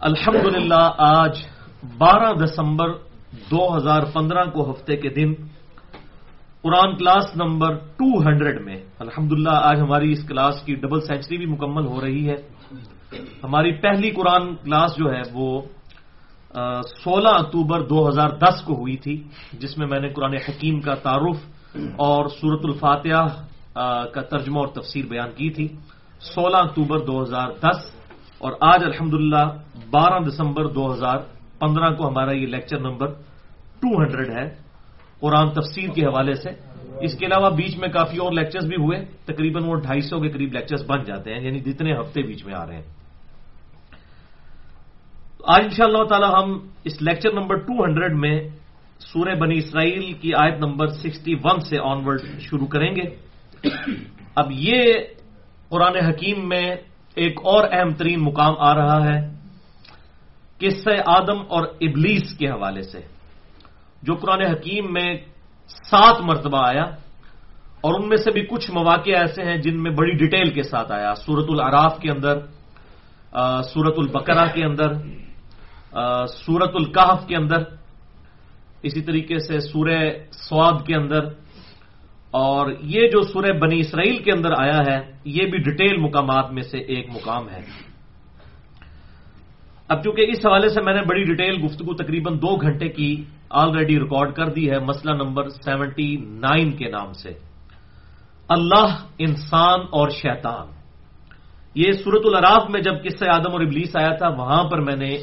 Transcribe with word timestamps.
الحمد 0.00 0.56
للہ 0.56 0.90
آج 0.98 1.38
بارہ 1.98 2.32
دسمبر 2.32 2.92
دو 3.50 3.76
ہزار 3.76 4.02
پندرہ 4.14 4.44
کو 4.44 4.70
ہفتے 4.70 4.96
کے 4.96 5.08
دن 5.08 5.32
Quran 6.62 6.96
class 6.96 7.36
number 7.36 7.74
two 7.74 8.08
hundred 8.22 8.60
میں 8.64 8.76
الحمد 8.98 9.46
آج 9.46 9.80
ہماری 9.80 10.12
اس 10.12 10.24
کلاس 10.28 10.62
کی 10.62 10.74
ڈبل 10.74 11.00
سینچری 11.00 11.36
بھی 11.36 11.46
مکمل 11.46 11.86
ہو 11.86 12.00
رہی 12.00 12.28
ہے۔ 12.30 12.36
ہماری 13.44 13.72
پہلی 13.72 14.10
قرآن 14.10 14.56
کلاس 14.56 14.96
جو 14.96 15.12
ہے 15.12 15.20
وہ 15.32 15.60
سولہ 17.04 17.28
اکتوبر 17.28 17.80
دو 17.82 18.08
ہزار 18.08 18.28
دس 18.28 18.62
کو 18.64 18.74
ہوئی 18.74 18.96
تھی، 18.96 19.22
جس 19.52 19.78
میں 19.78 19.86
میں 19.86 20.00
نے 20.00 20.08
قرآن 20.08 20.34
حکیم 20.48 20.80
کا 20.80 20.94
تعارف 20.94 21.38
اور 21.96 22.28
سورت 22.40 22.60
الفاتحہ 22.64 23.26
کا 24.14 24.22
ترجمہ 24.22 24.58
اور 24.58 24.68
تفسیر 24.68 25.04
بیان 25.06 25.30
کی 25.36 25.50
تھی۔ 25.50 25.68
سولہ 26.34 26.56
اکتوبر 26.56 26.98
دو 26.98 27.22
ہزار 27.22 27.48
دس 27.60 27.99
اور 28.40 28.52
آج 28.60 28.84
الحمد 28.84 29.14
بارہ 29.90 30.22
دسمبر 30.24 30.66
دو 30.66 30.94
ہزار 30.94 31.16
پندرہ 31.58 31.94
کو 31.94 32.08
ہمارا 32.08 32.32
یہ 32.32 32.46
لیکچر 32.46 32.78
نمبر 32.78 33.06
ٹو 33.80 34.02
ہنڈریڈ 34.02 34.30
ہے۔ 34.30 34.54
قرآن 35.20 35.50
تفسیر 35.50 35.90
کے 35.90 36.04
حوالے 36.04 36.34
سے۔ 36.34 36.50
اس 37.00 37.18
کے 37.18 37.26
علاوہ 37.26 37.50
بیچ 37.50 37.78
میں 37.78 37.88
کافی 37.88 38.16
اور 38.16 38.32
لیکچرز 38.32 38.66
بھی 38.66 38.76
ہوئے۔ 38.76 39.04
تقریباً 39.24 39.62
وہ 39.64 39.74
ڈھائی 39.74 40.00
سو 40.00 40.20
کے 40.20 40.28
قریب 40.28 40.52
لیکچرز 40.52 40.84
بن 40.86 41.04
جاتے 41.04 41.34
ہیں 41.34 41.44
یعنی 41.44 41.60
جتنے 41.60 42.00
ہفتے 42.00 42.22
بیچ 42.22 42.44
میں 42.44 42.54
آ 42.54 42.66
رہے 42.66 42.74
ہیں۔ 42.74 42.82
آج 45.44 45.60
ان 45.62 45.70
شاء 45.70 45.84
اللہ 45.84 46.04
تعالی 46.04 46.26
ہم 46.32 46.58
اس 46.84 47.02
لیکچر 47.02 47.32
نمبر 47.32 47.56
ٹو 47.56 47.84
ہنڈریڈ 47.84 48.12
میں 48.12 48.48
سورہ 48.98 49.34
بنی 49.34 49.56
اسرائیل 49.58 50.12
کی 50.12 50.30
آیت 50.34 50.54
نمبر 50.54 50.86
سکسٹی 50.86 51.34
ون 51.34 51.60
سے 51.60 51.76
آن 51.82 52.04
ورڈ 52.04 52.20
شروع 52.40 52.66
کریں 52.66 52.96
گے۔ 52.96 53.02
اب 54.34 54.46
یہ 54.50 54.82
قرآن 55.68 55.96
حکیم 55.96 56.48
میں 56.48 56.76
ایک 57.20 57.40
اور 57.44 57.64
اہم 57.72 57.90
ترین 57.98 58.20
مقام 58.24 58.54
آ 58.58 58.72
رہا 58.74 58.98
ہے 59.04 59.18
قصہ 60.60 60.94
آدم 61.06 61.40
اور 61.54 61.62
ابلیس 61.80 62.26
کے 62.38 62.46
حوالے 62.48 62.82
سے، 62.82 63.00
جو 64.02 64.12
قرآن 64.20 64.42
حکیم 64.42 64.84
میں 64.92 65.10
سات 65.90 66.16
مرتبہ 66.20 66.60
آیا 66.68 66.86
اور 67.80 67.92
ان 67.96 68.08
میں 68.08 68.16
سے 68.16 68.30
بھی 68.30 68.42
کچھ 68.46 68.70
مواقع 68.70 69.12
ایسے 69.16 69.40
ہیں 69.44 69.56
جن 69.64 69.76
میں 69.82 69.92
بڑی 69.92 70.12
ڈیٹیل 70.16 70.48
کے 70.56 70.62
ساتھ 70.62 70.90
آیا۔ 70.92 71.12
سورت 71.24 71.48
العراف 71.48 71.94
کے 72.00 72.08
اندر 72.10 72.34
سورت 73.72 73.96
البقرہ 73.98 74.46
کے 74.54 74.62
اندر 74.64 74.88
سورت 76.44 76.72
القحف 76.74 77.20
کے 77.28 77.36
اندر، 77.36 77.60
اسی 78.82 79.00
طریقے 79.00 79.38
سے 79.38 79.58
سورہ 79.60 79.98
سواد 80.48 80.76
کے 80.86 80.94
اندر 80.96 81.22
اور 82.30 82.70
یہ 82.80 83.08
جو 83.08 83.22
سورہ 83.22 83.52
بنی 83.52 83.80
اسرائیل 83.80 84.22
کے 84.22 84.32
اندر 84.32 84.50
آیا 84.58 84.78
ہے، 84.78 85.12
یہ 85.24 85.46
بھی 85.46 85.58
ڈیٹیل 85.58 85.96
مقامات 85.96 86.52
میں 86.52 86.62
سے 86.62 86.78
ایک 86.78 87.06
مقام 87.10 87.48
ہے۔ 87.48 87.60
اب 89.88 90.04
چونکہ 90.04 90.26
اس 90.28 90.46
حوالے 90.46 90.68
سے 90.68 90.82
میں 90.82 90.94
نے 90.94 91.02
بڑی 91.02 91.24
ڈیٹیل 91.24 91.64
گفتگو 91.64 91.94
تقریباً 91.94 92.36
دو 92.36 92.56
گھنٹے 92.56 92.88
کی 92.88 93.24
آلریڈی 93.50 93.98
ریکارڈ 93.98 94.34
کر 94.34 94.46
دی 94.46 94.70
ہے، 94.70 94.78
مسئلہ 94.78 95.14
نمبر 95.14 95.48
سیونٹی 95.48 96.16
نائن 96.16 96.70
کے 96.70 96.88
نام 96.88 97.12
سے۔ 97.12 97.30
اللہ، 98.48 99.04
انسان 99.18 99.80
اور 99.80 100.08
شیطان۔ 100.08 100.66
یہ 101.74 101.92
سورت 101.92 102.22
العراف 102.24 102.70
میں 102.70 102.80
جب 102.80 103.04
قصہ 103.04 103.24
آدم 103.28 103.52
اور 103.52 103.60
ابلیس 103.60 103.96
آیا 103.96 104.14
تھا، 104.16 104.28
وہاں 104.28 104.64
پر 104.64 104.80
میں 104.80 104.96
نے 104.96 105.18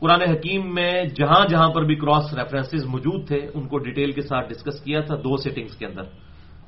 قرآن 0.00 0.22
حکیم 0.22 0.74
میں 0.74 1.04
جہاں 1.04 1.46
جہاں 1.48 1.68
پر 1.68 1.82
بھی 1.82 1.94
کراس 1.94 2.34
ریفرنسز 2.34 2.86
موجود 2.86 3.26
تھے، 3.26 3.46
ان 3.54 3.68
کو 3.68 3.78
ڈیٹیل 3.78 4.12
کے 4.12 4.22
ساتھ 4.22 4.48
ڈسکس 4.48 4.80
کیا 4.80 5.00
تھا 5.00 5.16
دو 5.16 5.36
سیٹنگز 5.36 5.76
کے 5.76 5.86
اندر۔ 5.86 6.02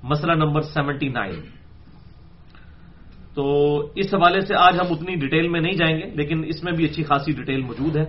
مسئلہ 0.02 0.32
نمبر 0.32 0.60
سیونٹی 0.60 1.08
نائن 1.08 1.34
تو 3.34 3.76
اس 3.94 4.14
حوالے 4.14 4.40
سے 4.40 4.54
آج 4.54 4.74
ہم 4.74 4.86
اتنی 4.90 5.14
ڈیٹیل 5.14 5.48
میں 5.48 5.60
نہیں 5.60 5.72
جائیں 5.72 5.96
گے، 5.96 6.10
لیکن 6.14 6.44
اس 6.46 6.64
میں 6.64 6.72
بھی 6.72 6.84
اچھی 6.84 7.04
خاصی 7.04 7.32
ڈیٹیل 7.32 7.62
موجود 7.62 7.96
ہے۔ 7.96 8.02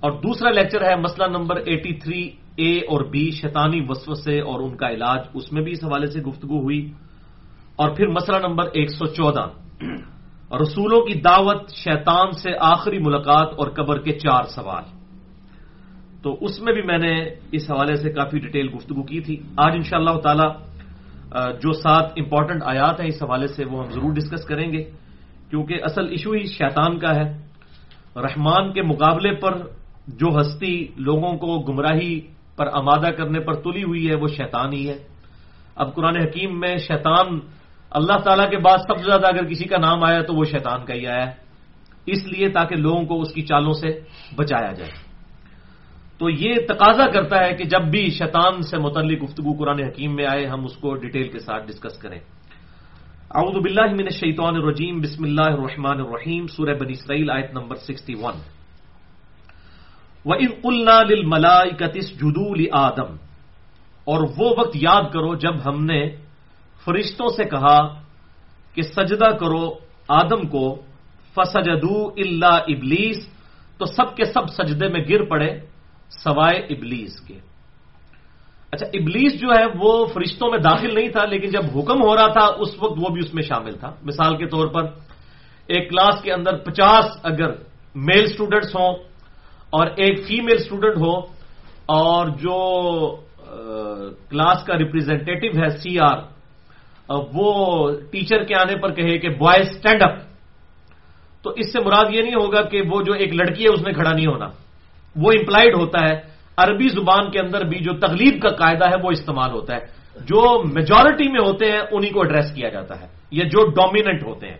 اور 0.00 0.12
دوسرا 0.12 0.50
لیکچر 0.50 0.90
ہے 0.90 0.96
مسئلہ 0.96 1.38
نمبر 1.38 1.56
ایٹی 1.56 1.92
تھری 1.94 2.30
اے 2.56 2.78
اور 2.78 3.04
بی 3.04 3.30
شیطانی 3.30 3.80
وسوسے 3.88 4.40
اور 4.40 4.60
ان 4.60 4.76
کا 4.76 4.90
علاج۔ 4.90 5.20
اس 5.34 5.52
میں 5.52 5.62
بھی 5.62 5.72
اس 5.72 5.84
حوالے 5.84 6.06
سے 6.06 6.20
گفتگو 6.20 6.60
ہوئی۔ 6.60 6.92
اور 7.76 7.96
پھر 7.96 8.06
مسئلہ 8.06 8.36
نمبر 8.46 8.64
ایک 8.64 8.90
سو 8.90 9.06
چودہ۔ 9.06 9.48
رسولوں 10.52 11.06
کی 11.06 11.14
دعوت 11.14 11.70
شیطان 11.70 12.32
سے 12.32 12.50
آخری 12.60 12.98
ملاقات 12.98 13.48
اور 13.56 13.66
قبر 13.66 13.98
کے 13.98 14.18
چار 14.18 14.42
سوال۔ 14.42 14.82
تو 16.22 16.36
اس 16.40 16.60
میں 16.60 16.72
بھی 16.72 16.82
میں 16.82 16.98
نے 16.98 17.30
اس 17.52 17.70
حوالے 17.70 17.94
سے 17.94 18.12
کافی 18.12 18.38
ڈیٹیل 18.38 18.68
گفتگو 18.74 19.02
کی 19.02 19.20
تھی۔ 19.20 19.36
آج 19.56 19.72
ان 19.74 19.82
شاء 19.82 19.98
اللہ 19.98 20.18
تعالی 20.18 20.48
جو 21.60 21.72
سات 21.72 22.12
امپورٹنٹ 22.16 22.62
آیات 22.64 23.00
ہیں، 23.00 23.08
اس 23.08 23.22
حوالے 23.22 23.46
سے 23.46 23.64
وہ 23.64 23.84
ہم 23.84 23.90
ضرور 23.90 24.12
ڈسکس 24.12 24.44
کریں 24.44 24.72
گے۔ 24.72 24.84
کیونکہ 25.50 25.74
اصل 25.82 26.08
ایشو 26.08 26.32
ہی 26.32 26.46
شیطان 26.46 26.98
کا 26.98 27.14
ہے۔ 27.14 27.48
رحمان 28.16 28.72
کے 28.72 28.82
مقابلے 28.82 29.34
پر 29.34 29.58
جو 30.08 30.40
ہستی 30.40 30.86
لوگوں 30.96 31.36
کو 31.36 31.58
گمراہی 31.58 32.20
پر 32.56 32.66
آمادہ 32.72 33.10
کرنے 33.10 33.40
پر 33.40 33.54
تلی 33.54 33.82
ہوئی 33.82 34.10
ہے، 34.10 34.14
وہ 34.14 34.26
شیطان 34.26 34.72
ہی 34.72 34.88
ہے۔ 34.88 34.98
اب 35.76 35.94
قرآن 35.94 36.16
حکیم 36.16 36.60
میں 36.60 36.76
شیطان 36.76 37.38
اللہ 37.90 38.18
تعالیٰ 38.24 38.50
کے 38.50 38.58
بعد 38.58 38.78
سب 38.78 38.96
سے 38.98 39.04
زیادہ 39.04 39.26
اگر 39.26 39.44
کسی 39.44 39.64
کا 39.64 39.78
نام 39.78 40.04
آیا 40.04 40.22
تو 40.22 40.34
وہ 40.34 40.44
شیطان 40.44 40.84
کا 40.84 40.94
ہی 40.94 41.06
آیا 41.06 41.24
اس 42.06 42.26
لیے 42.26 42.48
تاکہ 42.48 42.76
لوگوں 42.76 43.02
کو 43.02 43.20
اس 43.20 43.32
کی 43.32 43.42
چالوں 43.42 43.72
سے 43.72 44.00
بچایا 44.36 44.72
جائے۔ 44.72 44.90
تو 46.18 46.30
یہ 46.30 46.54
تقاضا 46.68 47.06
کرتا 47.06 47.44
ہے 47.44 47.54
کہ 47.54 47.64
جب 47.64 47.82
بھی 47.82 48.10
شیطان 48.10 48.62
سے 48.62 48.78
متعلق 48.78 49.22
گفتگو 49.22 49.52
قرآن 49.58 49.82
حکیم 49.82 50.14
میں 50.14 50.26
آئے، 50.26 50.46
ہم 50.46 50.64
اس 50.64 50.76
کو 50.76 50.94
ڈیٹیل 50.94 51.28
کے 51.28 51.38
ساتھ 51.38 51.66
ڈسکس 51.66 51.98
کریں۔ 51.98 52.18
اعوذ 53.34 53.62
باللہ 53.62 53.92
من 53.92 54.04
الشیطان 54.04 54.56
الرجیم، 54.56 55.00
بسم 55.00 55.24
اللہ 55.24 55.46
الرحمن 55.46 56.00
الرحیم، 56.00 56.46
سورہ 56.46 56.74
بنی 56.74 56.92
اسرائیل، 56.92 57.30
آیت 57.30 57.50
نمبر 57.52 57.76
سکسٹی 57.76 58.14
ون۔ 58.14 58.34
وَإِذْ 60.24 60.62
قُلْنَا 60.62 61.02
لِلْمَلَائِكَةِ 61.02 61.90
اسْجُدُوا 61.94 62.56
لِآدَمَ۔ 62.56 63.16
اور 64.04 64.28
وہ 64.36 64.54
وقت 64.58 64.70
یاد 64.74 65.02
کرو 65.12 65.34
جب 65.34 65.54
ہم 65.66 65.84
نے 65.84 66.27
فرشتوں 66.88 67.28
سے 67.36 67.44
کہا 67.44 67.78
کہ 68.72 68.82
سجدہ 68.96 69.30
کرو 69.36 69.64
آدم 70.08 70.48
کو، 70.48 70.66
فسجدو 71.36 71.96
اللہ 72.16 72.56
ابلیس، 72.72 73.18
تو 73.78 73.84
سب 73.84 74.16
کے 74.16 74.24
سب 74.24 74.48
سجدے 74.48 74.88
میں 74.88 75.04
گر 75.08 75.22
پڑے 75.28 75.50
سوائے 76.24 76.58
ابلیس 76.72 77.20
کے۔ 77.28 77.38
اچھا 78.72 78.86
ابلیس 78.92 79.32
جو 79.40 79.48
ہے 79.52 79.64
وہ 79.76 79.92
فرشتوں 80.06 80.48
میں 80.50 80.58
داخل 80.58 80.94
نہیں 80.94 81.08
تھا، 81.08 81.24
لیکن 81.24 81.48
جب 81.50 81.64
حکم 81.76 81.98
ہو 82.02 82.12
رہا 82.16 82.28
تھا، 82.32 82.46
اس 82.60 82.70
وقت 82.80 82.96
وہ 82.96 83.08
بھی 83.12 83.20
اس 83.24 83.32
میں 83.34 83.42
شامل 83.42 83.74
تھا۔ 83.76 83.90
مثال 84.02 84.36
کے 84.36 84.46
طور 84.48 84.66
پر، 84.72 84.84
ایک 85.68 85.90
کلاس 85.90 86.16
کے 86.22 86.32
اندر 86.32 86.56
پچاس 86.64 87.04
اگر 87.22 87.50
میل 87.94 88.24
اسٹوڈنٹس 88.24 88.74
ہوں 88.74 88.92
اور 89.70 89.86
ایک 89.96 90.14
فیمل 90.26 90.56
اسٹوڈنٹ 90.56 90.96
ہو 90.96 91.14
اور 91.86 92.26
جو 92.40 92.58
کلاس 94.30 94.64
کا 94.64 94.74
ریپرزینٹیو 94.78 95.52
ہے 95.60 95.68
سی 95.80 95.98
آر 96.00 96.18
وہ 97.08 97.90
ٹیچر 98.10 98.44
کے 98.44 98.54
آنے 98.54 98.76
پر 98.76 98.92
کہے 98.92 99.18
کہ 99.18 99.28
بوائز 99.28 99.68
اسٹینڈ 99.70 100.02
اپ۔ 100.02 100.18
تو 101.42 101.50
اس 101.50 101.72
سے 101.72 101.80
مراد 101.80 102.04
یہ 102.10 102.22
نہیں 102.22 102.34
ہوگا 102.34 102.62
کہ 102.62 102.82
وہ 102.90 103.02
جو 103.02 103.12
ایک 103.12 103.34
لڑکی 103.34 103.64
ہے 103.64 103.68
اس 103.68 103.86
نے 103.86 103.92
کھڑا 103.92 104.12
نہیں 104.12 104.26
ہونا۔ 104.26 104.46
وہ 105.16 105.32
امپلائڈ 105.32 105.74
ہوتا 105.74 106.08
ہے۔ 106.08 106.20
عربی 106.56 106.88
زبان 106.88 107.30
کے 107.30 107.38
اندر 107.38 107.64
بھی 107.64 107.78
جو 107.78 107.92
تغلیب 107.92 108.42
کا 108.42 108.48
قاعدہ 108.48 108.88
ہے 108.90 108.94
وہ 109.02 109.10
استعمال 109.10 109.50
ہوتا 109.50 109.74
ہے۔ 109.74 109.98
جو 110.14 110.62
میجورٹی 110.74 111.28
میں 111.28 111.40
ہوتے 111.40 111.72
ہیں، 111.72 111.80
انہی 111.90 112.08
کو 112.08 112.22
ایڈریس 112.22 112.52
کیا 112.54 112.68
جاتا 112.68 113.00
ہے۔ 113.00 113.06
یا 113.30 113.44
جو 113.44 113.70
ڈومیننٹ 113.70 114.22
ہوتے 114.22 114.46
ہیں۔ 114.46 114.58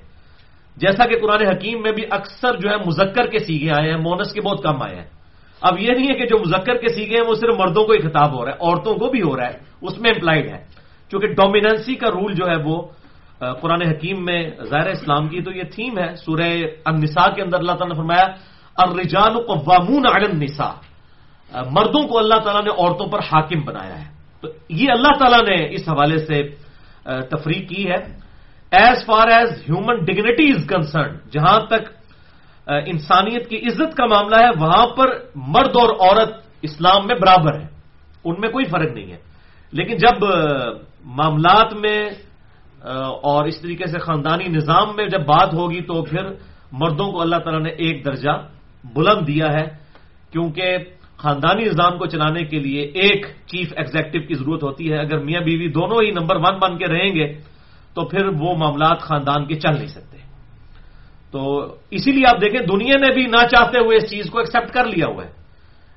جیسا 0.76 1.06
کہ 1.06 1.18
قرآن 1.18 1.46
حکیم 1.46 1.82
میں 1.82 1.92
بھی 1.92 2.02
اکثر 2.10 2.56
جو 2.56 2.70
ہے 2.70 2.76
مذکر 2.86 3.26
کے 3.26 3.38
سیگے 3.38 3.70
آئے 3.70 3.90
ہیں، 3.90 3.98
مونس 3.98 4.32
کے 4.32 4.40
بہت 4.40 4.62
کم 4.62 4.82
آئے 4.82 4.96
ہیں۔ 4.96 5.06
اب 5.60 5.78
یہ 5.78 5.92
نہیں 5.92 6.06
ہے 6.14 6.18
کہ 6.18 6.26
جو 6.26 6.38
مذکر 6.38 6.76
کے 6.76 6.88
سیگے 6.88 7.16
ہیں، 7.16 7.28
وہ 7.28 7.34
صرف 7.34 7.54
مردوں 7.58 7.84
کو 7.84 7.92
ہی 7.92 7.98
خطاب 7.98 8.34
ہو 8.34 8.44
رہا 8.44 8.52
ہے، 8.52 8.56
عورتوں 8.60 8.94
کو 8.94 9.06
بھی 9.08 9.22
ہو 9.22 9.36
رہا 9.36 9.46
ہے، 9.46 9.58
اس 9.82 9.98
میں 9.98 10.10
امپلائڈ 10.10 10.48
ہے۔ 10.48 10.77
کیونکہ 11.10 11.28
ڈومیننسی 11.28 11.94
کا 11.94 12.08
رول 12.08 12.34
جو 12.34 12.44
ہے 12.46 12.56
وہ 12.56 12.82
قرآن 13.60 13.82
حکیم 13.82 14.24
میں 14.24 14.50
ظاہر 14.64 14.88
اسلام 14.88 15.28
کی 15.28 15.40
تو 15.42 15.50
یہ 15.50 15.62
تھیم 15.62 15.98
ہے۔ 15.98 16.14
سورہ 16.16 16.52
النساء 16.84 17.34
کے 17.34 17.42
اندر 17.42 17.58
اللہ 17.58 17.72
تعالیٰ 17.72 17.88
نے 17.88 17.94
فرمایا، 17.94 18.26
الرجال 18.76 19.34
قوامون 19.46 20.06
علی 20.06 20.24
النساء۔ 20.24 20.74
مردوں 21.70 22.08
کو 22.08 22.18
اللہ 22.18 22.34
تعالیٰ 22.34 22.62
نے 22.62 22.70
عورتوں 22.78 23.06
پر 23.06 23.18
حاکم 23.18 23.60
بنایا 23.60 24.04
ہے۔ 24.04 24.10
تو 24.40 24.48
یہ 24.68 24.86
اللہ 24.90 25.18
تعالیٰ 25.18 25.40
نے 25.40 25.74
اس 25.74 25.88
حوالے 25.88 26.18
سے 26.18 26.48
تفریح 27.04 27.66
کی 27.66 27.90
ہے۔ 27.90 28.18
As 28.70 29.06
far 29.06 29.28
as 29.28 29.50
human 29.52 30.04
dignity 30.04 30.50
is 30.50 30.66
concern 30.68 31.16
جہاں 31.32 31.60
تک 31.60 31.80
انسانیت 32.66 33.48
کی 33.48 33.56
عزت 33.56 33.96
کا 33.96 34.06
معاملہ 34.06 34.36
ہے، 34.36 34.50
وہاں 34.58 34.86
پر 34.86 35.06
مرد 35.34 35.76
اور 35.76 35.88
عورت 35.88 36.30
اسلام 36.62 37.06
میں 37.06 37.14
برابر 37.14 37.60
ہے 37.60 37.66
ان 38.24 38.34
میں 38.38 38.48
کوئی 38.48 38.64
فرق 38.64 38.92
نہیں 38.92 39.12
ہے۔ 39.12 39.16
لیکن 39.72 39.96
جب 39.96 40.24
معاملات 41.08 41.72
میں 41.74 42.00
اور 43.22 43.44
اس 43.44 43.60
طریقے 43.60 43.86
سے 43.86 43.98
خاندانی 43.98 44.48
نظام 44.48 44.96
میں 44.96 45.06
جب 45.08 45.22
بات 45.26 45.54
ہوگی 45.54 45.80
تو 45.80 46.02
پھر 46.02 46.24
مردوں 46.72 47.08
کو 47.12 47.20
اللہ 47.20 47.36
تعالیٰ 47.36 47.62
نے 47.62 47.70
ایک 47.70 48.04
درجہ 48.04 48.34
بلند 48.94 49.26
دیا 49.26 49.48
ہے، 49.52 49.66
کیونکہ 50.32 50.76
خاندانی 51.16 51.64
نظام 51.64 51.98
کو 51.98 52.06
چلانے 52.06 52.42
کے 52.44 52.58
لیے 52.58 52.82
ایک 52.94 53.26
چیف 53.46 53.72
ایگزیکٹو 53.76 54.18
کی 54.20 54.34
ضرورت 54.34 54.62
ہوتی 54.62 54.92
ہے۔ 54.92 54.98
اگر 54.98 55.18
میاں 55.18 55.40
بیوی 55.40 55.68
دونوں 55.68 55.98
ہی 56.04 56.10
نمبر 56.10 56.36
ون 56.36 56.58
بن 56.58 56.78
کے 56.78 56.86
رہیں 56.86 57.12
گے 57.14 57.26
تو 57.94 58.04
پھر 58.04 58.26
وہ 58.38 58.54
معاملات 58.54 58.98
خاندان 59.00 59.46
کے 59.46 59.54
چل 59.54 59.74
نہیں 59.74 59.92
سکتے۔ 59.96 60.18
تو 61.32 61.40
اسی 61.90 62.10
لیے 62.12 62.26
آپ 62.28 62.40
دیکھیں، 62.40 62.60
دنیا 62.60 62.96
نے 63.00 63.10
بھی 63.14 63.24
نہ 63.26 63.42
چاہتے 63.50 63.78
ہوئے 63.78 63.96
اس 63.96 64.06
چیز 64.10 64.30
کو 64.30 64.38
ایکسپٹ 64.38 64.70
کر 64.72 64.84
لیا 64.84 65.06
ہوا 65.06 65.24
ہے۔ 65.24 65.32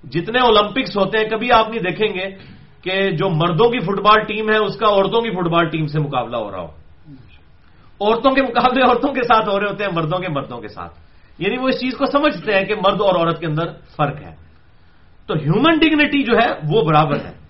جتنے 0.03 0.39
اولمپکس 0.39 0.97
ہوتے 0.97 1.17
ہیں، 1.17 1.27
کبھی 1.29 1.51
آپ 1.51 1.69
نہیں 1.69 1.83
دیکھیں 1.83 2.11
گے 2.15 2.25
کہ 2.81 3.11
جو 3.11 3.29
مردوں 3.29 3.69
کی 3.69 3.79
فٹ 3.79 3.99
بال 3.99 4.23
ٹیم 4.23 4.49
ہے، 4.51 4.57
اس 4.57 4.77
کا 4.77 4.87
عورتوں 4.87 5.21
کی 5.21 5.29
فٹ 5.29 5.47
بال 5.47 5.69
ٹیم 5.69 5.87
سے 5.87 5.99
مقابلہ 5.99 6.37
ہو 6.37 6.51
رہا 6.51 6.59
ہو۔ 6.59 6.67
عورتوں 8.01 8.31
کے 8.31 8.41
مقابلے 8.41 8.81
عورتوں 8.81 9.13
کے 9.13 9.23
ساتھ 9.23 9.49
ہو 9.49 9.59
رہے 9.59 9.67
ہوتے 9.69 9.83
ہیں، 9.83 9.91
مردوں 9.91 10.19
کے 10.19 10.27
مردوں 10.29 10.61
کے 10.61 10.67
ساتھ۔ 10.67 10.93
یعنی 11.39 11.57
وہ 11.57 11.67
اس 11.67 11.75
چیز 11.75 11.93
کو 11.97 12.05
سمجھتے 12.05 12.53
ہیں 12.53 12.65
کہ 12.65 12.75
مرد 12.75 13.01
اور 13.01 13.15
عورت 13.15 13.39
کے 13.39 13.45
اندر 13.45 13.67
فرق 13.97 14.21
ہے۔ 14.21 14.35
تو 15.27 15.33
ہیومن 15.33 15.79
ڈگنیٹی 15.79 16.23
جو 16.23 16.33
ہے، 16.37 16.47
وہ 16.69 16.81
برابر 16.81 17.15
ہے۔ 17.15 17.41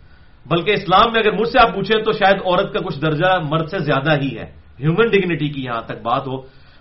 بلکہ 0.45 0.72
اسلام 0.72 1.13
میں 1.13 1.22
اگر 1.22 1.31
مجھ 1.31 1.50
سے 1.50 1.60
آپ 1.60 1.74
پوچھیں 1.75 2.04
تو 2.04 2.12
شاید 2.12 2.36
عورت 2.45 2.74
کا 2.74 2.80
کچھ 2.80 3.01
درجہ 3.01 3.39
مرد 3.50 3.69
سے 3.69 3.80
زیادہ 3.80 4.22
ہی 4.22 4.38
ہے۔ 4.38 4.45
ہیومن 4.80 5.10
ڈگنیٹی 5.10 5.50
کی 5.50 5.63
یہاں 5.63 5.81
تک 5.81 6.01
بات 6.04 6.27
ہو۔ 6.27 6.38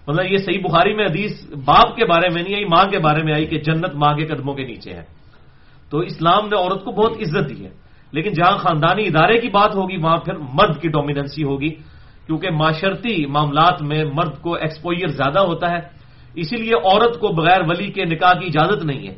مطلب 0.06 0.26
یہ 0.32 0.38
صحیح 0.38 0.60
بخاری 0.60 0.94
میں 0.94 1.04
حدیث 1.04 1.50
باپ 1.64 1.96
کے 1.96 2.04
بارے 2.04 2.28
میں 2.28 2.42
نہیں 2.42 2.54
آئی، 2.54 2.64
ماں 2.64 2.84
کے 2.84 2.98
بارے 2.98 3.22
میں 3.22 3.32
آئی 3.34 3.46
کہ 3.46 3.58
جنت 3.58 3.94
ماں 3.94 4.14
کے 4.14 4.26
قدموں 4.26 4.54
کے 4.54 4.62
نیچے 4.62 4.94
ہے۔ 4.94 5.02
تو 5.90 5.98
اسلام 5.98 6.48
نے 6.48 6.56
عورت 6.56 6.84
کو 6.84 6.90
بہت 6.90 7.12
عزت 7.12 7.48
دی 7.48 7.64
ہے۔ 7.64 7.70
لیکن 8.12 8.32
جہاں 8.32 8.58
خاندانی 8.58 9.06
ادارے 9.06 9.38
کی 9.38 9.48
بات 9.48 9.74
ہوگی، 9.74 9.96
وہاں 9.96 10.16
پھر 10.16 10.34
مرد 10.36 10.80
کی 10.80 10.88
ڈومیننسی 10.88 11.44
ہوگی، 11.44 11.68
کیونکہ 12.26 12.50
معاشرتی 12.50 13.26
معاملات 13.26 13.82
میں 13.82 14.04
مرد 14.04 14.40
کو 14.40 14.54
ایکسپوئر 14.54 15.08
زیادہ 15.08 15.38
ہوتا 15.38 15.70
ہے، 15.70 15.78
اسی 16.34 16.56
لیے 16.56 16.74
عورت 16.74 17.20
کو 17.20 17.28
بغیر 17.28 17.60
ولی 17.60 17.92
کے 17.92 18.04
نکاح 18.04 18.32
کی 18.32 18.46
اجازت 18.46 18.84
نہیں 18.84 19.08
ہے۔ 19.08 19.14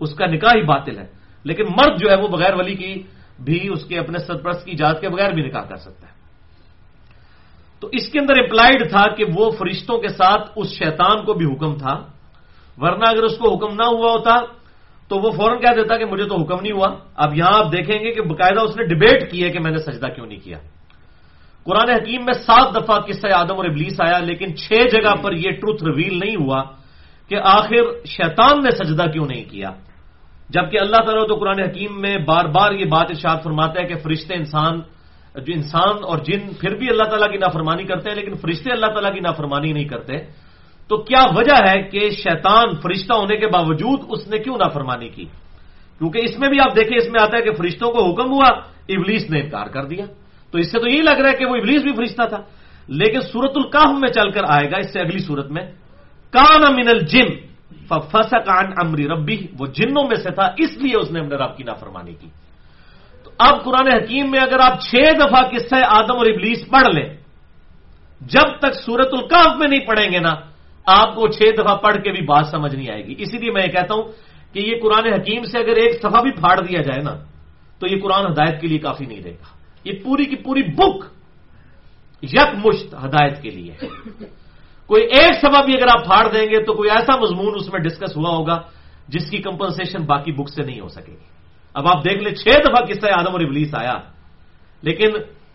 اس 0.00 0.14
کا 0.14 0.26
نکاح 0.26 0.50
ہی 0.56 0.62
باطل 0.62 0.98
ہے۔ 0.98 1.06
لیکن 1.44 1.64
مرد 1.64 2.00
جو 2.00 2.10
ہے 2.10 2.16
وہ 2.16 2.28
بغیر 2.28 2.54
ولی 2.54 2.74
کی 2.74 3.02
بھی 3.44 3.68
اس 3.72 3.84
کے 3.84 3.98
اپنے 3.98 4.18
سرپرست 4.18 4.64
کی 4.64 4.70
اجازت 4.70 5.00
کے 5.00 5.08
بغیر 5.08 5.32
بھی 5.32 5.42
نکاح 5.42 5.62
کر 5.62 5.76
سکتا 5.76 6.06
ہے۔ 6.06 6.12
تو 7.80 7.88
اس 7.92 8.08
کے 8.08 8.18
اندر 8.18 8.38
امپلائڈ 8.38 8.90
تھا 8.90 9.14
کہ 9.14 9.24
وہ 9.34 9.50
فرشتوں 9.50 9.98
کے 9.98 10.08
ساتھ 10.08 10.50
اس 10.56 10.66
شیطان 10.72 11.24
کو 11.24 11.34
بھی 11.34 11.46
حکم 11.46 11.78
تھا، 11.78 11.94
ورنہ 12.78 13.04
اگر 13.08 13.22
اس 13.22 13.38
کو 13.38 13.54
حکم 13.54 13.74
نہ 13.74 13.86
ہوا 13.86 14.10
ہوتا 14.12 14.57
تو 15.08 15.18
وہ 15.18 15.30
فوراً 15.30 15.58
کہہ 15.58 15.74
دیتا 15.76 15.96
کہ 15.96 16.04
مجھے 16.04 16.24
تو 16.24 16.36
حکم 16.42 16.60
نہیں 16.62 16.72
ہوا۔ 16.72 16.96
اب 17.16 17.36
یہاں 17.36 17.58
آپ 17.58 17.72
دیکھیں 17.72 18.04
گے 18.04 18.10
کہ 18.10 18.22
باقاعدہ 18.22 18.60
اس 18.60 18.76
نے 18.76 18.84
ڈبیٹ 18.84 19.30
کی 19.30 19.44
ہے 19.44 19.50
کہ 19.50 19.60
میں 19.60 19.70
نے 19.70 19.78
سجدہ 19.78 20.06
کیوں 20.06 20.26
نہیں 20.26 20.44
کیا۔ 20.44 20.58
قرآن 21.64 21.90
حکیم 21.90 22.24
میں 22.24 22.34
سات 22.34 22.74
دفعہ 22.74 22.98
قصہ 22.98 23.26
آدم 23.34 23.56
اور 23.56 23.64
ابلیس 23.64 24.00
آیا، 24.00 24.18
لیکن 24.18 24.56
چھ 24.56 24.72
جگہ 24.72 25.14
پر 25.22 25.32
یہ 25.32 25.50
ٹروتھ 25.50 25.84
ریویل 25.84 26.18
نہیں 26.18 26.36
ہوا 26.36 26.62
کہ 27.28 27.36
آخر 27.42 28.06
شیطان 28.06 28.62
نے 28.62 28.70
سجدہ 28.70 29.10
کیوں 29.10 29.26
نہیں 29.26 29.44
کیا۔ 29.44 29.70
جبکہ 30.50 30.80
اللہ 30.80 30.96
تعالیٰ 30.96 31.28
تو 31.28 31.34
قرآن 31.34 31.60
حکیم 31.60 32.00
میں 32.00 32.16
بار 32.18 32.44
بار 32.44 32.72
یہ 32.72 32.84
بات 32.84 33.06
ارشاد 33.10 33.36
فرماتا 33.44 33.82
ہے 33.82 33.86
کہ 33.86 33.94
فرشتے 33.94 34.34
انسان، 34.34 34.80
جو 35.34 35.52
انسان 35.54 36.04
اور 36.04 36.18
جن، 36.18 36.40
پھر 36.60 36.76
بھی 36.76 36.86
اللہ 36.90 37.02
تعالیٰ 37.02 37.30
کی 37.30 37.38
نافرمانی 37.38 37.84
کرتے 37.84 38.10
ہیں، 38.10 38.16
لیکن 38.16 38.34
فرشتے 38.34 38.72
اللہ 38.72 38.86
تعالیٰ 38.86 39.12
کی 39.12 39.20
نافرمانی 39.20 39.72
نہیں 39.72 39.84
کرتے۔ 39.84 40.47
تو 40.88 40.96
کیا 40.96 41.22
وجہ 41.34 41.68
ہے 41.68 41.82
کہ 41.82 42.10
شیطان 42.10 42.76
فرشتہ 42.82 43.12
ہونے 43.12 43.36
کے 43.36 43.46
باوجود 43.46 44.00
اس 44.08 44.28
نے 44.28 44.38
کیوں 44.38 44.56
نافرمانی 44.58 45.08
کی؟ 45.08 45.24
کیونکہ 45.98 46.20
اس 46.24 46.38
میں 46.38 46.48
بھی 46.48 46.60
آپ 46.60 46.76
دیکھیں، 46.76 46.96
اس 46.96 47.12
میں 47.12 47.22
آتا 47.22 47.36
ہے 47.36 47.42
کہ 47.42 47.52
فرشتوں 47.52 47.92
کو 47.92 48.12
حکم 48.12 48.32
ہوا، 48.32 48.48
ابلیس 48.88 49.30
نے 49.30 49.40
انکار 49.40 49.66
کر 49.66 49.84
دیا۔ 49.84 50.04
تو 50.50 50.58
اس 50.58 50.72
سے 50.72 50.78
تو 50.78 50.88
یہی 50.88 51.02
لگ 51.02 51.10
رہا 51.10 51.30
ہے 51.30 51.36
کہ 51.36 51.44
وہ 51.44 51.56
ابلیس 51.56 51.82
بھی 51.82 51.92
فرشتہ 51.92 52.22
تھا۔ 52.28 52.38
لیکن 52.88 53.20
سورت 53.20 53.52
القاف 53.54 53.98
میں 53.98 54.08
چل 54.08 54.30
کر 54.30 54.40
آئے 54.48 54.70
گا 54.70 54.76
اس 54.76 54.92
سے 54.92 55.00
اگلی 55.00 55.18
صورت 55.18 55.50
میں۔ 55.50 55.62
کان 56.30 56.60
من 56.60 56.88
الجن 56.88 57.32
فسا 57.88 58.38
کان 58.38 58.72
امری 58.84 59.08
ربی، 59.08 59.46
وہ 59.58 59.66
جنوں 59.66 60.08
میں 60.08 60.16
سے 60.16 60.30
تھا، 60.30 60.50
اس 60.56 60.78
لیے 60.78 60.96
اس 60.96 61.10
نے 61.10 61.20
اپنے 61.20 61.36
رب 61.36 61.56
کی 61.56 61.64
نافرمانی 61.64 62.12
کی۔ 62.12 62.28
تو 63.24 63.30
اب 63.38 63.64
قرآن 63.64 63.88
حکیم 63.88 64.30
میں 64.30 64.40
اگر 64.40 64.58
آپ 64.60 64.80
چھ 64.80 64.96
دفعہ 64.96 65.48
قصہ 65.48 65.74
آدم 65.88 66.16
اور 66.16 66.26
ابلیس 66.26 66.68
پڑھ 66.70 66.94
لیں، 66.94 67.16
جب 68.20 68.58
تک 68.58 68.74
سورت 68.74 69.08
القاف 69.12 69.56
میں 69.56 69.68
نہیں 69.68 69.86
پڑھیں 69.86 70.10
گے 70.10 70.18
نا 70.18 70.34
آپ 70.88 71.14
کو 71.14 71.28
چھ 71.28 71.42
دفعہ 71.58 71.76
پڑھ 71.76 71.98
کے 72.02 72.10
بھی 72.12 72.22
بات 72.24 72.46
سمجھ 72.50 72.74
نہیں 72.74 72.90
آئے 72.92 73.02
گی۔ 73.06 73.14
اسی 73.18 73.36
لیے 73.38 73.50
میں 73.52 73.62
یہ 73.62 73.72
کہتا 73.72 73.92
ہوں 73.94 74.06
کہ 74.52 74.58
یہ 74.58 74.74
قرآن 74.82 75.04
حکیم 75.12 75.42
سے 75.44 75.56
اگر 75.58 75.76
ایک 75.76 76.00
صفحہ 76.00 76.20
بھی 76.22 76.32
پھاڑ 76.40 76.56
دیا 76.64 76.80
جائے 76.82 77.02
نا، 77.04 77.14
تو 77.78 77.84
یہ 77.86 78.00
قرآن 78.00 78.24
ہدایت 78.32 78.56
کے 78.60 78.66
لیے 78.66 78.78
کافی 78.78 79.04
نہیں 79.04 79.22
رہے 79.22 79.36
گا۔ 79.36 79.48
یہ 79.84 79.92
پوری 80.02 80.24
کی 80.24 80.36
پوری 80.36 80.62
بک 80.72 80.96
یک 82.22 82.50
مشت 82.64 82.94
ہدایت 82.94 83.36
کے 83.42 83.50
لیے 83.50 83.72
ہے۔ 83.72 83.88
کوئی 84.88 85.02
ایک 85.04 85.32
سبب 85.44 85.62
بھی 85.66 85.74
اگر 85.76 85.88
آپ 85.92 86.02
پھاڑ 86.04 86.24
دیں 86.32 86.46
گے 86.50 86.64
تو 86.64 86.72
کوئی 86.72 86.90
ایسا 86.90 87.12
مضمون 87.20 87.52
اس 87.54 87.68
میں 87.72 87.80
ڈسکس 87.80 88.16
ہوا 88.16 88.30
ہوگا 88.36 88.56
جس 89.08 89.30
کی 89.30 89.38
کمپنسیشن 89.38 90.00
باقی 90.08 90.32
بک 90.32 90.48
سے 90.48 90.62
نہیں 90.62 90.80
ہو 90.80 90.88
سکے 90.88 91.12
گی۔ 91.12 91.26
اب 91.76 91.84
آپ 91.88 92.04
دیکھ 92.04 92.20
لیں، 92.24 92.34
چھ 92.34 92.48
دفعہ 92.64 92.80
کس 92.88 92.98
طرح 93.00 93.14
آدم 93.20 93.32
اور 93.36 93.40
ابلیس 93.40 93.74
آیا، 93.74 93.96
لیکن 94.82 95.10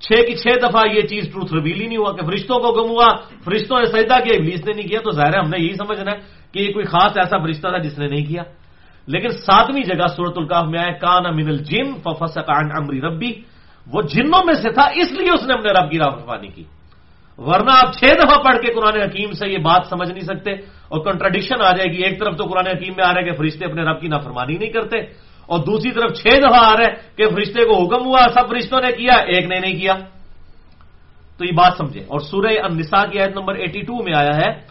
چھ 0.08 0.26
کی 0.26 0.36
چھ 0.36 0.48
دفعہ 0.48 0.82
یہ 0.96 1.02
چیز 1.02 1.32
ٹروتھ 1.34 1.54
ریویل 1.54 1.82
ہی 1.82 1.88
نہیں 1.88 1.98
ہوا 1.98 2.12
کہ 2.12 2.26
فرشتوں 2.26 2.60
کو 2.60 2.72
گم 2.72 2.90
ہوا، 2.90 3.08
فرشتوں 3.44 3.80
نے 3.80 3.86
سجدہ 3.86 4.16
کیا، 4.24 4.36
ابلیس 4.36 4.66
نے 4.66 4.74
نہیں 4.76 4.88
کیا، 4.88 5.00
تو 5.04 5.12
ظاہر 5.12 5.34
ہے 5.34 5.40
ہم 5.40 5.50
نے 5.50 5.64
یہی 5.64 5.74
سمجھنا 5.74 6.12
ہے 6.12 6.18
کہ 6.52 6.60
یہ 6.60 6.74
کوئی 6.74 6.86
خاص 6.86 7.18
ایسا 7.18 7.38
فرشتہ 7.38 7.68
تھا 7.68 7.78
جس 7.78 8.00
نے 8.00 8.08
نہیں 8.08 8.26
کیا۔ 8.26 8.44
لیکن 9.08 9.30
ساتویں 9.30 9.84
جگہ 9.84 10.08
سورت 10.08 10.38
القاف 10.38 10.64
میں 10.64 10.80
آئے 10.80 10.94
کان 10.94 11.26
امن 11.26 11.48
الجم 11.48 11.94
ففس 12.04 12.34
کان 12.34 12.70
امری 12.78 13.02
ربی۔ 13.02 13.32
وہ 13.94 14.02
جنوں 14.02 14.46
میں 14.46 14.54
سے 14.54 14.72
تھا، 14.72 14.84
اس 14.84 15.12
لیے 15.12 15.30
اس 15.34 15.44
نے 15.44 15.54
اپنے 15.54 15.72
رب 15.72 15.92
کی 15.92 16.00
رافرمانی 16.00 16.48
کی۔ 16.48 16.64
ورنہ 17.38 17.72
آپ 17.72 17.94
چھ 17.94 18.04
دفعہ 18.04 18.44
پڑھ 18.44 18.58
کے 18.58 18.74
قرآن 18.74 19.02
حکیم 19.02 19.32
سے 19.32 19.50
یہ 19.50 19.58
بات 19.58 19.82
سمجھ 19.90 20.10
نہیں 20.10 20.22
سکتے 20.22 20.52
اور 20.88 21.00
کنٹراڈکشن 21.00 21.62
آ 21.62 21.72
جائے 21.72 21.98
گی 21.98 22.04
ایک 22.04 22.20
طرف 22.20 22.38
تو 22.38 22.44
قرآن 22.44 22.68
حکیم 22.68 22.94
میں 22.98 23.06
آ 23.06 23.14
رہا 23.14 23.22
ہے 23.22 23.26
کہ 23.26 23.38
فرشتے 23.38 23.66
اپنے 23.66 23.84
رب 23.84 24.02
کی 24.02 24.08
نافرمانی 24.08 24.58
نہیں 24.58 24.70
کرتے۔ 24.70 24.98
اور 25.46 25.60
دوسری 25.60 25.92
طرف 25.92 26.14
چھ 26.14 26.28
دفعہ 26.28 26.66
آ 26.66 26.74
رہا 26.74 26.84
ہے 26.88 26.94
کہ 27.16 27.36
فرشتے 27.36 27.66
کو 27.66 27.84
حکم 27.84 28.06
ہوا، 28.06 28.26
سب 28.34 28.50
فرشتوں 28.50 28.82
نے 28.82 28.92
کیا، 28.92 29.14
ایک 29.14 29.46
نے 29.46 29.60
نہیں 29.60 29.80
کیا۔ 29.82 29.94
تو 31.38 31.46
یہ 31.46 31.52
بات 31.52 31.74
سمجھے 31.78 32.00
اور 32.00 32.20
سورہ 32.20 32.52
النساء 32.64 33.06
کی 33.12 33.20
عید 33.20 33.32
نمبر 33.38 33.56
ایٹی 33.56 33.82
ٹو 33.82 34.04
میں 34.04 34.14
آیا 34.16 34.36
ہے 34.38 34.62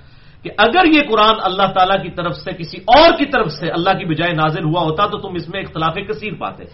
کہ 0.43 0.51
اگر 0.59 0.85
یہ 0.87 1.01
قرآن 1.11 1.35
اللہ 1.43 1.73
تعالیٰ 1.73 2.03
کی 2.03 2.11
طرف 2.11 2.37
سے، 2.37 2.53
کسی 2.53 2.77
اور 2.87 3.17
کی 3.19 3.25
طرف 3.25 3.53
سے 3.53 3.71
اللہ 3.71 3.91
کی 3.91 4.05
بجائے 4.05 4.33
نازل 4.33 4.65
ہوا 4.65 4.83
ہوتا، 4.83 5.07
تو 5.07 5.19
تم 5.19 5.35
اس 5.35 5.49
میں 5.49 5.61
اختلاف 5.61 5.95
کثیر 6.09 6.33
پاتے۔ 6.35 6.65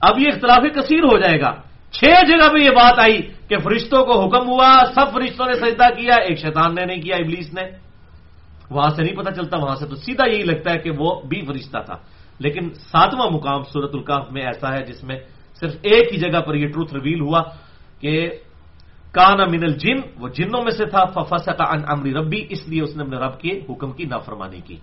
اب 0.00 0.18
یہ 0.18 0.26
اختلاف 0.34 0.74
کثیر 0.74 0.98
ہو 0.98 1.18
جائے 1.18 1.40
گا۔ 1.40 1.52
چھ 1.92 2.04
جگہ 2.04 2.48
پہ 2.48 2.58
یہ 2.58 2.70
بات 2.70 2.98
آئی 2.98 3.22
کہ 3.48 3.58
فرشتوں 3.58 4.04
کو 4.04 4.20
حکم 4.20 4.48
ہوا، 4.48 4.84
سب 4.94 5.12
فرشتوں 5.12 5.46
نے 5.46 5.52
سجدہ 5.52 5.84
کیا، 5.84 6.14
ایک 6.14 6.38
شیطان 6.38 6.74
نے 6.74 6.84
نہیں 6.84 7.02
کیا، 7.02 7.16
ابلیس 7.16 7.54
نے۔ 7.54 7.62
وہاں 8.70 8.90
سے 8.90 9.02
نہیں 9.02 9.16
پتا 9.16 9.34
چلتا، 9.34 9.56
وہاں 9.56 9.74
سے 9.74 9.86
تو 9.86 9.94
سیدھا 9.94 10.30
یہی 10.30 10.42
لگتا 10.42 10.70
ہے 10.70 10.78
کہ 10.78 10.90
وہ 10.98 11.20
بھی 11.20 11.42
فرشتہ 11.42 11.78
تھا۔ 11.78 11.94
لیکن 12.38 12.68
ساتواں 12.74 13.30
مقام 13.30 13.62
سورت 13.62 13.90
القاف 13.94 14.32
میں 14.32 14.42
ایسا 14.42 14.72
ہے 14.74 14.84
جس 14.84 15.04
میں 15.04 15.18
صرف 15.60 15.74
ایک 15.82 16.12
ہی 16.12 16.18
جگہ 16.18 16.40
پر 16.40 16.54
یہ 16.54 16.68
ٹروتھ 16.68 16.94
ریویل 16.94 17.20
ہوا 17.20 17.42
کہ 18.00 18.30
کانا 19.12 19.44
من 19.44 19.62
الجن، 19.62 19.98
وہ 20.20 20.28
جنوں 20.28 20.62
میں 20.62 20.70
سے 20.70 20.84
تھا 20.84 21.04
ففسا 21.04 21.52
کا 21.52 21.64
ان 21.64 21.82
امری 21.88 22.12
ربی، 22.14 22.46
اس 22.50 22.68
لیے 22.68 22.82
اس 22.82 22.96
نے 22.96 23.02
اپنے 23.02 23.16
رب 23.16 23.40
کے 23.40 23.60
حکم 23.68 23.92
کی 23.92 24.04
نافرمانی 24.04 24.60
کی۔ 24.60 24.76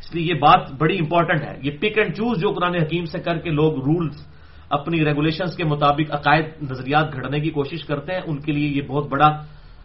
اس 0.00 0.14
لیے 0.14 0.34
یہ 0.34 0.34
بات 0.34 0.72
بڑی 0.72 0.98
امپورٹنٹ 0.98 1.42
ہے۔ 1.42 1.58
یہ 1.62 1.70
پک 1.80 1.98
اینڈ 1.98 2.16
چوز 2.16 2.40
جو 2.40 2.52
قرآن 2.52 2.74
حکیم 2.74 3.04
سے 3.04 3.18
کر 3.18 3.38
کے 3.38 3.50
لوگ 3.50 3.72
رولز 3.74 4.26
اپنی 4.70 5.04
ریگولیشنز 5.04 5.56
کے 5.56 5.64
مطابق 5.64 6.10
عقائد، 6.10 6.44
نظریات 6.62 7.12
گھڑنے 7.12 7.40
کی 7.40 7.50
کوشش 7.50 7.84
کرتے 7.84 8.12
ہیں، 8.12 8.20
ان 8.26 8.40
کے 8.40 8.52
لیے 8.52 8.68
یہ 8.68 8.82
بہت 8.82 9.08
بڑا 9.08 9.28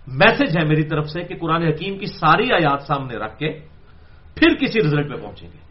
میسج 0.07 0.57
ہے 0.57 0.65
میری 0.65 0.83
طرف 0.83 1.07
سے 1.09 1.23
کہ 1.23 1.35
قرآن 1.35 1.63
حکیم 1.63 1.97
کی 1.97 2.05
ساری 2.05 2.51
آیات 2.53 2.81
سامنے 2.81 3.17
رکھ 3.17 3.37
کے 3.39 3.51
پھر 4.35 4.55
کسی 4.55 4.79
رزلٹ 4.79 5.09
پہ 5.09 5.21
پہنچیں 5.21 5.49
گے۔ 5.53 5.68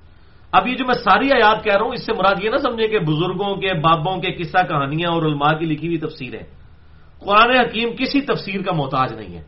اب 0.52 0.66
یہ 0.66 0.74
جو 0.74 0.84
میں 0.84 0.94
ساری 0.94 1.32
آیات 1.32 1.64
کہہ 1.64 1.76
رہا 1.76 1.84
ہوں، 1.84 1.92
اس 1.92 2.06
سے 2.06 2.12
مراد 2.18 2.44
یہ 2.44 2.50
نہ 2.50 2.56
سمجھے 2.56 2.88
کہ 2.88 2.98
بزرگوں 2.98 3.54
کے 3.54 3.74
بابوں 3.74 4.16
کے 4.16 4.32
قصہ 4.32 4.58
کہانیاں 4.68 5.10
اور 5.10 5.22
علماء 5.22 5.58
کی 5.58 5.64
لکھی 5.64 5.86
ہوئی 5.86 5.98
تفسیریں۔ 5.98 6.42
قرآن 7.20 7.50
حکیم 7.50 7.88
کسی 7.98 8.20
تفسیر 8.20 8.62
کا 8.62 8.72
محتاج 8.72 9.12
نہیں 9.12 9.38
ہے۔ 9.38 9.42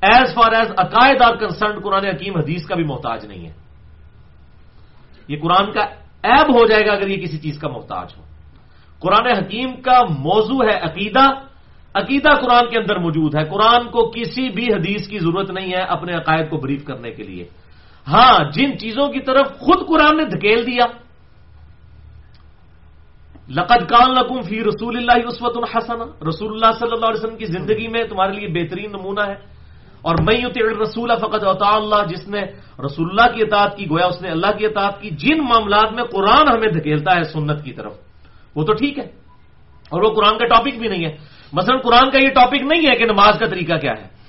ایز 0.00 0.34
فار 0.34 0.52
ایز 0.52 0.70
عقائد 0.76 1.22
آر 1.22 1.34
کنسرنڈ 1.36 1.84
قرآن 1.84 2.04
حکیم 2.04 2.36
حدیث 2.36 2.66
کا 2.66 2.74
بھی 2.74 2.84
محتاج 2.84 3.26
نہیں 3.26 3.46
ہے۔ 3.46 3.52
یہ 5.28 5.36
قرآن 5.42 5.72
کا 5.72 5.80
ایب 6.22 6.54
ہو 6.54 6.66
جائے 6.66 6.86
گا 6.86 6.92
اگر 6.92 7.08
یہ 7.08 7.16
کسی 7.16 7.38
چیز 7.38 7.58
کا 7.58 7.68
محتاج 7.68 8.12
ہو۔ 8.16 8.22
قرآن 8.98 9.26
حکیم 9.26 9.80
کا 9.80 9.98
موضوع 10.18 10.64
ہے 10.64 10.78
عقیدہ۔ 10.78 11.30
عقیدہ 11.94 12.28
قرآن 12.28 12.70
کے 12.70 12.78
اندر 12.78 12.98
موجود 12.98 13.34
ہے۔ 13.34 13.44
قرآن 13.44 13.84
کو 13.90 14.10
کسی 14.10 14.48
بھی 14.48 14.72
حدیث 14.72 15.08
کی 15.08 15.18
ضرورت 15.18 15.50
نہیں 15.50 15.70
ہے 15.70 15.82
اپنے 15.82 16.12
عقائد 16.12 16.50
کو 16.50 16.56
بریف 16.56 16.84
کرنے 16.84 17.10
کے 17.10 17.22
لیے۔ 17.22 17.44
ہاں 18.08 18.50
جن 18.52 18.78
چیزوں 18.78 19.08
کی 19.08 19.20
طرف 19.20 19.46
خود 19.58 19.88
قرآن 19.88 20.16
نے 20.16 20.24
دھکیل 20.24 20.66
دیا۔ 20.66 20.84
لقد 23.48 23.88
کان 23.88 24.14
لکم 24.14 24.40
فی 24.40 24.64
رسول 24.64 24.96
اللہ 24.96 25.26
عصوت 25.26 25.56
الحسن 25.56 26.26
رسول 26.28 26.52
اللہ 26.52 26.78
صلی 26.78 26.88
اللہ 26.92 27.06
علیہ 27.06 27.24
وسلم 27.24 27.36
کی 27.36 27.44
زندگی 27.44 27.88
میں 27.88 28.04
تمہارے 28.04 28.32
لیے 28.32 28.62
بہترین 28.62 28.90
نمونہ 28.90 29.20
ہے۔ 29.20 29.52
اور 30.02 30.14
میں 30.22 30.60
رسول 30.82 31.10
فقط 31.20 31.44
اطاع 31.44 31.74
اللہ، 31.74 32.06
جس 32.08 32.28
نے 32.28 32.42
رسول 32.86 33.08
اللہ 33.10 33.34
کی 33.34 33.42
اطاعت 33.42 33.76
کی، 33.76 33.90
گویا 33.90 34.06
اس 34.06 34.22
نے 34.22 34.30
اللہ 34.30 34.46
کی 34.58 34.66
اطاعت 34.66 35.00
کی، 35.00 35.10
جن 35.10 35.38
معاملات 35.38 35.92
میں 35.92 36.04
قرآن 36.04 36.48
ہمیں 36.48 36.72
دھکیلتا 36.72 37.16
ہے 37.16 37.24
سنت 37.24 37.64
کی 37.64 37.72
طرف۔ 37.72 37.92
وہ 38.54 38.64
تو 38.64 38.72
ٹھیک 38.72 38.98
ہے۔ 38.98 39.04
اور 39.90 40.02
وہ 40.02 40.14
قرآن 40.14 40.38
کا 40.38 40.46
ٹاپک 40.46 40.78
بھی 40.78 40.88
نہیں 40.88 41.06
ہے۔ 41.06 41.16
مثلا 41.52 41.76
قرآن 41.80 42.10
کا 42.10 42.18
یہ 42.18 42.28
ٹاپک 42.28 42.62
نہیں 42.62 42.86
ہے 42.86 42.96
کہ 42.96 43.04
نماز 43.04 43.38
کا 43.38 43.46
طریقہ 43.46 43.74
کیا 43.74 43.92
ہے۔ 43.92 44.21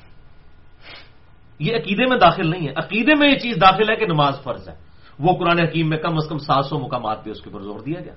یہ 1.64 1.76
عقیدے 1.76 2.06
میں 2.06 2.18
داخل 2.18 2.50
نہیں 2.50 2.68
ہے۔ 2.68 2.74
عقیدے 2.76 3.12
میں 3.20 3.30
یہ 3.30 3.36
چیز 3.36 3.56
داخل 3.62 3.90
ہے 3.90 3.96
کہ 3.96 4.06
نماز 4.06 4.44
فرض 4.44 4.70
ہے۔ 4.70 4.74
وہ 5.20 5.34
قرآن 5.38 5.60
حکیم 5.60 5.90
میں 5.90 5.98
کم 5.98 6.14
از 6.16 6.30
کم 6.30 6.38
سات 6.38 6.66
سو 6.66 6.80
مقامات 6.80 7.26
پہ 7.26 7.30
اس 7.30 7.42
کے 7.42 7.50
اوپر 7.50 7.64
زور 7.64 7.80
دیا 7.80 8.02
گیا۔ 8.02 8.14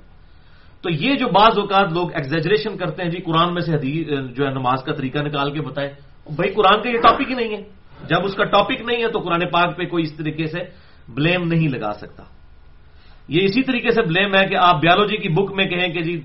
تو 0.82 0.90
یہ 0.90 1.14
جو 1.14 1.26
بعض 1.28 1.58
اوقات 1.58 1.92
لوگ 1.92 2.12
ایگزیجریشن 2.14 2.76
کرتے 2.76 3.02
ہیں 3.02 3.10
جی 3.10 3.18
قرآن 3.18 3.54
میں 3.54 3.60
سے 3.60 3.72
حدیث، 3.72 4.06
جو 4.36 4.46
ہے، 4.46 4.50
نماز 4.50 4.82
کا 4.82 4.92
طریقہ 4.92 5.18
نکال 5.18 5.50
کے 5.50 5.60
بتائے۔ 5.60 5.88
بھائی، 6.26 6.52
قرآن 6.52 6.82
کا 6.82 6.88
یہ 6.88 6.98
ٹاپک 6.98 7.30
ہی 7.30 7.34
نہیں 7.34 7.56
ہے۔ 7.56 7.62
جب 8.08 8.24
اس 8.24 8.34
کا 8.34 8.44
ٹاپک 8.44 8.80
نہیں 8.80 9.02
ہے 9.02 9.08
تو 9.08 9.18
قرآن 9.18 9.40
پاک 9.52 9.76
پہ 9.76 9.84
کوئی 9.84 10.04
اس 10.04 10.16
طریقے 10.16 10.46
سے 10.46 10.58
بلیم 11.08 11.42
نہیں 11.44 11.68
لگا 11.68 11.92
سکتا۔ 11.92 12.22
یہ 13.28 13.44
اسی 13.44 13.62
طریقے 13.62 13.90
سے 13.90 14.02
بلیم 14.02 14.34
ہے 14.34 14.46
کہ 14.46 14.56
آپ 14.56 14.80
بیالوجی 14.80 15.16
کی 15.16 15.28
بک 15.28 15.52
میں 15.52 15.66
کہیں 15.66 15.88
کہ 15.88 16.00
جی 16.00 16.20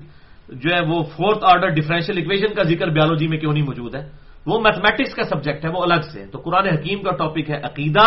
جو 0.48 0.70
ہے، 0.74 0.80
وہ 0.80 1.02
فورتھ 1.02 1.44
آرڈر 1.44 1.68
ڈفرینشیل 1.68 2.18
اکویشن 2.18 2.54
کا 2.54 2.62
ذکر 2.62 2.88
بیالوجی 2.88 3.28
میں 3.28 3.38
کیوں 3.38 3.52
نہیں 3.52 3.64
موجود 3.64 3.94
ہے؟ 3.94 4.10
وہ 4.46 4.60
میتھمیٹکس 4.60 5.14
کا 5.14 5.22
سبجیکٹ 5.22 5.64
ہے، 5.64 5.70
وہ 5.70 5.82
الگ 5.82 6.02
سے۔ 6.12 6.26
تو 6.26 6.38
قرآن 6.38 6.66
حکیم 6.66 7.02
کا 7.02 7.12
ٹاپک 7.16 7.50
ہے 7.50 7.58
عقیدہ، 7.62 8.06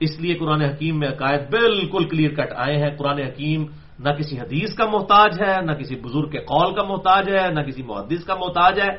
اس 0.00 0.20
لیے 0.20 0.34
قرآن 0.34 0.60
حکیم 0.60 0.98
میں 0.98 1.08
عقائد 1.08 1.42
بالکل 1.50 2.04
کلیئر 2.08 2.32
کٹ 2.34 2.52
آئے 2.56 2.76
ہیں۔ 2.76 2.90
قرآن 2.98 3.18
حکیم 3.18 3.60
نہ 3.98 4.08
کسی 4.08 4.38
حدیث 4.38 4.74
کا 4.74 4.86
محتاج 4.86 5.32
ہے، 5.40 5.54
نہ 5.62 5.72
کسی 5.72 5.94
بزرگ 5.96 6.28
کے 6.30 6.38
قول 6.38 6.74
کا 6.74 6.82
محتاج 6.82 7.24
ہے، 7.28 7.48
نہ 7.52 7.60
کسی 7.60 7.82
محدث 7.82 8.24
کا 8.24 8.34
محتاج 8.34 8.80
ہے۔ 8.80 8.92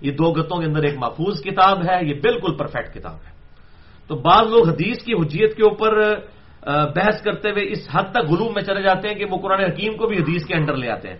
یہ 0.00 0.12
دو 0.12 0.32
گتوں 0.32 0.58
کے 0.58 0.66
اندر 0.66 0.82
ایک 0.82 0.98
محفوظ 0.98 1.42
کتاب 1.42 1.76
ہے، 1.90 2.04
یہ 2.04 2.14
بالکل 2.22 2.56
پرفیکٹ 2.56 2.94
کتاب 2.94 3.18
ہے۔ 3.26 3.32
تو 4.08 4.16
بعض 4.16 4.46
لوگ 4.50 4.68
حدیث 4.68 4.98
کی 5.04 5.12
حجیت 5.12 5.56
کے 5.56 5.62
اوپر 5.62 5.92
بحث 6.96 7.22
کرتے 7.22 7.50
ہوئے 7.50 7.64
اس 7.72 7.88
حد 7.94 8.12
تک 8.12 8.24
غلوم 8.30 8.52
میں 8.54 8.62
چلے 8.62 8.82
جاتے 8.82 9.08
ہیں 9.08 9.14
کہ 9.14 9.24
وہ 9.24 9.36
قرآن 9.36 9.60
حکیم 9.60 9.96
کو 9.96 10.06
بھی 10.06 10.16
حدیث 10.18 10.44
کے 10.44 10.54
انڈر 10.54 10.76
لے 10.76 10.90
آتے 10.90 11.08
ہیں۔ 11.08 11.18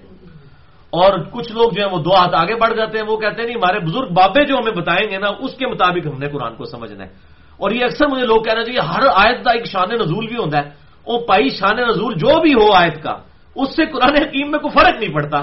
اور 0.91 1.19
کچھ 1.19 1.53
لوگ 1.53 1.71
جو 1.71 1.87
ہیں 1.87 1.93
وہ 1.93 2.03
دو 2.03 2.17
ہاتھ 2.17 2.35
آگے 2.35 2.55
بڑھ 2.55 2.77
جاتے 2.77 2.99
ہیں، 2.99 3.05
وہ 3.05 3.17
کہتے 3.17 3.43
ہیں، 3.43 3.49
نہیں، 3.49 3.57
ہمارے 3.57 3.79
بزرگ 3.79 4.09
بابے 4.09 4.45
جو 4.45 4.57
ہمیں 4.57 4.73
بتائیں 4.73 5.11
گے 5.11 5.19
نا، 5.19 5.29
اس 5.39 5.55
کے 5.55 5.67
مطابق 5.67 6.07
ہم 6.07 6.19
نے 6.19 6.29
قرآن 6.29 6.55
کو 6.55 6.65
سمجھنا 6.65 7.05
ہے۔ 7.05 7.09
اور 7.57 7.71
یہ 7.71 7.85
اکثر 7.85 8.07
مجھے 8.07 8.27
لوگ 8.27 8.43
کہنا 8.43 8.65
چاہیے 8.65 8.81
ہر 8.81 9.03
آیت 9.15 9.45
کا 9.45 9.51
ایک 9.51 9.67
شان 9.67 9.89
نزول 9.91 10.27
بھی 10.27 10.37
ہوتا 10.37 10.59
ہے۔ 10.59 10.71
وہ 11.07 11.19
پائی 11.19 11.49
شان 11.49 11.77
نزول 11.77 12.15
جو 12.15 12.41
بھی 12.41 12.55
ہو 12.55 12.73
آیت 12.73 13.03
کا، 13.03 13.11
اس 13.55 13.77
سے 13.77 13.87
قرآن 13.87 14.17
حکیم 14.17 14.51
میں 14.51 14.59
کوئی 14.59 14.79
فرق 14.79 15.03
نہیں 15.03 15.15
پڑتا۔ 15.15 15.39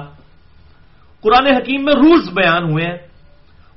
قرآن 1.21 1.55
حکیم 1.55 1.83
میں 1.83 1.93
رولز 1.93 2.29
بیان 2.29 2.71
ہوئے 2.71 2.85
ہیں۔ 2.85 2.97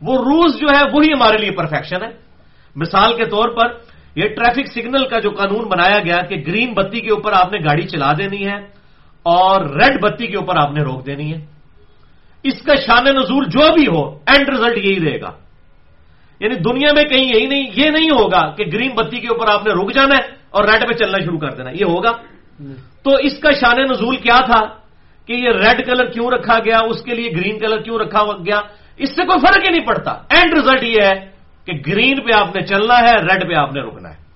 وہ 0.03 0.15
رولز 0.15 0.61
جو 0.61 0.67
ہے، 0.67 0.83
وہی 0.93 1.13
ہمارے 1.13 1.39
لیے 1.39 1.51
پرفیکشن 1.51 2.03
ہے۔ 2.03 2.09
مثال 2.77 3.17
کے 3.17 3.25
طور 3.25 3.49
پر، 3.49 3.73
یہ 4.15 4.29
ٹریفک 4.29 4.73
سگنل 4.73 5.09
کا 5.09 5.19
جو 5.19 5.31
قانون 5.31 5.69
بنایا 5.69 5.99
گیا 5.99 6.21
کہ 6.21 6.37
گرین 6.47 6.75
بتی 6.75 7.01
کے 7.01 7.11
اوپر 7.11 7.33
آپ 7.33 7.53
نے 7.53 7.59
گاڑی 7.59 7.83
چلا 7.83 8.13
دینی 8.13 8.47
ہے 8.47 8.57
اور 9.23 9.61
ریڈ 9.61 10.03
بتی 10.03 10.27
کے 10.27 10.37
اوپر 10.37 10.57
آپ 10.57 10.71
نے 10.71 10.83
روک 10.83 11.07
دینی 11.07 11.35
ہے۔ 11.35 11.58
اس 12.43 12.63
کا 12.63 12.75
شان 12.75 13.05
نزول 13.05 13.45
جو 13.45 13.75
بھی 13.75 13.87
ہو 13.87 14.19
اینڈ 14.27 14.49
ریزلٹ 14.49 14.79
یہی 14.79 15.11
رہے 15.11 15.21
گا۔ 15.21 15.31
یعنی 16.41 16.55
دنیا 16.55 16.93
میں 16.95 17.03
کہیں 17.03 17.25
یہی 17.25 17.47
نہیں، 17.47 17.71
یہ 17.77 17.91
نہیں 17.91 18.11
ہوگا 18.11 18.51
کہ 18.51 18.65
گرین 18.73 18.91
بتی 18.95 19.21
کے 19.21 19.27
اوپر 19.27 19.47
آپ 19.53 19.67
نے 19.67 19.73
رک 19.73 19.95
جانا 19.95 20.17
ہے 20.17 20.23
اور 20.51 20.65
ریڈ 20.65 20.89
پہ 20.89 20.93
چلنا 20.93 21.25
شروع 21.25 21.39
کر 21.39 21.51
دینا، 21.51 21.71
یہ 21.71 21.85
ہوگا۔ 21.85 22.11
تو 23.03 23.11
اس 23.15 23.39
کا 23.39 23.51
شان 23.53 23.77
نزول 23.91 24.17
کیا 24.17 24.39
تھا 24.45 24.61
کہ 25.27 25.33
یہ 25.33 25.49
ریڈ 25.51 25.87
کلر 25.87 26.05
کیوں 26.05 26.31
رکھا 26.31 26.59
گیا، 26.59 26.79
اس 26.89 27.03
کے 27.03 27.15
لیے 27.15 27.31
گرین 27.31 27.59
کلر 27.59 27.81
کیوں 27.81 27.99
رکھا 27.99 28.25
گیا؟ 28.25 28.61
اس 28.97 29.17
سے 29.17 29.23
کوئی 29.27 29.47
فرق 29.47 29.65
ہی 29.65 29.71
نہیں 29.71 29.87
پڑتا۔ 29.87 30.11
اینڈ 30.11 30.55
ریزلٹ 30.55 30.83
یہ 30.83 31.03
ہے 31.03 31.31
کہ 31.65 31.73
گرین 31.87 32.17
پہ 32.17 32.39
آپ 32.39 32.57
نے 32.57 32.67
چلنا 32.67 32.99
ہے، 32.99 33.17
ریڈ 33.17 33.49
پہ 33.49 33.55
آپ 33.55 33.73
نے 33.73 33.81
رکنا 33.81 34.09
ہے۔ 34.09 34.29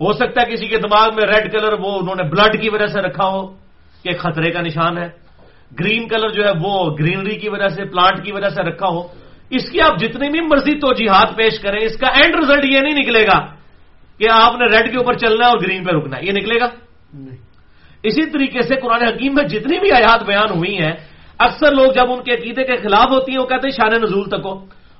ہو 0.00 0.12
سکتا 0.12 0.40
ہے 0.40 0.52
کسی 0.52 0.66
کے 0.66 0.76
دماغ 0.76 1.08
میں 1.14 1.24
ریڈ 1.24 1.52
کلر 1.52 1.72
وہ 1.72 1.98
انہوں 1.98 2.14
نے 2.14 2.22
بلڈ 2.22 2.62
کی 2.62 2.68
وجہ 2.68 2.86
سے 2.86 3.00
رکھا 3.00 3.26
ہو 3.26 3.46
کہ 4.02 4.18
خطرے 4.18 4.50
کا 4.50 4.60
نشان 4.60 4.98
ہے۔ 4.98 5.21
گرین 5.80 6.08
کلر 6.08 6.28
جو 6.28 6.44
ہے 6.44 6.50
وہ 6.60 6.96
گرینری 7.00 7.36
کی 7.36 7.48
وجہ 7.48 7.68
سے 7.68 7.84
پلانٹ 7.84 8.24
کی 8.24 8.32
وجہ 8.32 8.48
سے 8.48 8.62
رکھا 8.62 8.88
ہو۔ 8.88 9.02
اس 9.50 9.70
کی 9.70 9.80
آپ 9.80 10.00
جتنی 10.00 10.28
بھی 10.28 10.40
مرضی 10.40 10.78
تو 10.78 10.92
جہاد 10.92 11.36
پیش 11.36 11.60
کریں 11.60 11.80
اس 11.80 11.96
کا 11.96 12.06
اینڈ 12.06 12.34
ریزلٹ 12.36 12.64
یہ 12.64 12.80
نہیں 12.80 12.98
نکلے 12.98 13.26
گا 13.26 13.46
کہ 14.18 14.26
آپ 14.30 14.52
نے 14.54 14.66
ریڈ 14.66 14.90
کے 14.90 14.96
اوپر 14.96 15.14
چلنا 15.14 15.46
ہے 15.46 15.50
اور 15.50 15.58
گرین 15.62 15.84
پہ 15.84 15.90
رکنا 15.90 16.16
ہے۔ 16.16 16.22
یہ 16.24 16.32
نکلے 16.32 16.60
گا۔ 16.60 16.66
اسی 18.02 18.30
طریقے 18.30 18.62
سے 18.62 18.76
قرآن 18.76 19.02
حکیم 19.02 19.34
میں 19.34 19.44
جتنی 19.44 19.78
بھی 19.78 19.92
آیات 19.92 20.22
بیان 20.22 20.58
ہوئی 20.58 20.78
ہیں 20.78 20.92
اکثر 21.38 21.72
لوگ 21.72 21.92
جب 21.92 22.12
ان 22.12 22.22
کے 22.22 22.34
عقیدے 22.34 22.64
کے 22.64 22.76
خلاف 22.76 23.10
ہوتی 23.10 23.32
ہیں 23.32 23.38
وہ 23.38 23.46
کہتے 23.46 23.66
ہیں 23.66 23.76
شان 23.76 24.02
نزول 24.02 24.28
تک 24.28 24.40
ہو 24.44 24.52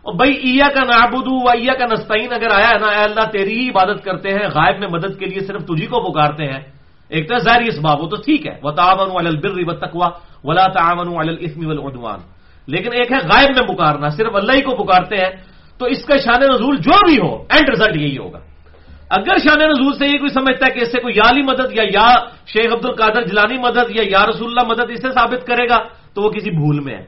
اور 0.03 0.15
بھائی 0.15 0.33
ایا 0.33 0.69
کا 0.75 0.81
نابودو 0.81 1.35
و 1.35 1.51
ایا 1.51 1.75
کا 1.75 1.87
نستعین 1.87 2.33
اگر 2.33 2.51
آیا 2.55 2.69
ہے 2.69 2.79
نا 2.79 2.87
اے 2.87 3.05
اللہ 3.05 3.31
تیری 3.33 3.59
ہی 3.59 3.69
عبادت 3.69 4.05
کرتے 4.05 4.29
ہیں 4.29 4.47
غائب 4.55 4.79
میں 4.79 4.89
مدد 4.89 5.19
کے 5.19 5.27
لیے 5.27 5.41
صرف 5.41 5.63
تجھی 5.63 5.87
کو 5.87 6.13
پکارتے 6.13 6.45
ہیں۔ 6.45 6.61
ایک 7.09 7.29
تو 7.29 7.39
ظاہری 7.39 7.69
اسباب 7.69 8.01
وہ 8.01 8.09
تو 8.09 8.17
ٹھیک 8.17 8.47
ہے۔ 8.47 8.59
وہ 8.63 8.71
تعاون 8.71 9.27
البر 9.27 9.51
و 9.57 9.73
تقوا 9.73 10.09
ولا 10.45 10.67
تعاون 10.67 11.09
الاسم 11.19 11.67
والعدوان 11.67 12.21
لیکن 12.67 12.91
ایک 12.93 13.13
ہے 13.13 13.19
غائب 13.19 13.51
میں 13.57 13.67
پکارنا، 13.67 14.09
صرف 14.09 14.35
اللہ 14.35 14.53
ہی 14.53 14.61
کو 14.61 14.85
پکارتے 14.85 15.17
ہیں، 15.17 15.33
تو 15.79 15.87
اس 15.87 16.05
کا 16.05 16.17
شان 16.17 16.41
نزول 16.41 16.77
جو 16.77 16.99
بھی 17.07 17.19
ہو 17.19 17.35
اینڈ 17.51 17.69
ریزلٹ 17.69 17.97
یہی 17.97 18.19
ہوگا۔ 18.19 18.39
اگر 19.11 19.37
شان 19.39 19.59
نزول 19.59 19.95
سے 19.99 20.07
یہ 20.07 20.19
کوئی 20.19 20.29
سمجھتا 20.29 20.67
ہے 20.67 20.71
کہ 20.71 20.81
اس 20.81 20.93
سے 20.93 21.01
کوئی 21.01 21.15
یالی 21.17 21.43
مدد 21.43 21.69
یا 21.73 21.83
یا 21.83 22.09
شیخ 22.47 22.73
عبد 22.73 22.87
القادر 22.87 23.23
جلانی 23.23 23.59
مدد 23.59 23.91
یا 23.91 24.03
یا 24.07 24.27
رسول 24.27 24.49
اللہ 24.49 24.65
مدد 24.69 24.91
اسے 24.91 25.11
ثابت 25.13 25.47
کرے 25.47 25.69
گا، 25.69 25.79
تو 26.15 26.23
وہ 26.23 26.31
کسی 26.31 26.51
بھول 26.51 26.81
میں 26.81 26.95
ہے۔ 26.95 27.05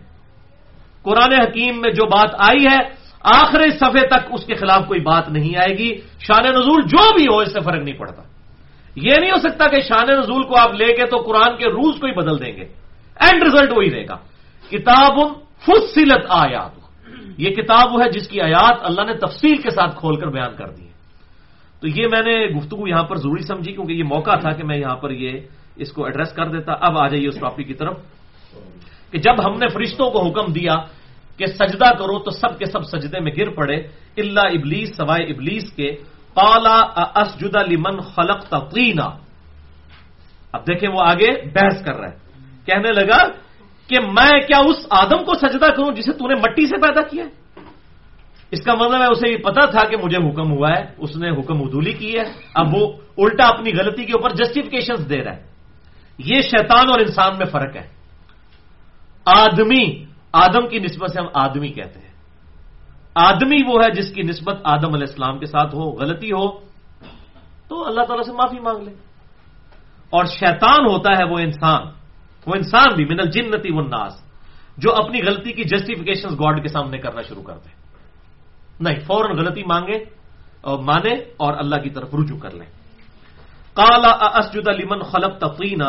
قرآن 1.03 1.33
حکیم 1.33 1.81
میں 1.81 1.91
جو 1.91 2.07
بات 2.07 2.31
آئی 2.39 2.65
ہے 2.67 2.79
آخری 3.23 3.71
صفحے 3.71 4.07
تک 4.07 4.23
اس 4.31 4.45
کے 4.45 4.55
خلاف 4.55 4.87
کوئی 4.87 5.01
بات 5.01 5.29
نہیں 5.29 5.57
آئے 5.57 5.79
گی، 5.79 5.91
شان 6.27 6.45
نزول 6.45 6.83
جو 6.83 7.05
بھی 7.15 7.25
ہو، 7.25 7.39
اس 7.39 7.53
سے 7.53 7.61
فرق 7.61 7.83
نہیں 7.83 7.99
پڑتا۔ 7.99 8.23
یہ 8.97 9.15
نہیں 9.21 9.31
ہو 9.31 9.41
سکتا 9.41 9.65
کہ 9.69 9.81
شان 9.81 10.07
نزول 10.19 10.43
کو 10.43 10.55
آپ 10.59 10.75
لے 10.75 10.93
کے 10.93 11.05
تو 11.07 11.17
قرآن 11.17 11.57
کے 11.57 11.65
روز 11.65 12.01
کو 12.01 12.07
ہی 12.07 12.13
بدل 12.13 12.41
دیں 12.41 12.57
گے۔ 12.57 12.84
اینڈ 13.21 13.43
ریزلٹ 13.43 13.73
وہی 13.77 13.91
رہے 13.91 14.05
گا۔ 14.09 14.17
کتاب 14.71 15.19
فصلت 15.59 16.27
آیات۔ 16.29 16.85
یہ 17.39 17.51
کتاب 17.51 17.95
وہ 17.95 18.03
ہے 18.05 18.11
جس 18.11 18.29
کی 18.29 18.41
آیات 18.41 18.77
اللہ 18.83 19.03
نے 19.03 19.15
تفصیل 19.15 19.57
کے 19.57 19.71
ساتھ 19.71 19.99
کھول 19.99 20.21
کر 20.21 20.27
بیان 20.27 20.57
کر 20.57 20.69
دی 20.69 20.87
ہے 20.87 20.93
تو 21.81 21.89
یہ 21.89 22.07
میں 22.07 22.23
نے 22.23 22.47
گفتگو 22.47 22.89
یہاں 22.89 23.03
پر 23.03 23.17
ضروری 23.17 23.43
سمجھی 23.43 23.73
کیونکہ 23.73 23.93
یہ 23.93 24.05
موقع 24.05 24.31
تھا 24.31 24.51
کہ 24.51 24.65
میں 24.65 24.77
یہاں 24.77 24.97
پر 24.97 25.11
یہ 25.11 25.41
اس 25.77 25.93
کو 25.93 26.05
ایڈریس 26.05 26.33
کر 26.33 26.45
دیتا۔ 26.45 26.73
اب 26.81 26.99
آ 26.99 27.09
جائیے 27.09 27.29
اس 27.29 27.41
ٹاپک 27.41 27.67
کی 27.67 27.75
طرف۔ 27.75 27.99
کہ 29.11 29.19
جب 29.19 29.47
ہم 29.47 29.59
نے 29.59 29.69
فرشتوں 29.69 30.11
کو 30.11 30.29
حکم 30.29 30.53
دیا 30.53 30.75
کہ 31.37 31.47
سجدہ 31.47 31.95
کرو 31.99 32.19
تو 32.19 32.31
سب 32.31 32.59
کے 32.59 32.65
سب 32.65 32.83
سجدے 32.83 33.21
میں 33.21 33.33
گر 33.39 33.51
پڑے۔ 33.51 33.77
اللہ 34.17 34.41
ابلیس، 34.41 34.97
سوائے 34.97 35.27
ابلیس 35.27 35.73
کے۔ 35.73 35.97
پالا 36.35 36.77
اسجدہ 37.21 37.59
لمن 37.71 38.01
خلق 38.01 38.45
تقینا 38.45 39.11
اب 40.53 40.61
دیکھیں 40.69 40.89
وہ 40.91 40.99
آگے 41.01 41.45
بحث 41.47 41.85
کر 41.85 41.95
رہا 41.95 42.09
ہے۔ 42.09 42.24
کہنے 42.67 42.93
لگا 42.93 43.27
کہ 43.87 44.01
میں 44.01 44.41
کیا 44.41 44.59
اس 44.59 44.87
آدم 44.91 45.25
کو 45.25 45.35
سجدہ 45.35 45.67
کروں 45.67 45.95
جسے 45.95 46.13
تو 46.13 46.29
نے 46.29 46.35
مٹی 46.35 46.67
سے 46.67 46.77
پیدا 46.77 47.03
کیا 47.03 47.25
اس 48.51 48.61
کا 48.61 48.75
مطلب 48.75 49.01
ہے 49.01 49.07
اسے 49.07 49.33
یہ 49.33 49.37
پتا 49.37 49.67
تھا 49.67 49.89
کہ 49.89 49.97
مجھے 49.97 50.17
حکم 50.17 50.53
ہوا 50.53 50.71
ہے، 50.71 50.85
اس 50.99 51.17
نے 51.17 51.31
حکم 51.31 51.63
ادولی 51.63 51.93
کی 51.93 52.19
ہے۔ 52.19 52.25
اب 52.55 52.67
وہ 52.73 52.93
الٹا 53.19 53.47
اپنی 53.47 53.71
غلطی 53.79 54.05
کے 54.05 54.13
اوپر 54.13 54.31
جسٹیفکیشن 54.31 55.09
دے 55.09 55.25
رہا 55.25 55.37
ہے۔ 55.37 55.47
یہ 56.19 56.41
شیطان 56.41 56.91
اور 56.91 57.01
انسان 57.01 57.39
میں 57.39 57.47
فرق 57.47 57.77
ہے۔ 57.77 57.89
آدمی، 59.25 60.05
آدم 60.33 60.69
کی 60.69 60.79
نسبت 60.79 61.11
سے 61.11 61.21
ہم 61.21 61.27
آدمی 61.35 61.69
کہتے 61.69 62.01
ہیں۔ 62.01 62.13
آدمی 63.15 63.57
وہ 63.67 63.79
ہے 63.85 63.91
جس 63.91 64.13
کی 64.15 64.23
نسبت 64.23 64.61
آدم 64.65 64.95
علیہ 64.95 65.07
السلام 65.09 65.39
کے 65.39 65.47
ساتھ 65.47 65.75
ہو، 65.75 65.91
غلطی 65.91 66.33
ہو 66.33 66.49
تو 66.49 66.61
تو 67.69 67.87
اللہ 67.87 68.01
تعالیٰ 68.01 68.25
سے 68.25 68.33
معافی 68.33 68.61
مانگ 68.61 68.83
لے۔ 68.83 68.91
اور 70.11 70.25
شیطان 70.25 70.87
ہوتا 70.87 71.11
ہے 71.11 71.25
وہ 71.25 71.39
انسان۔ 71.39 72.04
وہ 72.47 72.53
انسان 72.57 72.89
بھی 72.97 73.05
من 73.05 73.21
الجنتی 73.21 73.73
والناس 73.73 74.13
جو 74.79 74.95
اپنی 74.95 75.23
غلطی 75.23 75.53
کی 75.53 75.65
جسٹیفیکیشن 75.65 76.29
گاڈ 76.35 76.63
کے 76.63 76.69
سامنے 76.69 76.99
کرنا 76.99 77.23
شروع 77.23 77.43
کر 77.43 77.57
دے۔ 77.65 77.71
نہیں، 78.81 79.01
فوراً 79.07 79.37
غلطی 79.39 79.63
مانگے، 79.63 79.99
اور 80.65 80.79
مانے 80.79 81.15
اور 81.37 81.53
اللہ 81.59 81.77
کی 81.77 81.91
طرف 81.91 82.09
رجوع 82.15 82.39
کر 82.39 82.51
لیں۔ 82.51 82.71
کالا 83.75 84.13
اسجد 84.39 84.69
لمن 84.69 85.03
خلق 85.03 85.39
تفرینا 85.39 85.89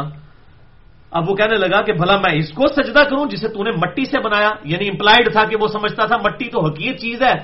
اب 1.12 1.30
وہ 1.30 1.36
کہنے 1.36 1.56
لگا 1.56 1.82
کہ 1.82 1.94
بھلا 1.94 2.18
میں 2.18 2.34
اس 2.36 2.52
کو 2.52 2.68
سجدہ 2.68 3.04
کروں 3.10 3.26
جسے 3.26 3.48
تو 3.48 3.64
نے 3.64 3.72
مٹی 3.72 4.06
سے 4.06 4.20
بنایا 4.20 4.50
یعنی 4.64 4.90
امپلائڈ 4.90 5.32
تھا 5.32 5.44
کہ 5.44 5.56
وہ 5.62 5.68
سمجھتا 5.68 6.06
تھا 6.06 6.18
مٹی 6.18 6.50
تو 6.50 6.60
حقیقت 6.66 7.00
چیز 7.00 7.22
ہے۔ 7.22 7.36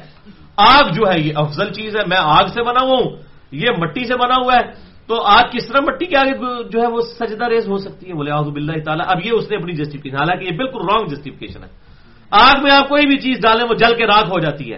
آگ 0.58 0.84
جو 0.92 1.04
ہے، 1.12 1.20
یہ 1.20 1.34
افضل 1.36 1.74
چیز 1.74 1.96
ہے، 1.96 2.02
میں 2.08 2.18
آگ 2.20 2.46
سے 2.54 2.64
بنا 2.64 2.84
ہوں، 2.84 3.04
یہ 3.52 3.70
مٹی 3.78 4.04
سے 4.06 4.16
بنا 4.16 4.36
ہوا 4.44 4.56
ہے۔ 4.56 4.91
تو 5.08 5.22
آگ 5.22 5.44
کس 5.52 5.68
طرح 5.68 5.80
مٹی 5.80 6.06
کے 6.06 6.18
آگے 6.18 6.64
جو 6.70 6.82
ہے 6.82 6.88
وہ 6.88 7.02
سجدہ 7.02 7.48
ریز 7.48 7.68
ہو 7.68 7.78
سکتی 7.78 8.08
ہے 8.08 8.14
بولے 8.14 8.32
آزب 8.32 8.56
اللہ 8.56 8.72
تعالیٰ۔ 8.86 9.06
اب 9.10 9.18
یہ 9.26 9.32
اس 9.32 9.52
نے 9.52 9.58
اپنی 9.58 9.74
جسٹیفکیشن 9.74 10.16
حالانکہ 10.16 10.44
یہ 10.44 10.58
بالکل 10.58 10.80
رانگ 10.80 11.08
جسٹیفکیشن 11.08 11.64
ہے۔ 11.64 11.70
آگ 12.32 12.64
میں 12.64 12.72
آپ 12.72 12.90
کوئی 12.90 13.06
بھی 13.06 13.18
چیز 13.18 13.38
ڈالیں، 13.42 13.66
وہ 13.70 13.74
جل 13.74 13.96
کے 13.96 14.06
راک 14.06 14.26
ہو 14.26 14.40
جاتی 14.40 14.72
ہے۔ 14.74 14.78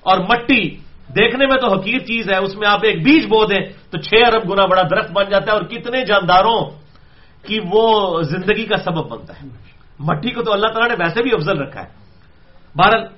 اور 0.00 0.18
مٹی 0.18 0.76
دیکھنے 1.08 1.46
میں 1.46 1.60
تو 1.60 1.78
حقیق 1.78 2.02
چیز 2.02 2.30
ہے، 2.30 2.36
اس 2.36 2.56
میں 2.56 2.68
آپ 2.68 2.80
ایک 2.82 3.04
بیج 3.04 3.26
بو 3.26 3.44
دیں 3.44 3.60
تو 3.90 3.98
چھ 3.98 4.14
ارب 4.26 4.52
گنا 4.52 4.66
بڑا 4.66 4.82
درخت 4.82 5.12
بن 5.12 5.24
جاتا 5.30 5.44
ہے 5.46 5.50
اور 5.50 5.62
کتنے 5.62 6.04
جانداروں 6.04 6.70
کی 7.46 7.58
وہ 7.72 8.20
زندگی 8.22 8.64
کا 8.64 8.76
سبب 8.76 9.08
بنتا 9.08 9.32
ہے۔ 9.42 9.48
مٹی 9.98 10.30
کو 10.30 10.42
تو 10.42 10.52
اللہ 10.52 10.66
تعالیٰ 10.66 10.96
نے 10.96 11.04
ویسے 11.04 11.22
بھی 11.22 11.30
افضل 11.32 11.58
رکھا 11.58 11.82
ہے۔ 11.82 11.88
بھارت 12.76 13.10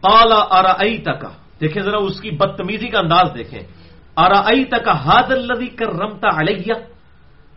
پالا 0.00 0.44
آرا 0.50 0.72
تک 0.72 1.26
دیکھیں 1.60 1.82
ذرا 1.82 1.98
اس 1.98 2.20
کی 2.20 2.30
بدتمیزی 2.30 2.88
کا 2.88 2.98
انداز 2.98 3.28
دیکھیں۔ 3.34 3.60
آرا 4.16 4.40
تک 4.70 4.88
ہاد 4.88 5.28
الدی 5.32 5.66
کر 5.66 5.88
رمتا 5.92 6.28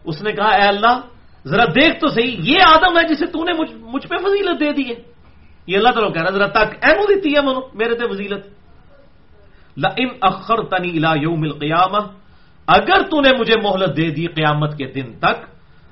اس 0.04 0.22
نے 0.22 0.32
کہا، 0.32 0.50
اے 0.50 0.68
اللہ، 0.68 0.96
ذرا 1.48 1.66
دیکھ 1.75 2.00
تو 2.00 2.08
صحیح، 2.08 2.36
یہ 2.44 2.60
آدم 2.68 2.98
ہے 2.98 3.04
جسے 3.08 3.25
تو 3.25 3.44
نے 3.44 3.54
مجھ 3.94 4.08
پہ 4.08 4.16
فضیلت 4.18 4.60
دے 4.60 4.72
دی 4.72 4.86
ہے۔ 4.89 4.98
یہ 5.68 5.78
اللہ 5.78 5.89
تعالیٰ 5.89 6.13
کہہ 6.13 6.22
رہا 6.22 6.30
ذرا 6.30 6.48
تک 6.48 6.70
اہم 6.84 7.00
دیتی 7.10 7.30
ہے 7.36 7.42
منو، 7.42 7.62
میرے 7.74 7.96
تے 7.96 8.06
فضیلت۔ 8.08 8.44
ان 9.98 10.10
اخر 10.22 10.60
تنی 10.72 10.89
الا 10.98 11.13
یوم 11.22 11.42
القیامہ، 11.42 12.01
اگر 12.68 13.00
تو 13.10 13.22
نے 13.22 13.32
مجھے 13.39 13.56
مہلت 13.63 13.98
دے 13.98 14.10
دی 14.12 14.25
قیامت 14.28 14.78
کے 14.78 14.86
دن 14.86 15.20
تک 15.20 15.38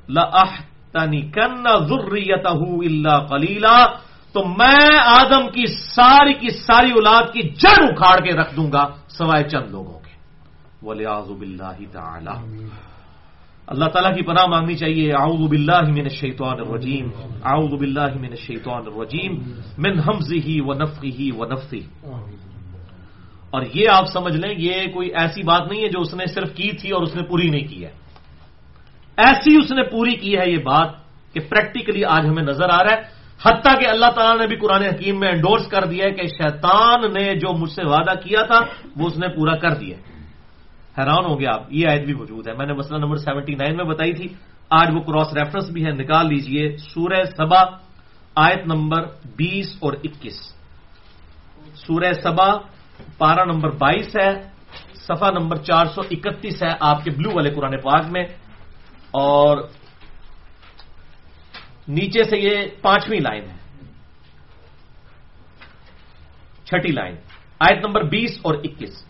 لنی 0.10 1.22
کن 1.32 1.64
ضروریت 1.88 2.46
اللہ 2.46 3.86
تو 4.34 4.40
میں 4.44 4.90
آدم 5.06 5.44
کی 5.50 5.66
ساری 5.96 6.34
کی 6.34 6.50
ساری 6.50 6.92
اولاد 6.92 7.34
کی 7.34 7.42
جڑ 7.50 7.80
اکھاڑ 7.84 8.18
کے 8.20 8.32
رکھ 8.34 8.56
دوں 8.56 8.72
گا، 8.72 8.84
سوائے 9.10 9.44
چند 9.44 9.72
لوگوں 9.72 10.00
کے۔ 10.00 10.07
ولی 10.82 11.06
آزب 11.06 11.42
اللہ 11.42 11.80
تعالی 11.92 12.66
اللہ 13.68 13.86
تعالیٰ 13.86 14.16
کی 14.16 14.22
پناہ 14.22 14.46
مانگنی 14.46 14.76
چاہیے 14.76 15.12
اعوذ 15.12 15.50
باللہ 15.50 15.82
من 15.82 16.00
الشیطان 16.00 16.60
الرجیم. 16.60 17.10
اعوذ 17.44 17.74
باللہ 17.80 18.16
من 18.16 18.26
الشیطان 18.26 18.84
الرجیم. 18.86 19.34
من 19.78 20.00
حمزه 20.00 20.48
ونفخه 20.66 21.20
ونفثه 21.38 22.14
اور 23.50 23.62
یہ 23.74 23.90
آپ 23.90 24.06
سمجھ 24.06 24.36
لیں 24.36 24.56
یہ 24.58 24.94
کوئی 24.94 25.10
ایسی 25.10 25.44
بات 25.44 25.72
نہیں 25.72 25.84
ہے 25.84 25.88
جو 25.88 26.02
اس 26.02 26.14
نے 26.14 26.26
صرف 26.26 26.54
کی 26.56 26.72
تھی 26.72 26.92
اور 26.92 27.02
اس 27.02 27.16
نے 27.16 27.24
پوری 27.24 27.50
نہیں 27.50 27.68
کی 27.68 27.86
ہے۔ 27.86 27.92
ایسی 29.18 29.58
اس 29.58 29.72
نے 29.72 29.84
پوری 29.84 30.16
کی 30.16 30.38
ہے 30.38 30.52
یہ 30.52 30.58
بات 30.58 30.90
کہ 31.34 31.40
پریکٹیکلی 31.40 32.06
آج 32.06 32.26
ہمیں 32.28 32.44
نظر 32.44 32.70
آ 32.70 32.84
رہا 32.84 32.92
ہے۔ 32.92 33.02
حتیٰ 33.46 33.80
کہ 33.80 33.88
اللہ 33.88 34.10
تعالیٰ 34.16 34.38
نے 34.40 34.48
بھی 34.48 34.56
قرآن 34.56 34.82
حکیم 34.82 35.20
میں 35.20 35.30
انڈورس 35.30 35.68
کر 35.68 35.84
دیا 35.86 36.06
ہے 36.06 36.12
کہ 36.12 36.28
شیطان 36.28 37.14
نے 37.14 37.36
جو 37.36 37.54
مجھ 37.54 37.72
سے 37.72 37.84
وعدہ 37.86 38.14
کیا 38.24 38.42
تھا 38.42 38.60
وہ 38.96 39.08
اس 39.08 39.18
نے 39.18 39.28
پورا 39.28 39.56
کر 39.56 39.74
دیا 39.76 39.98
حیران 40.98 41.26
ہو 41.26 41.40
گیا 41.40 41.50
آپ، 41.54 41.64
یہ 41.70 41.88
آیت 41.90 42.02
بھی 42.02 42.14
موجود 42.14 42.48
ہے۔ 42.48 42.54
میں 42.54 42.66
نے 42.66 42.74
مسئلہ 42.74 42.98
نمبر 42.98 43.18
سیونٹی 43.18 43.56
نائن 43.56 43.78
میں 43.78 43.86
بتائی 43.86 44.14
تھی۔ 44.14 44.28
آج 44.70 44.88
وہ 44.94 45.00
کراس 45.00 45.34
ریفرنس 45.34 45.70
بھی 45.70 45.86
ہے، 45.86 45.92
نکال 45.92 46.28
لیجیے۔ 46.28 46.78
سورہ 46.78 47.24
سبا، 47.38 47.60
آیت 48.36 48.68
نمبر 48.68 49.04
بیس 49.36 49.76
اور 49.80 49.94
اکیس۔ 49.94 50.54
سورہ 51.76 52.14
سبا 52.24 52.58
پارا 53.18 53.44
نمبر 53.44 53.70
بائیس 53.70 54.16
ہے 54.22 54.50
سفا 54.94 55.32
نمبر 55.32 55.56
چار 55.56 55.86
سو 55.86 56.02
اکتیس 56.12 56.64
ہے، 56.64 56.70
آپ 56.80 57.04
کے 57.04 57.12
بلو 57.12 57.30
والے 57.34 57.50
قرآن 57.50 57.82
پاک 57.82 58.06
میں۔ 58.12 58.24
اور 59.12 59.58
نیچے 61.88 62.24
سے 62.24 62.38
یہ 62.38 62.58
پانچویں 62.82 63.20
لائن 63.20 63.44
ہے۔ 63.44 63.56
چھٹی 66.64 66.92
لائن۔ 66.92 67.16
آیت 67.60 67.86
نمبر 67.86 68.04
بیس 68.04 68.40
اور 68.42 68.54
اکیس۔ 68.54 69.06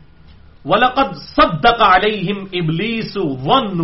ولقد 0.67 1.15
صدق 1.15 1.81
علیہم 1.81 2.37
ابلیس 2.53 3.17
ون 3.17 3.81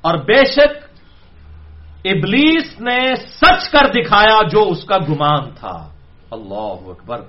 اور 0.00 0.14
بے 0.14 0.44
شک 0.44 0.90
ابلیس 2.04 2.80
نے 2.80 3.14
سچ 3.14 3.68
کر 3.70 3.86
دکھایا 3.86 4.48
جو 4.48 4.62
اس 4.68 4.84
کا 4.84 4.96
گمان 4.98 5.50
تھا۔ 5.58 5.88
اللہ 6.30 6.90
اکبر۔ 6.90 7.20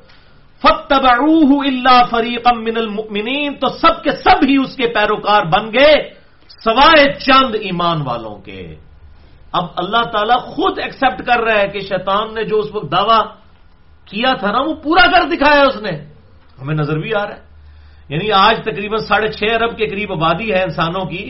فتبعوه 0.61 1.57
الا 1.65 2.03
فريقا 2.03 2.59
من 2.59 2.77
المؤمنین 2.77 3.53
تو 3.53 3.67
سب 3.67 4.03
کے 4.03 4.11
سب 4.11 4.45
ہی 4.49 4.57
اس 4.57 4.75
کے 4.75 4.87
پیروکار 4.87 5.45
بن 5.45 5.73
گئے، 5.73 6.09
سوائے 6.63 7.13
چند 7.13 7.55
ایمان 7.61 8.01
والوں 8.01 8.35
کے۔ 8.35 8.75
اب 9.51 9.65
اللہ 9.77 10.03
تعالیٰ 10.11 10.45
خود 10.45 10.79
ایکسپٹ 10.79 11.25
کر 11.25 11.39
رہا 11.39 11.59
ہے 11.59 11.67
کہ 11.67 11.79
شیطان 11.79 12.33
نے 12.33 12.43
جو 12.43 12.59
اس 12.59 12.75
وقت 12.75 12.91
دعویٰ 12.91 13.21
کیا 14.05 14.33
تھا 14.33 14.51
نا، 14.51 14.59
وہ 14.59 14.73
پورا 14.73 15.11
کر 15.11 15.29
دکھایا 15.29 15.61
اس 15.61 15.81
نے۔ 15.81 15.91
ہمیں 16.61 16.75
نظر 16.75 16.97
بھی 16.97 17.13
آ 17.13 17.25
رہا 17.25 17.35
ہے۔ 17.35 17.50
یعنی 18.11 18.27
آج 18.35 18.55
تقریباً 18.67 18.99
ساڑھے 19.07 19.29
چھ 19.31 19.43
ارب 19.55 19.71
کے 19.79 19.85
قریب 19.87 20.09
آبادی 20.11 20.51
ہے 20.51 20.61
انسانوں 20.67 21.05
کی، 21.07 21.23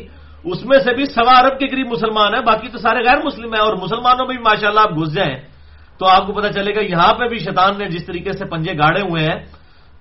اس 0.44 0.60
میں 0.65 0.80
سے 0.82 0.91
بھی 0.98 1.06
سوا 1.06 1.36
ارب 1.39 1.56
کے 1.60 1.65
قریب 1.70 1.88
مسلمان 1.88 2.30
ہیں، 2.34 2.41
باقی 2.41 2.67
تو 2.74 2.78
سارے 2.82 3.00
غیر 3.06 3.20
مسلم 3.22 3.54
ہیں 3.54 3.62
اور 3.62 3.74
مسلمانوں 3.78 4.26
میں 4.26 4.36
بھی 4.36 4.44
ماشاء 4.44 4.70
اللہ 4.70 4.84
آپ 4.89 4.94
گھس 4.98 5.13
جائیں۔ 5.13 5.38
تو 6.00 6.04
آپ 6.10 6.24
کو 6.26 6.32
پتا 6.34 6.50
چلے 6.58 6.72
گا، 6.76 6.82
یہاں 6.82 7.13
پہ 7.13 7.30
بھی 7.30 7.38
شیطان 7.38 7.72
نے 7.78 7.86
جس 7.94 8.04
طریقے 8.10 8.32
سے 8.34 8.46
پنجے 8.50 8.74
گاڑے 8.74 9.02
ہوئے 9.06 9.22
ہیں، 9.22 9.39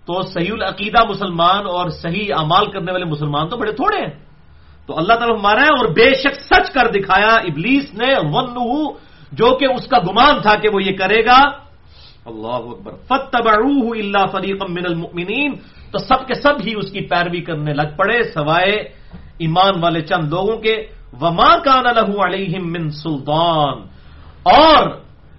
تو 0.09 0.13
صحیح 0.33 0.53
العقیدہ 0.57 1.01
مسلمان 1.05 1.63
اور 1.69 1.87
صحیح 2.03 2.33
امال 2.33 2.65
کرنے 2.73 2.91
والے 2.93 3.05
مسلمان 3.05 3.45
تو 3.49 3.57
بڑے 3.61 3.73
تھوڑے 3.77 3.99
ہیں۔ 4.01 4.15
تو 4.89 4.97
اللہ 4.97 5.15
تعالیٰ 5.21 5.37
ہمارا 5.37 5.61
ہے، 5.61 5.73
اور 5.77 5.87
بے 5.93 6.09
شک 6.25 6.35
سچ 6.49 6.67
کر 6.73 6.87
دکھایا، 6.97 7.33
ابلیس 7.45 7.87
نے 7.95 8.11
ون 8.33 8.47
جو 9.37 9.49
کہ 9.59 9.67
اس 9.69 9.85
کا 9.87 9.99
گمان 10.09 10.41
تھا 10.41 10.55
کہ 10.57 10.69
وہ 10.73 10.83
یہ 10.83 10.97
کرے 10.97 11.21
گا۔ 11.29 11.41
اللہ 12.25 12.49
اکبر۔ 12.49 12.93
فتب 13.09 13.49
اللہ 13.49 14.27
فریق 14.33 14.63
من 14.69 14.85
المؤمنین 14.85 15.55
تو 15.91 15.99
سب 15.99 16.27
کے 16.27 16.35
سب 16.35 16.55
ہی 16.67 16.75
اس 16.77 16.93
کی 16.93 17.01
پیروی 17.01 17.41
کرنے 17.41 17.75
لگ 17.75 17.97
پڑے، 17.97 18.23
سوائے 18.23 18.75
ایمان 19.39 19.83
والے 19.83 20.01
چند 20.01 20.29
لوگوں 20.29 20.57
کے۔ 20.57 20.87
وما 21.21 21.59
کان 21.59 21.85
لہو 21.85 22.27
علیہم 22.27 22.73
من 22.73 22.91
سلطان۔ 22.91 23.79
اور 24.43 24.91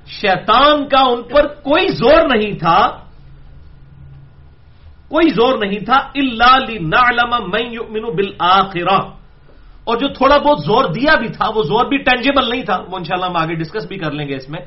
شیطان 0.07 0.89
کا 0.89 0.99
ان 0.99 1.23
پر 1.23 1.47
کوئی 1.47 1.87
زور 1.87 2.27
نہیں 2.35 2.51
تھا۔ 2.51 2.89
کوئی 5.07 5.29
زور 5.29 5.57
نہیں 5.57 5.79
تھا۔ 5.79 5.97
اللہ 6.15 6.57
نعلم 6.81 7.49
من 7.49 7.73
یؤمن 7.73 8.15
بالآخرہ 8.15 8.97
اور 9.83 9.97
جو 9.97 10.07
تھوڑا 10.07 10.37
بہت 10.37 10.59
زور 10.59 10.85
دیا 10.85 11.15
بھی 11.15 11.27
تھا، 11.27 11.49
وہ 11.55 11.63
زور 11.63 11.85
بھی 11.85 11.97
ٹینجیبل 11.97 12.49
نہیں 12.49 12.63
تھا۔ 12.63 12.77
وہ 12.89 12.97
انشاءاللہ 12.97 13.25
ہم 13.25 13.35
آگے 13.35 13.55
ڈسکس 13.55 13.87
بھی 13.87 13.97
کر 13.97 14.11
لیں 14.11 14.27
گے 14.27 14.35
اس 14.35 14.49
میں۔ 14.49 14.59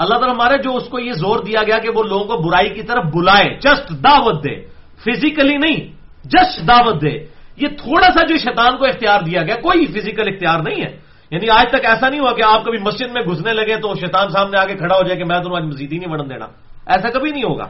اللہ 0.00 0.14
تعالیٰ 0.14 0.34
ہمارے 0.34 0.62
جو 0.62 0.76
اس 0.76 0.88
کو 0.88 0.98
یہ 0.98 1.12
زور 1.12 1.38
دیا 1.38 1.62
گیا 1.62 1.78
کہ 1.78 1.88
وہ 1.94 2.02
لوگوں 2.02 2.24
کو 2.24 2.42
برائی 2.42 2.68
کی 2.68 2.82
طرف 2.82 3.04
بلائے 3.04 3.54
جسٹ 3.54 3.90
دعوت 3.90 4.44
دے۔ 4.44 4.66
فزیکلی 5.04 5.56
نہیں 5.56 5.92
جسٹ 6.24 6.68
دعوت 6.68 7.02
دے۔ 7.02 7.26
یہ 7.56 7.68
تھوڑا 7.68 8.08
سا 8.10 8.26
جو 8.26 8.36
شیطان 8.36 8.76
کو 8.76 8.84
اختیار 8.84 9.22
دیا 9.22 9.42
گیا، 9.42 9.54
کوئی 9.54 9.86
فزیکل 9.86 10.28
اختیار 10.28 10.58
نہیں 10.58 10.82
ہے۔ 10.82 10.98
یعنی 11.30 11.50
آج 11.50 11.66
تک 11.68 11.84
ایسا 11.84 12.08
نہیں 12.08 12.20
ہوا 12.20 12.32
کہ 12.32 12.42
آپ 12.42 12.64
کبھی 12.64 12.78
مسجد 12.78 13.10
میں 13.10 13.22
گھسنے 13.22 13.52
لگے 13.52 13.76
تو 13.76 13.94
شیطان 13.94 14.30
سامنے 14.30 14.58
آگے 14.58 14.74
کھڑا 14.74 14.96
ہو 14.96 15.02
جائے 15.02 15.18
کہ 15.18 15.24
میں 15.24 15.40
تمہیں 15.40 15.56
آج 15.56 15.62
مسجد 15.62 15.92
ہی 15.92 15.98
نہیں 15.98 16.10
بڑھن 16.10 16.30
دینا۔ 16.30 16.46
ایسا 16.86 17.10
کبھی 17.10 17.30
نہیں 17.30 17.42
ہوگا۔ 17.42 17.64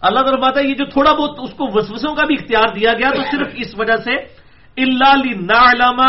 اللہ 0.00 0.20
تعالیٰ 0.20 0.40
بات 0.40 0.58
ہے، 0.58 0.68
یہ 0.68 0.74
جو 0.74 0.84
تھوڑا 0.84 1.12
بہت 1.12 1.38
اس 1.38 1.50
کو 1.50 1.66
وسوسوں 1.74 2.14
کا 2.14 2.24
بھی 2.24 2.34
اختیار 2.40 2.74
دیا 2.74 2.92
گیا 2.92 3.10
تو 3.10 3.22
صرف 3.22 3.46
اس 3.56 3.74
وجہ 3.78 3.96
سے 3.96 4.12
اللہ 4.82 6.02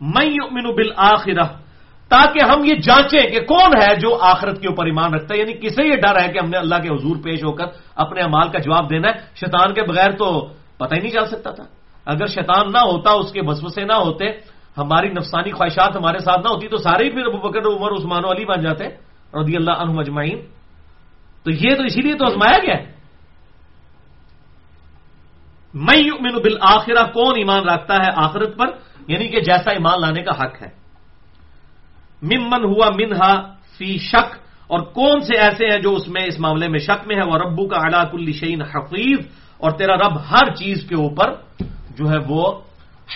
میں 0.00 0.26
یؤمن 0.26 0.74
بالآخرہ 0.74 1.69
تاکہ 2.10 2.38
ہم 2.44 2.64
یہ 2.64 2.74
جانچیں 2.74 3.30
کہ 3.30 3.40
کون 3.40 3.82
ہے 3.82 3.96
جو 3.96 4.18
آخرت 4.20 4.60
کے 4.60 4.68
اوپر 4.68 4.86
ایمان 4.86 5.14
رکھتا 5.14 5.34
ہے۔ 5.34 5.40
یعنی 5.40 5.52
کسے 5.52 5.84
یہ 5.84 5.96
ڈر 5.96 6.20
ہے 6.20 6.32
کہ 6.32 6.38
ہم 6.38 6.50
نے 6.50 6.58
اللہ 6.58 6.74
کے 6.74 6.88
حضور 6.88 7.16
پیش 7.24 7.44
ہو 7.44 7.52
کر 7.52 7.64
اپنے 7.94 8.20
امال 8.20 8.48
کا 8.48 8.58
جواب 8.58 8.90
دینا 8.90 9.08
ہے؟ 9.08 9.12
شیطان 9.34 9.74
کے 9.74 9.82
بغیر 9.82 10.10
تو 10.10 10.48
پتہ 10.76 10.94
ہی 10.94 11.00
نہیں 11.00 11.10
چل 11.10 11.26
سکتا 11.26 11.50
تھا۔ 11.50 11.64
اگر 12.06 12.26
شیطان 12.26 12.72
نہ 12.72 12.78
ہوتا، 12.78 13.10
اس 13.10 13.32
کے 13.32 13.42
بسوسے 13.42 13.84
نہ 13.84 13.92
ہوتے، 13.92 14.24
ہماری 14.78 15.08
نفسانی 15.08 15.50
خواہشات 15.50 15.96
ہمارے 15.96 16.18
ساتھ 16.18 16.38
نہ 16.38 16.48
ہوتی، 16.48 16.68
تو 16.68 16.76
سارے 16.76 17.04
ہی 17.04 17.10
پھر 17.10 17.26
ابو 17.26 17.38
بکر، 17.38 17.66
عمر، 17.66 17.92
عثمان 17.92 18.24
علی 18.24 18.44
بن 18.44 18.60
جاتے 18.60 18.84
رضی 19.40 19.56
اللہ 19.56 19.70
عنہ 19.70 19.90
مجمعین 19.92 20.40
تو 21.44 21.50
یہ 21.50 21.74
تو 21.74 21.82
اسی 21.82 22.02
لیے 22.02 22.14
تو 22.14 22.26
ازمایا 22.26 22.58
گیا 22.58 22.74
ہے۔ 22.74 22.92
میں 25.74 26.32
بالآخرہ، 26.32 27.10
کون 27.12 27.32
ایمان 27.36 27.68
رکھتا 27.68 27.94
ہے 27.94 28.08
آخرت 28.16 28.56
پر؟ 28.56 28.66
یعنی 29.08 29.28
کہ 29.28 29.40
جیسا 29.40 29.70
ایمان 29.70 30.00
لانے 30.00 30.22
کا 30.22 30.30
حق 30.30 30.62
ہے۔ 30.62 30.79
ممن 32.22 32.62
ہوا 32.64 32.88
منہا 32.96 33.32
فی 33.78 33.90
شک، 34.12 34.30
اور 34.70 34.80
کون 34.96 35.20
سے 35.20 35.34
ایسے 35.36 35.64
ہیں 35.66 35.80
جو 35.80 35.90
اس 35.96 36.08
میں، 36.08 36.24
اس 36.26 36.38
معاملے 36.40 36.68
میں 36.68 36.78
شک 36.78 37.06
میں 37.08 37.16
ہے 37.16 37.24
وہ 37.28 37.36
ربو 37.38 37.64
کا 37.68 37.78
اڑا 37.80 38.02
کل 38.12 38.26
شعین 38.32 38.62
حفیظ، 38.62 39.20
اور 39.60 39.70
تیرا 39.70 39.94
رب 39.96 40.14
ہر 40.30 40.46
چیز 40.54 40.84
کے 40.88 40.94
اوپر 40.94 41.28
جو 41.96 42.04
ہے 42.10 42.18
وہ 42.28 42.44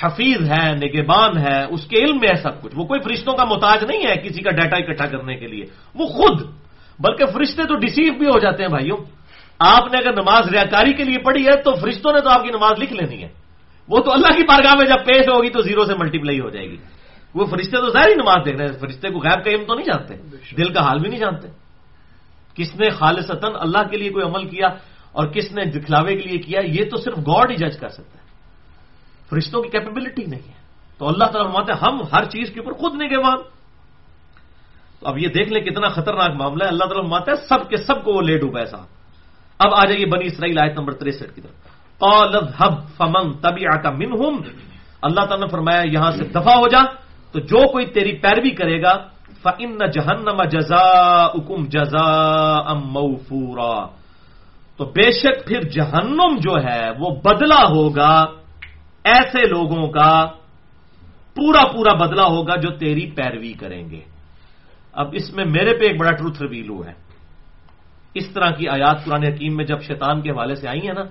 حفیظ 0.01 0.41
ہے 0.51 0.67
نگبان 0.75 1.33
ہے، 1.39 1.59
اس 1.71 1.83
کے 1.87 1.97
علم 2.03 2.17
میں 2.21 2.29
ہے 2.29 2.39
سب 2.43 2.55
کچھ۔ 2.63 2.75
وہ 2.77 2.85
کوئی 2.85 3.01
فرشتوں 3.01 3.35
کا 3.35 3.45
محتاج 3.45 3.85
نہیں 3.85 4.03
ہے 4.09 4.15
کسی 4.25 4.41
کا 4.43 4.51
ڈیٹا 4.51 4.77
اکٹھا 4.77 5.07
کرنے 5.07 5.35
کے 5.37 5.47
لیے۔ 5.47 5.65
وہ 5.95 6.05
خود، 6.07 6.37
بلکہ 6.99 7.25
فرشتے 7.27 7.63
تو 7.69 7.75
ڈسیو 7.77 8.13
بھی 8.19 8.27
ہو 8.27 8.39
جاتے 8.39 8.63
ہیں 8.63 8.71
بھائیوں۔ 8.71 8.99
آپ 9.61 9.85
نے 9.93 9.97
اگر 9.99 10.13
نماز 10.13 10.43
ریاکاری 10.51 10.93
کے 10.93 11.05
لیے 11.05 11.19
پڑھی 11.19 11.47
ہے، 11.47 11.55
تو 11.63 11.71
فرشتوں 11.81 12.13
نے 12.13 12.21
تو 12.21 12.31
آپ 12.31 12.43
کی 12.43 12.51
نماز 12.51 12.75
لکھ 12.83 12.93
لینی 12.93 13.23
ہے۔ 13.23 13.31
وہ 13.89 13.99
تو 14.03 14.13
اللہ 14.13 14.31
کی 14.37 14.43
بارگاہ 14.43 14.75
میں 14.79 14.87
جب 14.87 15.01
پیش 15.07 15.25
ہوگی 15.29 15.51
تو 15.55 15.63
زیرو 15.63 15.85
سے 15.85 15.95
ملٹی 15.95 16.19
پلائی 16.19 16.41
ہو 16.41 16.51
جائے 16.51 16.67
گی۔ 16.71 16.77
وہ 17.35 17.47
فرشتے 17.47 17.77
تو 17.77 17.91
ظاہر 17.91 18.09
ہی 18.09 18.15
نماز 18.15 18.37
دیکھ 18.45 18.57
رہے 18.57 18.67
ہیں 18.67 18.79
فرشتے 18.81 19.11
کو 19.11 19.19
غیب 19.19 19.45
کا 19.45 19.51
علم 19.51 19.65
تو 19.65 19.75
نہیں 19.75 19.87
جانتے 19.87 20.15
دل 20.57 20.73
کا 20.73 20.81
حال 20.81 20.99
بھی 20.99 21.09
نہیں 21.09 21.21
جانتے۔ 21.21 21.49
کس 22.55 22.75
نے 22.77 22.91
خالص 22.91 23.31
اللہ 23.43 23.89
کے 23.91 23.97
لیے 23.97 24.11
کوئی 24.11 24.25
عمل 24.25 24.49
کیا 24.49 24.67
اور 25.13 25.27
کس 25.27 25.53
نے 25.53 25.65
دکھلاوے 25.65 26.17
کے 26.17 26.29
لیے 26.29 26.39
کیا 26.39 26.61
یہ 26.65 26.85
تو 26.91 26.97
صرف 26.97 27.19
گاڈ 27.19 27.51
ہی 27.51 27.57
جج 27.57 27.79
کر 27.79 27.89
سکتا 27.89 28.19
ہے۔ 28.19 28.25
فرشتوں 29.31 29.63
کی 29.63 29.69
کیپبلٹی 29.69 30.25
نہیں 30.25 30.49
ہے۔ 30.49 30.65
تو 30.99 31.09
اللہ 31.09 31.25
تعالیٰ 31.25 31.53
فرماتے 31.53 31.73
ہیں 31.73 31.81
ہم 31.83 32.01
ہر 32.13 32.25
چیز 32.25 32.51
کے 32.51 32.61
اوپر 32.61 32.73
خود 32.73 32.95
نگوان 33.03 33.37
تو 35.01 35.07
اب 35.07 35.19
یہ 35.19 35.29
دیکھ 35.29 35.53
لیں 35.53 35.63
کتنا 35.63 35.89
خطرناک 35.89 36.31
معاملہ 36.31 36.65
ہے۔ 36.65 36.69
اللہ 36.69 36.85
تعالیٰ 36.85 37.03
فرماتا 37.03 37.33
ہے 37.33 37.37
سب 37.37 37.69
کے 37.71 37.77
سب 37.77 38.05
کو 38.05 38.13
وہ 38.13 38.23
لے 38.23 38.39
ڈوبا 38.39 38.61
ایسا 38.61 38.77
اب 39.59 39.75
آ 39.75 39.85
جائیے 39.85 40.07
بنی 40.07 40.27
اسرائیل 40.27 40.59
آیت 40.59 40.79
نمبر 40.79 40.93
تریسٹھ 40.93 41.35
کی 41.35 41.41
طرف۔ 41.41 41.57
ہب 42.61 42.89
فمن 42.97 43.33
تبھی 43.33 43.67
آ 43.67 43.77
کا 43.77 43.91
من 43.91 44.13
اللہ 45.03 45.21
تعالیٰ 45.21 45.41
نے 45.41 45.47
فرمایا 45.47 45.83
یہاں 45.93 46.11
سے 46.11 46.25
دفاع 46.25 46.55
ہو 46.55 46.69
جا۔ 46.69 47.04
تو 47.35 47.41
جو 47.41 47.73
کوئی 47.73 47.87
تیری 47.87 48.17
پیروی 48.17 48.51
کرے 48.51 48.83
گا 48.83 49.09
فن 49.43 49.91
جہنم 49.91 50.43
جزا 50.45 51.25
اکم 51.27 51.65
جزا 51.65 52.07
ام 52.71 52.81
موفورا۔ 52.87 53.87
تو 54.77 54.85
بے 54.85 55.11
شک 55.11 55.47
پھر 55.47 55.61
جہنم 55.61 56.37
جو 56.39 56.55
ہے، 56.65 56.91
وہ 56.99 57.11
بدلا 57.11 57.63
ہوگا 57.63 58.25
ایسے 59.05 59.49
لوگوں 59.49 59.89
کا، 59.89 60.25
پورا 61.35 61.73
پورا 61.73 61.93
بدلا 61.95 62.25
ہوگا 62.25 62.57
جو 62.57 62.71
تیری 62.71 63.11
پیروی 63.11 63.53
کریں 63.53 63.91
گے۔ 63.91 64.01
اب 64.93 65.09
اس 65.13 65.35
میں 65.35 65.45
میرے 65.45 65.75
پہ 65.75 65.85
ایک 65.85 66.01
بڑا 66.01 66.11
ٹروتھ 66.11 66.43
ریویل 66.43 66.69
ہوا 66.69 66.87
ہے۔ 66.87 66.95
اس 68.15 68.29
طرح 68.29 68.51
کی 68.51 68.69
آیات 68.69 69.05
قرآن 69.05 69.25
حکیم 69.25 69.57
میں 69.57 69.65
جب 69.65 69.83
شیطان 69.83 70.23
کے 70.23 70.31
حوالے 70.31 70.55
سے 70.55 70.69
آئی 70.69 70.87
ہیں 70.87 70.95
نا، 70.95 71.05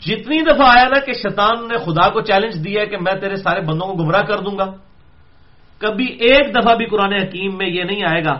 جتنی 0.00 0.42
دفعہ 0.42 0.68
آیا 0.68 0.88
نا 0.88 1.00
کہ 1.00 1.12
شیطان 1.12 1.68
نے 1.68 1.78
خدا 1.78 2.08
کو 2.08 2.20
چیلنج 2.20 2.64
دیا 2.64 2.82
ہے 2.82 2.86
کہ 2.86 2.96
میں 2.96 3.14
تیرے 3.14 3.36
سارے 3.36 3.60
بندوں 3.60 3.86
کو 3.88 3.94
گمراہ 3.94 4.22
کر 4.22 4.38
دوں 4.38 4.58
گا 4.58 4.85
کبھی 5.80 6.06
ایک 6.20 6.54
دفعہ 6.54 6.74
بھی 6.74 6.86
قرآن 6.86 7.12
حکیم 7.12 7.56
میں 7.56 7.68
یہ 7.68 7.84
نہیں 7.84 8.02
آئے 8.04 8.24
گا 8.24 8.36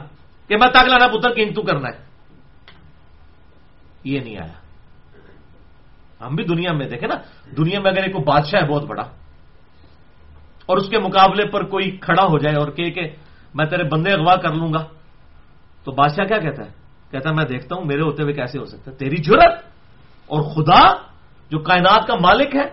کہ 0.50 0.56
میں 0.56 0.68
تاک 0.68 0.86
لانا 0.88 1.06
پتر 1.08 1.30
کنتو 1.34 1.62
کرنا 1.62 1.88
ہے۔ 1.88 1.98
یہ 4.04 4.20
نہیں 4.20 4.36
آیا۔ 4.38 4.56
ہم 6.20 6.34
بھی 6.34 6.44
دنیا 6.44 6.72
میں 6.72 6.86
دیکھیں 6.88 7.08
نا، 7.08 7.16
دنیا 7.56 7.78
میں 7.80 7.90
اگر 7.90 8.02
ایک 8.02 8.16
بادشاہ 8.16 8.60
ہے 8.62 8.66
بہت 8.66 8.84
بڑا، 8.86 9.04
اور 10.66 10.76
اس 10.78 10.88
کے 10.88 10.98
مقابلے 10.98 11.44
پر 11.52 11.62
کوئی 11.68 11.86
کھڑا 12.00 12.24
ہو 12.24 12.38
جائے 12.38 12.56
اور 12.56 12.68
کہ 12.72 12.84
میں 13.54 13.66
تیرے 13.66 13.84
بندے 13.84 14.10
اغوا 14.12 14.36
کر 14.36 14.52
لوں 14.52 14.72
گا، 14.72 14.82
تو 15.84 15.92
بادشاہ 15.92 16.24
کیا 16.24 16.38
کہتا 16.38 16.62
ہے؟ 16.64 16.72
کہتا 17.10 17.28
ہے، 17.28 17.34
میں 17.34 17.44
دیکھتا 17.44 17.74
ہوں، 17.76 17.84
میرے 17.84 18.02
ہوتے 18.02 18.22
ہوئے 18.22 18.34
کیسے 18.34 18.58
ہو 18.58 18.66
سکتا 18.66 18.90
ہے؟ 18.90 18.96
تیری 18.96 19.18
جرت 19.22 19.54
اور 20.30 20.40
خدا 20.42 20.82
جو 21.50 21.58
کائنات 21.58 22.02
کا 22.06 22.14
مالک 22.16 22.50
ہے 22.56 22.66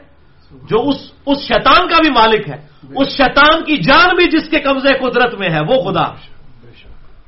جو 0.69 0.89
اس 0.89 0.95
اس 1.25 1.37
شیطان 1.47 1.87
کا 1.87 1.97
بھی 1.97 2.09
مالک 2.09 2.49
ہے 2.49 2.67
اس 2.95 3.07
شیطان 3.07 3.63
کی 3.63 3.77
جان 3.77 4.15
بھی 4.15 4.25
جس 4.25 4.49
کے 4.49 4.59
قبضے 4.59 4.93
قدرت 4.93 5.33
میں 5.35 5.49
ہے 5.49 5.59
وہ 5.69 5.75
خدا۔ 5.83 6.03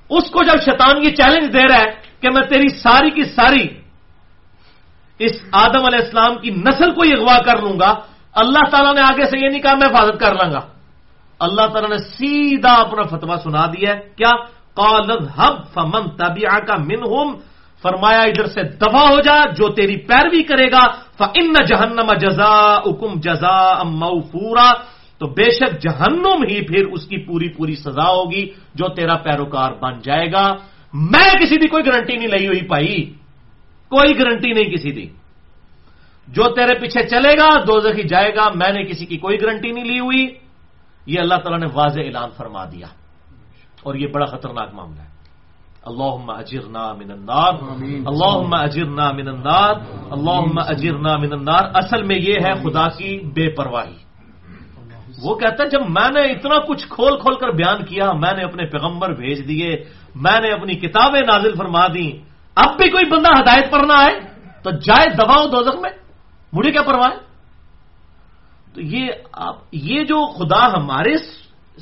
اس 0.09 0.29
کو 0.29 0.43
جب 0.43 0.57
شیطان 0.65 1.03
یہ 1.03 1.15
چیلنج 1.15 1.53
دے 1.53 1.67
رہا 1.67 1.79
ہے 1.79 1.91
کہ 2.21 2.29
میں 2.29 2.41
تیری 2.41 2.67
ساری 2.67 3.09
کی 3.09 3.23
ساری 3.23 3.67
اس 5.19 5.31
آدم 5.51 5.85
علیہ 5.85 5.99
السلام 5.99 6.35
کی 6.37 6.49
نسل 6.51 6.91
کو 6.91 7.01
اغوا 7.01 7.37
کر 7.45 7.61
لوں 7.61 7.79
گا 7.79 7.95
اللہ 8.33 8.63
تعالیٰ 8.71 8.93
نے 8.93 9.01
آگے 9.01 9.25
سے 9.25 9.37
یہ 9.39 9.49
نہیں 9.49 9.61
کہا 9.61 9.73
میں 9.73 9.87
حفاظت 9.87 10.19
کر 10.19 10.33
لوں 10.33 10.51
گا۔ 10.53 10.59
اللہ 11.39 11.65
تعالیٰ 11.73 11.89
نے 11.89 11.97
سیدھا 11.97 12.73
اپنا 12.73 13.01
فتوا 13.01 13.37
سنا 13.43 13.65
دیا 13.65 13.93
ہے 13.93 13.99
کیا؟ 14.15 14.31
ہب 15.37 15.55
فمن 15.73 16.09
تبھی 16.09 16.41
کا 16.41 16.75
من 16.75 17.01
فرمایا 17.81 18.21
ادھر 18.21 18.45
سے 18.45 18.63
دفاع 18.63 19.07
ہو 19.07 19.21
جا، 19.21 19.51
جو 19.51 19.69
تیری 19.69 19.97
پیروی 19.97 20.43
کرے 20.43 20.71
گا 20.71 20.87
فن 21.17 21.53
جہنم 21.53 22.13
جزا 22.13 22.77
حکم 22.77 23.19
جزا 23.19 23.83
موفورا۔ 23.83 24.73
تو 25.17 25.27
بے 25.27 25.51
شک 25.51 25.81
جہنم 25.81 26.43
ہی 26.49 26.61
پھر 26.65 26.85
اس 26.87 27.07
کی 27.07 27.17
پوری 27.17 27.49
پوری 27.49 27.75
سزا 27.75 28.07
ہوگی 28.07 28.49
جو 28.75 28.87
تیرا 28.87 29.17
پیروکار 29.17 29.71
بن 29.71 29.99
جائے 30.03 30.31
گا۔ 30.31 30.53
میں 30.93 31.33
کسی 31.33 31.57
دی 31.57 31.67
کوئی 31.67 31.85
گارنٹی 31.85 32.15
نہیں 32.15 32.27
لی 32.27 32.47
ہوئی 32.47 32.67
پائی۔ 32.67 33.03
کوئی 33.89 34.19
گارنٹی 34.19 34.51
نہیں 34.51 34.63
کسی 34.63 34.91
دی۔ 34.91 35.05
جو 36.27 36.43
تیرے 36.43 36.79
پیچھے 36.79 37.07
چلے 37.07 37.33
گا 37.33 37.63
دو 37.67 37.87
ہی 37.87 38.03
جائے 38.03 38.35
گا، 38.35 38.49
میں 38.55 38.73
نے 38.73 38.83
کسی 38.83 39.05
کی 39.05 39.17
کوئی 39.17 39.41
گارنٹی 39.41 39.71
نہیں 39.71 39.85
لی 39.85 39.99
ہوئی۔ 39.99 40.35
یہ 41.05 41.19
اللہ 41.19 41.35
تعالیٰ 41.35 41.59
نے 41.59 41.67
واضح 41.73 41.99
اعلان 41.99 42.29
فرما 42.37 42.65
دیا۔ 42.65 42.87
اور 43.83 43.95
یہ 43.95 44.07
بڑا 44.07 44.25
خطرناک 44.25 44.73
معاملہ 44.73 45.01
ہے۔ 45.01 45.14
اللہ 45.85 46.31
اجرنا 46.33 46.85
من 46.93 47.11
النار. 47.11 47.53
اللہ 48.11 48.55
اجرنا 48.57 49.11
من 49.11 49.27
النار. 49.27 49.73
اللہ 50.11 50.59
اجرنا 50.67 51.13
من 51.17 51.31
النار. 51.33 51.63
اصل 51.81 52.03
میں 52.03 52.19
یہ 52.19 52.35
ہے 52.45 52.53
خدا 52.63 52.87
کی 52.97 53.11
بے 53.35 53.47
پرواہی. 53.55 53.97
وہ 55.23 55.35
کہتا 55.35 55.63
ہے 55.63 55.69
جب 55.69 55.83
میں 55.89 56.09
نے 56.11 56.21
اتنا 56.31 56.57
کچھ 56.67 56.83
کھول 56.89 57.13
کھول 57.19 57.35
کر 57.41 57.49
بیان 57.55 57.85
کیا 57.85 58.11
میں 58.13 58.33
نے 58.37 58.43
اپنے 58.43 58.65
پیغمبر 58.67 59.13
بھیج 59.15 59.47
دیے 59.47 59.71
میں 60.15 60.39
نے 60.41 60.51
اپنی 60.51 60.73
کتابیں 60.81 61.21
نازل 61.23 61.53
فرما 61.57 61.85
دی 61.93 62.07
اب 62.57 62.69
بھی 62.77 62.89
کوئی 62.89 63.05
بندہ 63.09 63.29
ہدایت 63.39 63.71
پر 63.71 63.81
نہ 63.85 63.95
آئے 63.95 64.15
تو 64.63 64.69
جائے 64.85 65.07
دباؤ 65.15 65.47
دو 65.53 65.59
میں 65.81 65.93
مجھے 66.53 66.71
کیا 66.71 66.81
پرواہ 66.81 67.13
تو 68.73 68.81
یہ 68.81 69.03
آپ 69.47 69.55
یہ 69.71 70.03
جو 70.03 70.17
خدا 70.37 70.61
ہمارے 70.75 71.15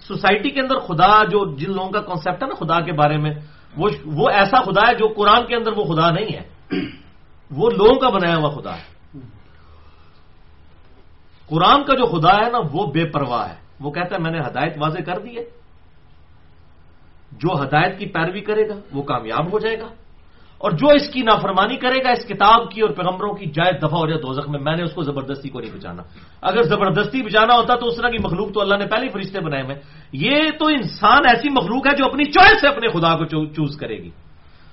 سوسائٹی 0.07 0.49
کے 0.49 0.59
اندر 0.61 0.77
خدا 0.87 1.11
جو 1.31 1.39
جن 1.57 1.71
لوگوں 1.73 1.91
کا 1.91 2.01
کانسیپٹ 2.09 2.43
ہے 2.43 2.47
نا 2.47 2.55
خدا 2.59 2.79
کے 2.85 2.91
بارے 3.01 3.17
میں 3.17 3.33
وہ 3.77 3.89
وہ 4.05 4.29
ایسا 4.29 4.61
خدا 4.61 4.81
ہے 4.87 4.95
جو 4.95 5.07
قرآن 5.07 5.45
کے 5.45 5.55
اندر 5.55 5.71
وہ 5.71 5.83
خدا 5.83 6.11
نہیں 6.11 6.33
ہے۔ 6.33 6.43
وہ 7.51 7.69
لوگوں 7.69 7.99
کا 7.99 8.09
بنایا 8.09 8.35
ہوا 8.35 8.49
خدا 8.49 8.77
ہے۔ 8.77 8.93
قرآن 11.47 11.83
کا 11.83 11.93
جو 11.93 12.05
خدا 12.05 12.45
ہے 12.45 12.49
نا، 12.49 12.57
وہ 12.71 12.91
بے 12.91 13.05
پرواہ 13.05 13.49
ہے۔ 13.49 13.55
وہ 13.79 13.91
کہتا 13.91 14.15
ہے، 14.15 14.21
میں 14.21 14.31
نے 14.31 14.39
ہدایت 14.39 14.73
واضح 14.77 15.01
کر 15.01 15.19
دی 15.19 15.37
ہے۔ 15.37 15.43
جو 17.31 17.63
ہدایت 17.63 17.99
کی 17.99 18.05
پیروی 18.05 18.41
کرے 18.41 18.69
گا، 18.69 18.73
وہ 18.93 19.03
کامیاب 19.03 19.53
ہو 19.53 19.59
جائے 19.59 19.79
گا۔ 19.79 19.87
اور 20.63 20.71
جو 20.71 20.87
اس 20.87 21.09
کی 21.09 21.21
نافرمانی 21.21 21.75
کرے 21.75 22.03
گا 22.03 22.09
اس 22.09 22.25
کتاب 22.25 22.71
کی 22.71 22.81
اور 22.81 22.89
پیغمبروں 22.89 23.33
کی 23.33 23.45
جائز 23.45 23.75
دفاع 23.77 23.99
ہو 23.99 24.07
جائے 24.07 24.21
دوزخ 24.21 24.49
میں 24.49 24.59
میں 24.59 24.75
نے 24.75 24.83
اس 24.83 24.91
کو 24.91 25.01
زبردستی 25.01 25.49
کو 25.49 25.59
نہیں 25.59 25.71
بچانا۔ 25.75 26.03
اگر 26.41 26.63
زبردستی 26.63 27.21
بچانا 27.21 27.55
ہوتا 27.55 27.75
تو 27.75 27.87
اس 27.87 27.97
طرح 27.97 28.09
کی 28.09 28.17
مخلوق 28.23 28.53
تو 28.53 28.61
اللہ 28.61 28.75
نے 28.75 28.85
پہلے 28.85 29.09
فرشتے 29.09 29.39
بنائے 29.39 29.63
میں 29.63 29.75
یہ 30.11 30.41
تو 30.59 30.65
انسان 30.65 31.21
ایسی 31.27 31.49
مخلوق 31.49 31.87
ہے 31.87 31.97
جو 31.97 32.05
اپنی 32.05 32.25
چوائس 32.25 32.61
سے 32.61 32.67
اپنے 32.67 32.87
خدا 32.87 33.15
کو 33.15 33.45
چوز 33.45 33.77
کرے 33.77 33.97
گی۔ 33.97 34.09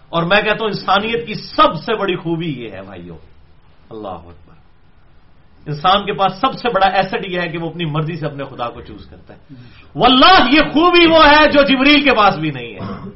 اور 0.08 0.22
میں 0.22 0.42
کہتا 0.42 0.56
ہوں 0.60 0.66
انسانیت 0.66 1.26
کی 1.26 1.34
سب 1.34 1.74
سے 1.74 1.98
بڑی 1.98 2.16
خوبی 2.16 2.52
یہ 2.52 2.70
ہے 2.70 2.82
بھائیو۔ 2.82 3.14
اللہ 3.90 4.08
اکبر۔ 4.08 4.54
انسان 5.66 6.06
کے 6.06 6.12
پاس 6.12 6.32
سب 6.40 6.52
سے 6.54 6.68
بڑا 6.74 6.86
ایسٹ 6.86 7.16
یہ 7.28 7.40
ہے 7.40 7.48
کہ 7.48 7.58
وہ 7.58 7.70
اپنی 7.70 7.84
مرضی 7.84 8.16
سے 8.16 8.26
اپنے 8.26 8.44
خدا 8.44 8.68
کو 8.68 8.80
چوز 8.80 9.06
کرتا 9.06 9.34
ہے۔ 9.34 9.54
واللہ 9.94 10.54
یہ 10.54 10.60
خوبی 10.60 11.06
وہ 11.10 11.24
ہے 11.24 11.50
جو 11.50 11.62
جبریل 11.62 12.04
کے 12.04 12.10
پاس 12.16 12.36
بھی 12.36 12.50
نہیں 12.50 12.74
ہے۔ 12.74 13.08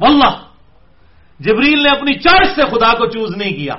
واللہ۔ 0.00 0.49
جبریل 1.40 1.82
نے 1.82 1.90
اپنی 1.90 2.18
چوائس 2.18 2.54
سے 2.54 2.62
خدا 2.62 2.92
کو 2.92 3.06
چوز 3.06 3.36
نہیں 3.36 3.52
کیا۔ 3.52 3.74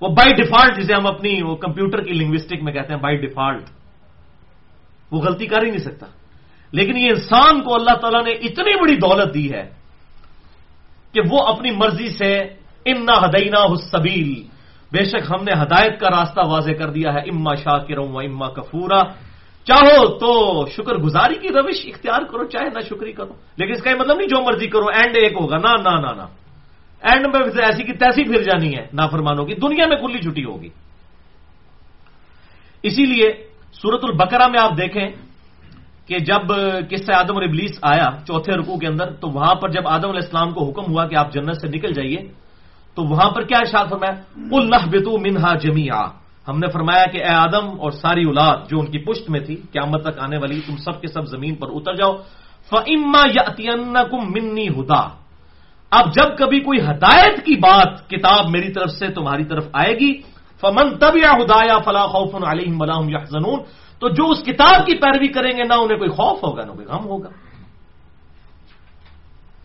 وہ 0.00 0.08
بائی 0.08 0.34
ڈیفالٹ 0.34 0.78
جسے 0.78 0.94
ہم 0.94 1.06
اپنی 1.06 1.42
وہ 1.42 1.56
کمپیوٹر 1.56 2.00
کی 2.00 2.12
لنگوسٹک 2.12 2.62
میں 2.62 2.72
کہتے 2.72 2.94
ہیں 2.94 3.00
بائی 3.00 3.16
ڈیفالٹ 3.16 3.62
وہ 5.12 5.20
غلطی 5.20 5.46
کر 5.46 5.62
ہی 5.62 5.68
نہیں 5.68 5.78
سکتا۔ 5.78 6.06
لیکن 6.72 6.96
یہ 6.96 7.08
انسان 7.08 7.62
کو 7.62 7.74
اللہ 7.74 7.96
تعالیٰ 7.96 8.24
نے 8.24 8.30
اتنی 8.30 8.80
بڑی 8.80 8.96
دولت 8.96 9.34
دی 9.34 9.52
ہے 9.52 9.70
کہ 11.12 11.20
وہ 11.30 11.46
اپنی 11.46 11.70
مرضی 11.70 12.10
سے 12.10 12.38
امنا 12.86 13.12
ہدینا 13.24 13.72
حسبیل 13.72 14.42
بے 14.92 15.04
شک 15.04 15.30
ہم 15.30 15.44
نے 15.44 15.62
ہدایت 15.62 16.00
کا 16.00 16.08
راستہ 16.10 16.40
واضح 16.46 16.70
کر 16.70 16.90
دیا 16.90 17.14
ہے۔ 17.14 17.18
اما 17.18 17.54
شاہ 17.54 17.98
و 17.98 18.18
اما 18.18 18.48
کفورا۔ 18.48 19.02
چاہو 19.64 20.18
تو 20.18 20.66
شکر 20.66 20.94
گزاری 20.94 21.34
کی 21.34 21.48
روش 21.48 21.86
اختیار 21.86 22.22
کرو، 22.22 22.44
چاہے 22.44 22.68
نہ 22.68 22.80
شکری 22.80 23.12
کرو۔ 23.12 23.32
لیکن 23.56 23.72
اس 23.72 23.82
کا 23.82 23.90
یہ 23.90 23.94
مطلب 23.94 24.16
نہیں 24.16 24.28
جو 24.28 24.42
مرضی 24.44 24.66
کرو 24.66 24.84
اینڈ 24.84 25.16
ایک 25.16 25.32
ہوگا۔ 25.32 25.56
نہ 25.56 25.90
نہ 25.90 26.00
نہ 26.00 26.12
نہ۔ 26.12 26.22
اینڈ 27.00 27.26
میں 27.26 27.64
ایسی 27.64 27.84
کی 27.84 27.92
تیسی 27.92 28.24
پھر 28.24 28.42
جانی 28.42 28.76
ہے، 28.78 28.86
نافرمانوں 28.92 29.46
کی۔ 29.46 29.54
دنیا 29.54 29.86
میں 29.86 29.96
کھلی 29.96 30.18
چھٹی 30.18 30.44
ہوگی۔ 30.44 30.68
اسی 32.82 33.06
لیے 33.06 33.32
سورت 33.72 34.00
البکرا 34.02 34.46
میں 34.46 34.60
آپ 34.60 34.70
دیکھیں 34.78 35.08
کہ 36.06 36.18
جب 36.18 36.40
کس 36.90 37.10
آدم 37.10 37.34
اور 37.34 37.42
ابلیس 37.42 37.78
آیا 37.82 38.10
چوتھے 38.26 38.52
رکوع 38.52 38.76
کے 38.76 38.86
اندر، 38.86 39.10
تو 39.10 39.28
وہاں 39.28 39.54
پر 39.54 39.68
جب 39.68 39.88
آدم 39.88 40.08
علیہ 40.08 40.22
السلام 40.22 40.50
کو 40.50 40.70
حکم 40.70 40.92
ہوا 40.92 41.06
کہ 41.06 41.16
آپ 41.16 41.32
جنت 41.32 41.60
سے 41.60 41.68
نکل 41.68 41.92
جائیے، 41.92 42.18
تو 42.94 43.02
وہاں 43.02 43.30
پر 43.30 43.42
کیا 43.42 43.58
ارشاد 43.58 43.86
فرمایا؟ 43.90 44.22
اللہ 44.56 44.88
بتو 44.88 45.18
منہا 45.18 45.54
جمی 45.54 45.90
ہم 46.48 46.58
نے 46.58 46.66
فرمایا 46.72 47.04
کہ 47.06 47.18
اے 47.18 47.34
آدم 47.34 47.80
اور 47.80 47.90
ساری 47.90 48.24
اولاد 48.24 48.56
جو 48.70 48.80
ان 48.80 48.86
کی 48.86 48.98
پشت 48.98 49.30
میں 49.30 49.40
تھی، 49.40 49.56
قیامت 49.56 50.02
تک 50.02 50.18
آنے 50.18 50.38
والی، 50.38 50.60
تم 50.66 50.76
سب 50.76 51.00
کے 51.00 51.06
سب 51.06 51.26
زمین 51.26 51.54
پر 51.54 51.68
اتر 51.70 51.94
جاؤ۔ 51.94 52.12
فما 52.68 53.22
یا 53.34 53.76
منی 54.12 54.68
ہدا 54.68 55.08
اب 55.90 56.14
جب 56.14 56.36
کبھی 56.38 56.60
کوئی 56.60 56.80
ہدایت 56.80 57.44
کی 57.44 57.54
بات 57.54 58.08
کتاب 58.08 58.50
میری 58.50 58.72
طرف 58.72 58.90
سے 58.90 59.08
تمہاری 59.08 59.44
طرف 59.44 59.68
آئے 59.72 59.94
گی، 59.94 60.20
فمن 60.60 60.98
تب 60.98 61.16
یا 61.16 61.32
ہدایا 61.32 61.78
فلاح 61.78 62.06
خوف 62.06 62.34
علیہم 62.34 62.84
تو 63.98 64.08
جو 64.08 64.26
اس 64.30 64.42
کتاب 64.42 64.86
کی 64.86 64.94
پیروی 64.94 65.28
کریں 65.28 65.52
گے، 65.56 65.62
نہ 65.62 65.74
انہیں 65.74 65.98
کوئی 65.98 66.10
خوف 66.10 66.44
ہوگا، 66.44 66.64
نہ 66.64 66.72
کوئی 66.72 66.86
غم 66.86 67.04
ہوگا۔ 67.04 67.28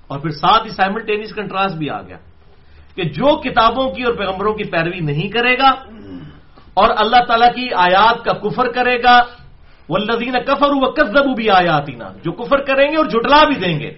اور 0.07 0.19
پھر 0.19 0.29
ساتھ 0.29 0.63
ہی 0.63 0.69
سائملٹینیس 0.69 1.33
کنٹراسٹ 1.33 1.75
بھی 1.75 1.89
آ 1.89 2.01
گیا 2.01 2.17
کہ 2.95 3.03
جو 3.03 3.41
کتابوں 3.41 3.91
کی 3.91 4.03
اور 4.03 4.13
پیغمبروں 4.13 4.53
کی 4.53 4.63
پیروی 4.63 4.99
نہیں 4.99 5.27
کرے 5.27 5.53
گا 5.57 5.69
اور 6.79 6.89
اللہ 6.97 7.23
تعالیٰ 7.27 7.53
کی 7.53 7.67
آیات 7.75 8.25
کا 8.25 8.33
کفر 8.33 8.71
کرے 8.71 9.03
گا۔ 9.03 9.19
وہ 9.89 9.97
لذین 9.97 10.33
کفر 10.47 10.67
و 10.69 11.33
بھی 11.33 11.45
جو 12.23 12.31
کفر 12.31 12.59
کریں 12.59 12.91
گے 12.91 12.97
اور 12.97 13.05
جھٹلا 13.05 13.43
بھی 13.43 13.55
دیں 13.55 13.79
گے۔ 13.79 13.91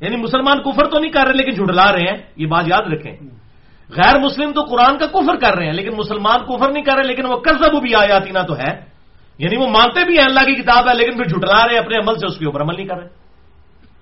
یعنی 0.00 0.16
مسلمان 0.16 0.62
کفر 0.62 0.84
تو 0.84 0.98
نہیں 0.98 1.12
کر 1.12 1.24
رہے، 1.24 1.32
لیکن 1.32 1.54
جھٹلا 1.54 1.92
رہے 1.92 2.00
ہیں۔ 2.00 2.16
یہ 2.36 2.46
بات 2.46 2.64
یاد 2.66 2.92
رکھیں۔ 2.92 3.12
غیر 3.96 4.18
مسلم 4.18 4.52
تو 4.52 4.60
قرآن 4.60 4.98
کا 4.98 5.06
کفر 5.06 5.36
کر 5.36 5.54
رہے 5.54 5.66
ہیں، 5.66 5.72
لیکن 5.72 5.96
مسلمان 5.96 6.40
کفر 6.46 6.72
نہیں 6.72 6.84
کر 6.84 6.92
رہے، 6.92 7.02
لیکن 7.02 7.26
وہ 7.26 7.36
کزب 7.36 7.82
بھی 7.82 7.94
آیاتی 7.94 8.32
تو 8.32 8.56
ہے۔ 8.56 8.96
یعنی 9.38 9.56
وہ 9.56 9.66
مانتے 9.66 10.04
بھی 10.04 10.18
ہیں 10.18 10.24
اللہ 10.24 10.40
کی 10.40 10.54
کتاب 10.54 10.88
ہے، 10.88 10.94
لیکن 10.94 11.16
پھر 11.16 11.24
جھٹلا 11.24 11.66
رہے 11.66 11.74
ہیں، 11.74 11.80
اپنے 11.80 11.96
عمل 11.96 12.14
سے 12.14 12.26
اس 12.26 12.38
کے 12.38 12.46
اوپر 12.46 12.60
عمل 12.60 12.76
نہیں 12.76 12.86
کر 12.86 12.96
رہے۔ 12.96 13.08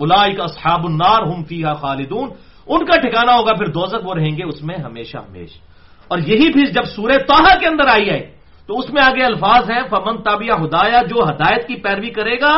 الائی 0.00 0.34
کا 0.34 0.44
النار 0.64 1.22
ہم 1.22 1.44
فیحا 1.44 1.72
خالدون۔ 1.72 2.30
ان 2.66 2.84
کا 2.84 3.00
ٹھکانا 3.00 3.36
ہوگا، 3.36 3.52
پھر 3.52 3.66
دوزک 3.66 4.08
وہ 4.08 4.14
رہیں 4.14 4.36
گے، 4.36 4.44
اس 4.44 4.62
میں 4.62 4.76
ہمیشہ 4.76 5.16
ہمیشہ۔ 5.16 5.73
اور 6.08 6.18
یہی 6.18 6.52
بھی 6.52 6.66
جب 6.66 6.84
سورہ 6.84 7.18
توحہ 7.26 7.58
کے 7.60 7.66
اندر 7.66 7.86
آئی 7.86 8.10
ہے، 8.10 8.34
تو 8.66 8.78
اس 8.78 8.90
میں 8.90 9.02
آگے 9.02 9.24
الفاظ 9.24 9.70
ہیں، 9.70 9.82
فمن 9.90 10.22
تابیہ 10.22 10.52
ہدایا 10.52 11.02
جو 11.02 11.24
ہدایت 11.24 11.66
کی 11.66 11.76
پیروی 11.76 12.10
کرے 12.10 12.40
گا، 12.40 12.56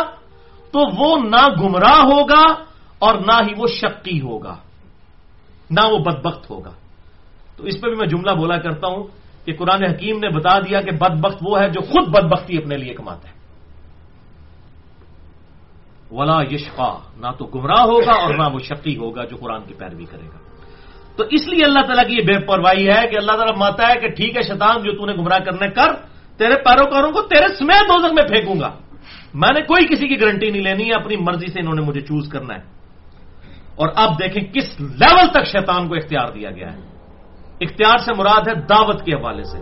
تو 0.72 0.80
وہ 0.96 1.16
نہ 1.16 1.48
گمراہ 1.60 2.00
ہوگا 2.00 2.44
اور 2.98 3.14
نہ 3.14 3.48
ہی 3.48 3.54
وہ 3.56 3.66
شکی 3.66 4.20
ہوگا، 4.20 4.56
نہ 5.70 5.80
وہ 5.86 5.98
بدبخت 5.98 6.50
ہوگا۔ 6.50 6.72
تو 7.56 7.64
اس 7.64 7.80
پہ 7.80 7.88
بھی 7.88 7.96
میں 7.96 8.06
جملہ 8.06 8.30
بولا 8.30 8.58
کرتا 8.58 8.86
ہوں 8.86 9.04
کہ 9.44 9.52
قرآن 9.58 9.82
حکیم 9.84 10.18
نے 10.18 10.28
بتا 10.28 10.58
دیا 10.58 10.80
کہ 10.80 10.90
بدبخت 10.90 11.42
وہ 11.42 11.60
ہے 11.60 11.68
جو 11.68 11.80
خود 11.80 12.08
بدبختی 12.08 12.58
اپنے 12.58 12.76
لیے 12.76 12.94
کماتا 12.94 13.28
ہے۔ 13.28 13.36
ولا 16.10 16.42
یشفا 16.50 16.98
نہ 17.16 17.26
تو 17.38 17.44
گمراہ 17.44 17.84
ہوگا 17.84 18.12
اور 18.12 18.34
نہ 18.34 18.52
وہ 18.52 18.58
شکی 18.58 18.96
ہوگا 18.96 19.24
جو 19.24 19.36
قرآن 19.36 19.62
کی 19.66 19.74
پیروی 19.74 20.04
کرے 20.04 20.26
گا۔ 20.26 20.45
تو 21.16 21.24
اس 21.30 21.48
لیے 21.48 21.64
اللہ 21.64 21.80
تعالیٰ 21.80 22.06
کی 22.06 22.14
یہ 22.14 22.26
بے 22.26 22.46
پرواہی 22.46 22.88
ہے 22.88 23.08
کہ 23.08 23.16
اللہ 23.16 23.32
تعالیٰ 23.32 23.56
ماتا 23.56 23.88
ہے 23.88 24.00
کہ 24.00 24.08
ٹھیک 24.08 24.36
ہے 24.36 24.42
شیطان، 24.42 24.82
جو 24.82 24.92
تو 24.92 25.06
نے 25.06 25.12
گمراہ 25.12 25.38
کرنے، 25.38 25.68
کر، 25.68 25.92
تیرے 26.36 26.54
پیروکاروں 26.54 27.12
کو 27.12 27.22
تیرے 27.22 27.54
سمیت 27.58 27.88
دوزخ 27.88 28.12
میں 28.12 28.22
پھینکوں 28.22 28.60
گا۔ 28.60 28.72
میں 29.34 29.52
نے 29.54 29.60
کوئی 29.60 29.86
کسی 29.86 30.08
کی 30.08 30.20
گارنٹی 30.20 30.50
نہیں 30.50 30.62
لینی 30.62 30.84
ہے 30.84 30.94
اپنی 30.94 31.16
مرضی 31.16 31.46
سے 31.46 31.60
انہوں 31.60 31.74
نے 31.74 31.82
مجھے 31.82 32.00
چوز 32.00 32.28
کرنا 32.28 32.54
ہے۔ 32.54 32.76
اور 33.76 33.88
اب 33.96 34.18
دیکھیں 34.18 34.54
کس 34.54 34.80
لیول 34.80 35.28
تک 35.30 35.44
شیطان 35.44 35.88
کو 35.88 35.94
اختیار 35.94 36.28
دیا 36.28 36.50
گیا 36.50 36.72
ہے۔ 36.72 36.78
اختیار 37.60 37.98
سے 37.98 38.12
مراد 38.12 38.48
ہے 38.48 38.54
دعوت 38.54 39.04
کے 39.04 39.12
حوالے 39.12 39.44
سے۔ 39.44 39.58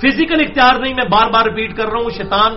فزیکل 0.00 0.40
اختیار 0.40 0.74
نہیں، 0.80 0.94
میں 0.94 1.04
بار 1.04 1.30
بار 1.30 1.44
ریپیٹ 1.44 1.76
کر 1.76 1.84
رہا 1.84 2.02
ہوں، 2.02 2.10
شیطان، 2.10 2.52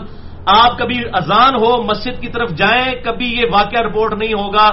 آپ 0.45 0.77
کبھی 0.77 0.99
اذان 1.13 1.55
ہو، 1.55 1.83
مسجد 1.83 2.21
کی 2.21 2.27
طرف 2.27 2.49
جائیں، 2.49 3.03
کبھی 3.03 3.25
یہ 3.25 3.45
واقعہ 3.51 3.81
رپورٹ 3.81 4.13
نہیں 4.13 4.33
ہوگا۔ 4.33 4.69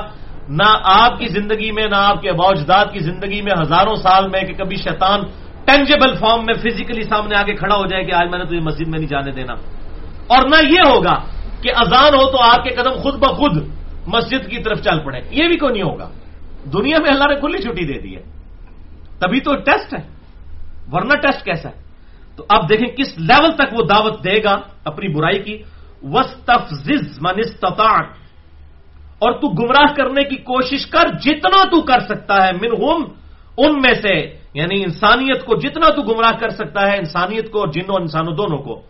نہ 0.48 0.78
آپ 0.82 1.18
کی 1.18 1.26
زندگی 1.26 1.72
میں، 1.72 1.86
نہ 1.90 1.94
آپ 1.94 2.22
کے 2.22 2.32
باوجداد 2.32 2.86
کی 2.92 2.98
زندگی 2.98 3.42
میں 3.42 3.52
ہزاروں 3.60 3.94
سال 3.94 4.28
میں 4.28 4.42
کہ 4.42 4.54
کبھی 4.54 4.76
شیطان 4.76 5.20
ٹینجیبل 5.64 6.14
فارم 6.14 6.44
میں 6.44 6.54
فزیکلی 6.54 7.02
سامنے 7.02 7.36
آگے 7.36 7.54
کھڑا 7.54 7.76
ہو 7.76 7.86
جائے 7.86 8.04
کہ 8.04 8.12
آج 8.12 8.28
میں 8.30 8.38
نے 8.38 8.44
تجھے 8.44 8.60
مسجد 8.60 8.88
میں 8.88 8.98
نہیں 8.98 9.08
جانے 9.08 9.30
دینا۔ 9.30 9.52
اور 10.26 10.48
نہ 10.48 10.68
یہ 10.68 10.80
ہوگا 10.88 11.14
کہ 11.62 11.70
اذان 11.76 12.14
ہو 12.14 12.30
تو 12.30 12.42
آپ 12.42 12.64
کے 12.64 12.70
قدم 12.70 12.94
خود 13.02 13.14
بخود 13.14 13.68
مسجد 14.06 14.50
کی 14.50 14.62
طرف 14.62 14.80
چل 14.80 14.98
پڑے۔ 15.04 15.20
یہ 15.30 15.48
بھی 15.48 15.56
کوئی 15.56 15.72
نہیں 15.72 15.82
ہوگا؟ 15.82 16.08
دنیا 16.72 16.98
میں 16.98 17.10
اللہ 17.10 17.24
نے 17.24 17.34
کھلی 17.34 17.58
چھٹی 17.58 17.92
دے 17.92 18.00
دی 18.00 18.16
ہے۔ 18.16 18.22
تبھی 19.18 19.40
تو 19.40 19.56
ٹیسٹ 19.56 19.94
ہے، 19.94 20.08
ورنہ 20.92 21.16
ٹیسٹ 21.16 21.44
کیسا 21.44 21.68
ہے؟ 21.68 21.82
تو 22.36 22.46
اب 22.48 22.68
دیکھیں 22.68 22.88
کس 22.88 23.18
لیول 23.18 23.52
تک 23.52 23.72
وہ 23.72 23.84
دعوت 23.84 24.24
دے 24.24 24.44
گا 24.44 24.56
اپنی 24.84 25.08
برائی 25.08 25.42
کی۔ 25.42 25.62
وسطز 26.02 27.18
منستان 27.20 28.23
اور 29.18 29.32
تو 29.32 29.48
گمراہ 29.48 29.94
کرنے 29.94 30.24
کی 30.24 30.36
کوشش 30.36 30.86
کر 30.86 31.08
جتنا 31.22 31.64
تو 31.64 31.80
کر 31.82 32.00
سکتا 32.00 32.46
ہے 32.46 32.52
من 32.52 33.02
ان 33.58 33.72
میں 33.82 33.94
سے 33.94 34.14
یعنی 34.54 34.82
انسانیت 34.82 35.44
کو 35.44 35.54
جتنا 35.54 35.90
تو 35.90 36.02
گمراہ 36.02 36.32
کر 36.40 36.48
سکتا 36.48 36.92
ہے 36.92 36.98
انسانیت 36.98 37.50
کو 37.50 37.60
اور 37.60 37.68
جنوں 37.68 37.96
انسانوں 38.00 38.36
دونوں 38.36 38.58
کو 38.58 38.82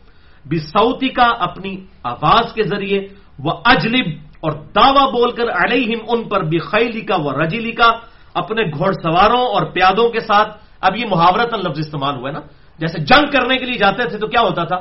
بھی 0.48 0.58
سعودی 0.58 1.08
کا 1.08 1.26
اپنی 1.38 1.76
آواز 2.02 2.52
کے 2.52 2.62
ذریعے 2.62 3.06
وہ 3.38 3.52
اجلب 3.64 4.06
اور 4.40 4.52
دعوی 4.52 5.12
بول 5.12 5.30
کر 5.30 5.48
علیہم، 5.48 6.00
ان 6.08 6.28
پر 6.28 6.42
بھی 6.42 6.58
خیلی 6.58 7.00
کا 7.00 7.16
وہ 7.16 7.32
رجیلی 7.32 7.72
کا، 7.72 7.90
اپنے 8.34 8.62
گھوڑ 8.64 8.92
سواروں 8.92 9.40
اور 9.40 9.62
پیادوں 9.66 10.08
کے 10.08 10.20
ساتھ۔ 10.20 10.58
اب 10.80 10.96
یہ 10.96 11.04
محاورت 11.10 11.54
لفظ 11.54 11.78
استعمال 11.78 12.16
ہوا 12.16 12.28
ہے 12.28 12.32
نا۔ 12.32 12.40
جیسے 12.78 12.98
جنگ 12.98 13.30
کرنے 13.30 13.58
کے 13.58 13.64
لیے 13.64 13.78
جاتے 13.78 14.08
تھے 14.08 14.18
تو 14.18 14.26
کیا 14.26 14.40
ہوتا 14.40 14.64
تھا؟ 14.64 14.78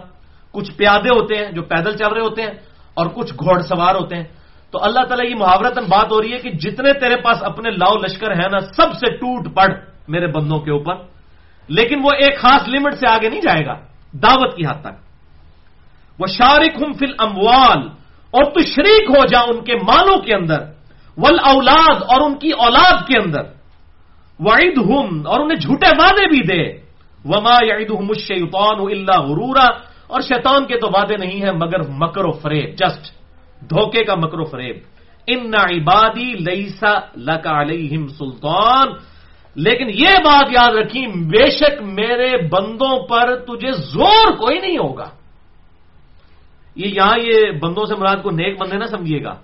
کچھ 0.51 0.71
پیادے 0.77 1.09
ہوتے 1.09 1.33
ہیں 1.35 1.51
جو 1.51 1.61
پیدل 1.61 1.97
چل 1.97 2.07
رہے 2.07 2.21
ہوتے 2.21 2.41
ہیں 2.41 2.53
اور 2.93 3.05
کچھ 3.13 3.33
گھوڑ 3.33 3.61
سوار 3.61 3.95
ہوتے 3.95 4.15
ہیں۔ 4.15 4.27
تو 4.73 4.83
اللہ 4.83 4.99
تعالیٰ 4.99 5.29
یہ 5.29 5.35
محاورتن 5.35 5.83
بات 5.83 6.11
ہو 6.11 6.21
رہی 6.21 6.33
ہے 6.33 6.37
کہ 6.37 6.51
جتنے 6.51 6.93
تیرے 6.93 7.15
پاس 7.15 7.37
اپنے 7.43 7.69
لاؤ 7.69 7.95
لشکر 7.95 8.31
ہیں 8.31 8.49
نا، 8.51 8.59
سب 8.59 8.93
سے 8.93 9.17
ٹوٹ 9.17 9.55
پڑ 9.55 9.73
میرے 10.07 10.27
بندوں 10.27 10.59
کے 10.59 10.71
اوپر۔ 10.71 10.95
لیکن 11.67 11.99
وہ 12.03 12.09
ایک 12.17 12.39
خاص 12.39 12.61
لمٹ 12.67 12.93
سے 12.93 13.11
آگے 13.11 13.29
نہیں 13.29 13.41
جائے 13.41 13.65
گا، 13.65 13.73
دعوت 14.13 14.55
کی 14.55 14.65
حد 14.65 14.81
تک۔ 14.81 14.95
وہ 16.19 16.27
شارک 16.27 16.83
ہم 16.83 16.93
فل 16.93 17.13
اموال 17.19 17.87
اور 18.31 18.43
تو 18.43 18.59
شریک 18.61 19.09
ہو 19.09 19.25
جا 19.25 19.39
ان 19.39 19.63
کے 19.63 19.75
مالوں 19.75 20.17
کے 20.17 20.33
اندر۔ 20.33 20.59
ول 21.17 21.39
اولاد 21.39 21.95
اور 21.95 22.21
ان 22.21 22.37
کی 22.37 22.49
اولاد 22.49 23.07
کے 23.07 23.19
اندر۔ 23.23 23.43
وعید 24.39 24.77
ہم 24.77 25.27
اور 25.27 25.39
انہیں 25.39 25.59
جھوٹے 25.59 25.89
وعدے 25.99 26.25
بھی 26.25 26.41
دے۔ 26.47 26.81
وما 27.25 27.57
یعید 27.65 27.89
ہم 27.89 28.07
الشیطان 28.09 28.79
اللہ 28.79 29.21
غرورا، 29.21 29.67
اور 30.07 30.21
شیطان 30.21 30.65
کے 30.65 30.79
تو 30.79 30.87
وعدے 30.87 31.17
نہیں 31.17 31.41
ہیں، 31.41 31.51
مگر 31.51 31.79
مکر 31.89 32.25
و 32.25 32.31
فریب 32.31 32.75
جسٹ 32.77 33.22
دھوکے 33.69 34.03
کا 34.03 34.15
مکر 34.15 34.39
و 34.39 34.43
فریب۔ 34.43 34.77
ان 35.27 35.55
عبادی 35.55 36.33
لئیسا 36.33 36.93
لک 37.17 37.47
علیہم 37.47 38.07
سلطان۔ 38.07 38.87
لیکن 39.55 39.89
یہ 39.89 40.17
بات 40.25 40.51
یاد 40.51 40.73
رکھی 40.73 41.07
بے 41.07 41.49
شک 41.51 41.81
میرے 41.81 42.47
بندوں 42.47 43.07
پر 43.07 43.35
تجھے 43.35 43.71
زور 43.71 44.31
کوئی 44.31 44.59
نہیں 44.59 44.77
ہوگا۔ 44.77 45.09
یہ 46.75 46.87
یہاں 46.87 47.17
یہ 47.17 47.51
بندوں 47.51 47.85
سے 47.85 47.95
مراد 47.95 48.23
کو 48.23 48.29
نیک 48.29 48.61
بندے 48.61 48.77
نہ 48.77 48.85
سمجھیے 48.85 49.23
گا۔ 49.23 49.35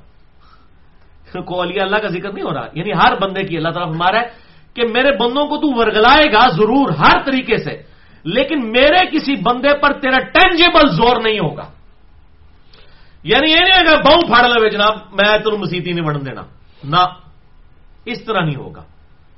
کو 1.41 1.63
علی 1.63 1.79
اللہ 1.79 1.97
کا 1.97 2.08
ذکر 2.08 2.34
نہیں 2.34 2.45
ہو 2.45 2.53
رہا۔ 2.53 2.67
یعنی 2.73 2.91
ہر 2.91 3.13
بندے 3.21 3.43
کی 3.43 3.58
اللہ 3.58 3.69
تعالیٰ 3.69 3.95
ہمارا 3.95 4.19
ہے 4.21 4.27
کہ 4.73 4.84
میرے 4.93 5.12
بندوں 5.12 5.47
کو 5.47 5.58
تو 5.58 5.79
ورگلائے 5.79 6.25
گا 6.25 6.49
ضرور 6.49 6.89
ہر 6.89 7.21
طریقے 7.25 7.58
سے، 7.58 7.82
لیکن 8.23 8.71
میرے 8.71 9.05
کسی 9.12 9.36
بندے 9.36 9.77
پر 9.82 9.93
تیرا 9.93 10.19
ٹینجیبل 10.19 10.89
زور 10.89 11.21
نہیں 11.21 11.39
ہوگا۔ 11.39 11.69
یعنی 13.23 13.51
یہ 13.51 13.55
نہیں 13.55 13.79
اگر 13.79 14.01
بہو 14.01 14.27
پھاڑ 14.27 14.47
لو 14.47 14.69
جناب، 14.69 14.97
میں 15.12 15.38
تر 15.38 15.51
مسیحی 15.51 15.93
نہیں 15.93 16.05
بڑھن 16.05 16.25
دینا۔ 16.25 16.41
نہ، 16.84 17.05
اس 18.05 18.23
طرح 18.23 18.41
نہیں 18.41 18.55
ہوگا۔ 18.55 18.84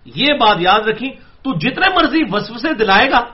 یہ 0.06 0.34
بات 0.34 0.58
یاد 0.60 0.80
رکھی 0.80 1.10
تو 1.44 1.60
جتنے 1.60 1.96
مرضی 1.96 2.20
وسو 2.32 2.58
سے 2.58 2.74
دلائے 2.74 3.12
گا، 3.12 3.26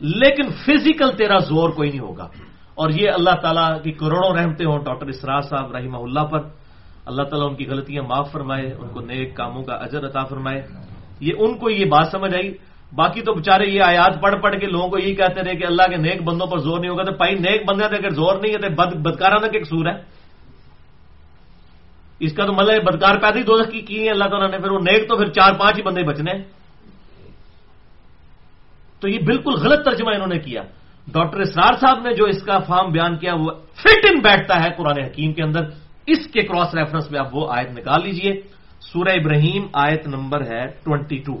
لیکن 0.00 0.42
فزیکل 0.42 1.12
تیرا 1.12 1.38
زور 1.38 1.70
کوئی 1.70 1.90
نہیں 1.90 2.00
ہوگا۔ 2.00 2.28
اور 2.74 2.90
یہ 2.90 3.10
اللہ 3.10 3.30
تعالیٰ 3.42 3.82
کی 3.82 3.92
کروڑوں 3.92 4.36
رحمتے 4.36 4.64
ہوں، 4.64 4.78
ڈاکٹر 4.78 5.06
اسرار 5.06 5.40
صاحب 5.40 5.76
رحمہ 5.76 5.98
اللہ 5.98 6.20
پر۔ 6.20 6.38
اللہ 7.06 7.22
تعالیٰ 7.22 7.48
ان 7.48 7.56
کی 7.56 7.66
غلطیاں 7.66 8.02
معاف 8.02 8.32
فرمائے، 8.32 8.74
ان 8.78 8.88
کو 8.88 9.00
نیک 9.00 9.36
کاموں 9.36 9.62
کا 9.62 9.74
اجر 9.74 10.06
عطا 10.06 10.24
فرمائے۔ 10.24 10.66
یہ 11.20 11.32
ان 11.38 11.58
کو 11.58 11.70
یہ 11.70 11.84
بات 11.84 12.06
سمجھ 12.12 12.34
آئی۔ 12.34 12.52
باقی 12.96 13.20
تو 13.22 13.34
بےچارے 13.34 13.66
یہ 13.66 13.82
آیات 13.82 14.20
پڑھ 14.22 14.40
پڑھ 14.42 14.56
کے 14.60 14.66
لوگوں 14.66 14.88
کو 14.88 14.98
یہی 14.98 15.14
کہتے 15.14 15.40
رہے 15.42 15.54
کہ 15.54 15.66
اللہ 15.66 15.82
کے 15.90 15.96
نیک 15.96 16.22
بندوں 16.22 16.46
پر 16.46 16.58
زور 16.58 16.80
نہیں 16.80 16.90
ہوگا 16.90 17.02
تو 17.02 17.12
پائی 17.12 17.34
نیک 17.34 17.68
بندے 17.68 17.84
اگر 17.84 18.10
زور 18.10 18.34
نہیں 18.40 18.52
ہے 18.52 18.58
تو 18.58 18.68
بد 18.74 18.96
بدکارانہ 18.96 19.46
کے 19.46 19.58
قصور 19.60 19.86
ہے؟ 19.86 20.16
اس 22.20 22.32
کا 22.32 22.46
تو 22.46 22.52
مطلب 22.52 22.84
بدکار 22.84 23.14
پیدا 23.14 23.38
ہی 23.38 23.42
دو 23.42 23.64
کی 23.64 23.80
کی 23.80 24.04
ہے 24.04 24.10
اللہ 24.10 24.24
تعالیٰ 24.24 24.50
نے، 24.50 24.58
پھر 24.58 24.70
وہ 24.70 24.78
نیک 24.78 25.08
تو 25.08 25.16
پھر 25.16 25.26
چار 25.26 25.52
پانچ 25.52 25.76
ہی 25.78 25.82
بندے 25.82 26.02
بچنے 26.02 26.32
تو 29.00 29.08
یہ 29.08 29.18
بالکل 29.26 29.52
غلط 29.52 29.84
ترجمہ 29.84 30.10
انہوں 30.10 30.32
نے 30.32 30.38
کیا۔ 30.38 30.62
ڈاکٹر 31.12 31.40
اسرار 31.40 31.72
صاحب 31.72 31.98
نے 32.06 32.14
جو 32.14 32.24
اس 32.24 32.42
کا 32.42 32.58
فارم 32.58 32.92
بیان 32.92 33.16
کیا، 33.16 33.34
وہ 33.34 33.50
فٹ 33.76 34.06
ان 34.10 34.18
بیٹھتا 34.18 34.64
ہے 34.64 34.68
قرآن 34.76 35.04
حکیم 35.04 35.32
کے 35.32 35.42
اندر۔ 35.42 35.62
اس 36.06 36.26
کے 36.26 36.42
کراس 36.42 36.74
ریفرنس 36.74 37.10
میں 37.10 37.20
آپ 37.20 37.36
وہ 37.36 37.52
آیت 37.58 37.70
نکال 37.70 38.00
لیجیے۔ 38.04 38.32
سورہ 38.80 39.08
ابراہیم 39.08 39.66
آیت 39.72 40.06
نمبر 40.06 40.40
ہے 40.40 40.66
ٹوینٹی 40.84 41.18
ٹو 41.18 41.34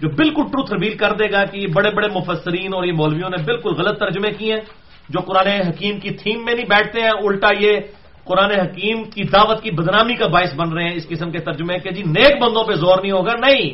جو 0.00 0.08
بالکل 0.08 0.42
ٹروتھ 0.42 0.72
ریویل 0.72 0.96
کر 0.96 1.12
دے 1.12 1.32
گا 1.32 1.44
کہ 1.44 1.58
یہ 1.58 1.66
بڑے 1.66 1.90
بڑے 1.90 2.08
مفسرین 2.08 2.74
اور 2.74 2.84
یہ 2.84 2.92
مولویوں 2.92 3.30
نے 3.30 3.42
بالکل 3.42 3.74
غلط 3.74 3.98
ترجمے 3.98 4.30
کیے 4.30 4.54
ہیں، 4.54 4.60
جو 5.08 5.20
قرآن 5.20 5.46
حکیم 5.46 6.00
کی 6.00 6.10
تھیم 6.10 6.44
میں 6.44 6.54
نہیں 6.54 6.66
بیٹھتے 6.66 7.00
ہیں، 7.00 7.08
الٹا 7.08 7.48
یہ 7.60 7.78
قرآن 8.24 8.50
حکیم 8.50 9.04
کی 9.04 9.22
دعوت 9.22 9.62
کی 9.62 9.70
بدنامی 9.70 10.14
کا 10.14 10.26
باعث 10.26 10.54
بن 10.54 10.72
رہے 10.72 10.84
ہیں 10.84 10.94
اس 10.94 11.08
قسم 11.08 11.30
کے 11.30 11.38
ترجمے 11.38 11.78
کہ 11.78 11.90
جی 11.90 12.02
نیک 12.02 12.42
بندوں 12.42 12.64
پہ 12.64 12.72
زور 12.72 12.98
نہیں 13.02 13.12
ہوگا؟ 13.12 13.32
نہیں، 13.34 13.70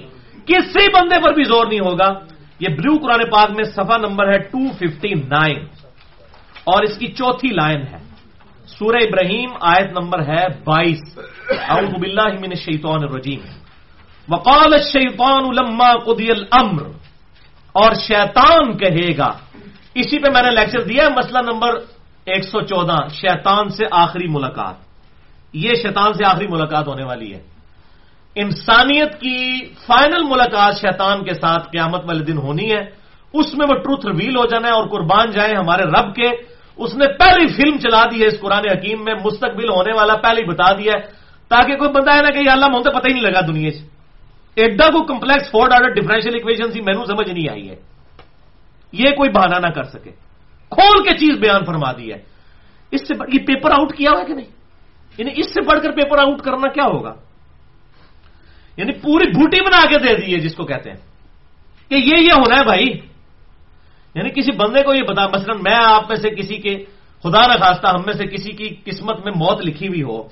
کسی 0.46 0.86
بندے 0.92 1.14
پر 1.24 1.34
بھی 1.34 1.44
زور 1.44 1.66
نہیں 1.66 1.80
ہوگا۔ 1.80 2.12
یہ 2.60 2.68
بلو 2.68 2.96
قرآن 2.96 3.30
پاک 3.30 3.50
میں 3.50 3.64
سفا 3.64 3.96
نمبر 3.96 4.32
ہے 4.32 4.38
ٹو 4.38 4.58
ففٹی 4.72 5.14
نائن۔ 5.14 5.58
اور 6.64 6.82
اس 6.82 6.98
کی 6.98 7.06
چوتھی 7.06 7.48
لائن 7.48 7.82
ہے۔ 7.82 7.98
سورہ 8.66 8.96
ابراہیم 8.96 9.50
آیت 9.60 9.90
نمبر 9.90 10.20
ہے 10.20 10.46
بائیس۔ 10.64 11.18
اعوذ 11.68 11.94
باللہ 12.00 12.28
من 12.40 12.50
الشیطان 12.50 13.02
الرجیم۔ 13.02 13.40
وقال 14.28 14.74
الشیطان 14.74 15.42
لما 15.54 15.92
قضی 15.92 16.30
الامر۔ 16.30 16.82
اور 17.72 17.92
شیطان 17.94 18.76
کہے 18.76 19.16
گا۔ 19.18 19.32
اسی 19.94 20.18
پہ 20.18 20.30
میں 20.32 20.42
نے 20.42 20.50
لیکچر 20.50 20.80
دیا 20.80 21.04
ہے، 21.04 21.08
مسئلہ 21.08 21.38
نمبر 21.38 21.68
ایک 22.24 22.44
سو 22.44 22.60
چودہ۔ 22.60 23.08
شیتان 23.08 23.68
سے 23.68 23.84
آخری 23.90 24.26
ملاقات۔ 24.28 24.74
یہ 25.52 25.70
شیطان 25.82 26.12
سے 26.12 26.24
آخری 26.24 26.46
ملاقات 26.46 26.88
ہونے 26.88 27.04
والی 27.04 27.34
ہے۔ 27.34 27.42
انسانیت 28.34 29.20
کی 29.20 29.60
فائنل 29.86 30.24
ملاقات 30.24 30.74
شیطان 30.76 31.24
کے 31.24 31.34
ساتھ 31.34 31.68
قیامت 31.72 32.04
والے 32.04 32.24
دن 32.24 32.38
ہونی 32.38 32.72
ہے۔ 32.72 32.84
اس 33.32 33.54
میں 33.54 33.66
وہ 33.70 33.74
ٹروتھ 33.74 34.06
ریویل 34.06 34.36
ہو 34.36 34.46
جانا 34.46 34.68
ہے 34.68 34.72
اور 34.72 34.88
قربان 34.88 35.30
جائیں 35.30 35.54
ہمارے 35.56 35.82
رب 35.82 36.14
کے۔ 36.14 36.28
اس 36.76 36.94
نے 36.94 37.06
پہلی 37.06 37.46
فلم 37.46 37.78
چلا 37.78 38.04
دی 38.04 38.22
ہے 38.22 38.26
اس 38.26 38.40
قرآن 38.40 38.62
حکیم 38.70 39.04
میں، 39.04 39.14
مستقبل 39.24 39.68
ہونے 39.68 39.96
والا 39.96 40.16
پہلے 40.16 40.40
ہی 40.40 40.46
بتا 40.46 40.72
دیا 40.72 40.92
ہے۔ 40.96 41.00
تاکہ 41.48 41.76
کوئی 41.76 41.90
بندہ 41.90 42.14
ہے 42.14 42.22
نا 42.22 42.30
کہ 42.30 42.50
اللہ 42.50 42.66
مجھے 42.66 42.90
پتہ 42.90 43.08
ہی 43.08 43.12
نہیں 43.12 43.30
لگا 43.30 43.40
دنیا 43.40 43.70
سے 43.70 43.95
ایڈا 44.56 44.86
کو 44.86 45.02
complex 45.04 45.50
fourth 45.50 45.72
order 45.72 45.88
differential 45.88 46.34
equation 46.34 46.72
سی 46.72 46.80
مینو 46.80 47.04
سمجھ 47.04 47.30
نہیں 47.30 47.50
آئی 47.50 47.68
ہے۔ 47.70 47.76
یہ 48.92 49.10
کوئی 49.16 49.30
بہانا 49.30 49.58
نہ 49.58 49.66
کر 49.66 49.82
سکے۔ 49.82 50.10
کھول 50.70 51.04
کے 51.04 51.16
چیز 51.16 51.38
بیان 51.38 51.64
فرما 51.64 51.92
دی 51.92 52.12
ہے۔ 52.12 52.22
اس 52.90 53.08
سے 53.08 53.14
یہ 53.32 53.38
پیپر 53.38 53.70
آؤٹ 53.70 53.96
کیا 53.96 54.10
ہوا 54.10 54.24
کہ 54.24 54.34
نہیں؟ 54.34 54.46
یعنی 55.18 55.30
اس 55.36 55.46
سے 55.54 55.60
بڑھ 55.60 55.82
کر 55.82 55.90
پیپر 55.90 56.18
آؤٹ 56.18 56.40
کرنا 56.40 56.68
کیا 56.68 56.84
ہوگا؟ 56.84 57.14
یعنی 58.76 58.92
پوری 58.92 59.26
بوٹی 59.26 59.60
بنا 59.60 59.80
کے 59.86 59.98
دے 59.98 60.26
دی 60.26 60.34
ہے 60.34 60.38
جس 60.38 60.54
کو 60.54 60.64
کہتے 60.64 60.90
ہیں۔ 60.90 60.96
کہ 61.88 61.94
یہ 61.94 62.22
یہ 62.22 62.32
ہونا 62.32 62.58
ہے 62.58 62.64
بھائی۔ 62.64 62.88
یعنی 64.14 64.30
کسی 64.30 64.52
بندے 64.56 64.82
کو 64.82 64.94
یہ 64.94 65.02
بتا 65.02 65.26
مثلا 65.26 65.54
میں 65.54 65.78
آپ 65.84 66.08
میں 66.08 66.16
سے 66.16 66.30
کسی 66.30 66.56
کے 66.56 66.84
خدا 67.22 67.46
نہ 67.46 67.52
خواستہ 67.52 67.86
ہم 67.86 68.00
میں 68.06 68.14
سے 68.14 68.26
کسی 68.26 68.50
کی 68.50 68.74
قسمت 68.84 69.24
میں 69.24 69.32
موت 69.36 69.66
لکھی 69.66 69.88
ہوئی 69.88 70.02
ہو۔ 70.02 70.28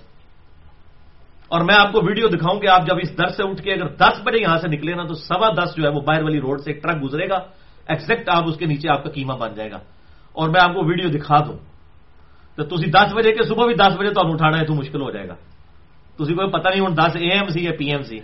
اور 1.48 1.60
میں 1.60 1.74
آپ 1.74 1.92
کو 1.92 2.00
ویڈیو 2.06 2.28
دکھاؤں 2.28 2.60
کہ 2.60 2.68
آپ 2.68 2.86
جب 2.86 2.96
اس 3.02 3.18
در 3.18 3.26
سے 3.26 3.42
اٹھ 3.42 3.62
کے 3.62 3.72
اگر 3.72 3.88
دس 3.88 4.20
بجے 4.24 4.40
یہاں 4.40 4.58
سے 4.58 4.68
نکلے 4.68 4.94
نا 4.94 5.04
تو 5.04 5.14
سوا 5.14 5.48
دس 5.64 5.76
جو 5.76 5.82
ہے 5.82 5.88
وہ 5.88 6.00
باہر 6.00 6.22
والی 6.22 6.40
روڈ 6.40 6.60
سے 6.60 6.72
ایک 6.72 6.82
ٹرک 6.82 7.02
گزرے 7.02 7.28
گا۔ 7.28 7.38
ایکزیکٹ 7.88 8.28
آپ 8.28 8.44
اس 8.46 8.56
کے 8.56 8.66
نیچے 8.66 8.88
آپ 8.88 9.04
کا 9.04 9.10
کیما 9.10 9.34
بن 9.34 9.54
جائے 9.54 9.70
گا۔ 9.70 9.76
اور 10.32 10.48
میں 10.48 10.60
آپ 10.60 10.74
کو 10.74 10.84
ویڈیو 10.84 11.08
دکھا 11.08 11.36
دوں۔ 11.46 11.56
تو 12.56 12.76
تھی 12.76 12.90
دس 12.90 13.14
بجے 13.14 13.32
کے 13.32 13.42
صبح 13.42 13.66
بھی 13.66 13.74
دس 13.74 13.96
بجے 13.98 14.10
تو 14.10 14.32
اٹھانا 14.32 14.58
ہے 14.58 14.64
تو 14.64 14.74
مشکل 14.74 15.02
ہو 15.02 15.10
جائے 15.10 15.28
گا۔ 15.28 15.34
تھی 16.16 16.34
کوئی 16.34 16.50
پتہ 16.50 16.68
نہیں 16.68 16.80
ہوں 16.80 16.88
دس 16.88 17.16
اے 17.16 17.28
ایم 17.28 17.48
سی 17.48 17.64
یا 17.64 17.72
پی 17.78 17.84
ایم 17.84 18.02
سی۔ 18.02 18.18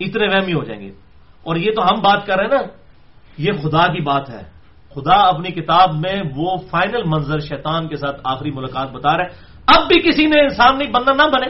اتنے 0.00 0.26
وہمی 0.26 0.52
ہو 0.52 0.64
جائیں 0.64 0.82
گے۔ 0.82 0.92
اور 1.42 1.56
یہ 1.56 1.70
تو 1.76 1.82
ہم 1.82 2.02
بات 2.02 2.26
کر 2.26 2.36
رہے 2.36 2.44
ہیں 2.44 2.54
نا، 2.54 2.60
یہ 3.38 3.52
خدا 3.62 3.86
کی 3.86 4.00
بات 4.00 4.30
ہے۔ 4.30 4.42
خدا 4.94 5.14
اپنی 5.14 5.50
کتاب 5.50 5.94
میں 5.94 6.22
وہ 6.36 6.56
فائنل 6.70 7.02
منظر 7.06 7.38
شیطان 7.38 7.88
کے 7.88 7.96
ساتھ 7.96 8.20
آخری 8.24 8.50
ملاقات 8.50 8.90
بتا 8.92 9.16
رہا 9.16 9.24
ہے۔ 9.24 9.53
اب 9.66 9.88
بھی 9.88 10.10
کسی 10.10 10.26
نے 10.26 10.40
انسان 10.40 10.78
نہیں، 10.78 10.90
بندہ 10.90 11.10
نہ 11.10 11.22
بنے۔ 11.22 11.46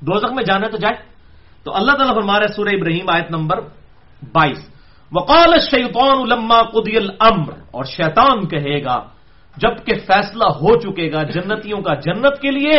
دوزخ 0.00 0.32
میں 0.32 0.44
جانے 0.44 0.68
تو 0.68 0.76
جائے۔ 0.76 0.96
تو 1.64 1.76
اللہ 1.76 1.92
تعالیٰ 1.92 2.14
فرما 2.14 2.40
رہے 2.40 2.48
سورہ 2.48 2.68
ابراہیم 2.68 3.04
آیت 3.08 3.30
نمبر 3.30 3.60
بائیس۔ 4.32 4.68
وقال 5.12 5.58
شیطان 5.70 6.28
لما 6.28 6.62
قدی 6.62 6.96
الامر 6.96 7.52
اور 7.70 7.84
شیطان 7.84 8.48
کہے 8.48 8.84
گا، 8.84 9.04
جبکہ 9.56 9.94
فیصلہ 10.06 10.44
ہو 10.44 10.80
چکے 10.80 11.12
گا 11.12 11.22
جنتیوں 11.22 11.80
کا 11.80 11.94
جنت 11.94 12.40
کے 12.40 12.50
لیے، 12.50 12.78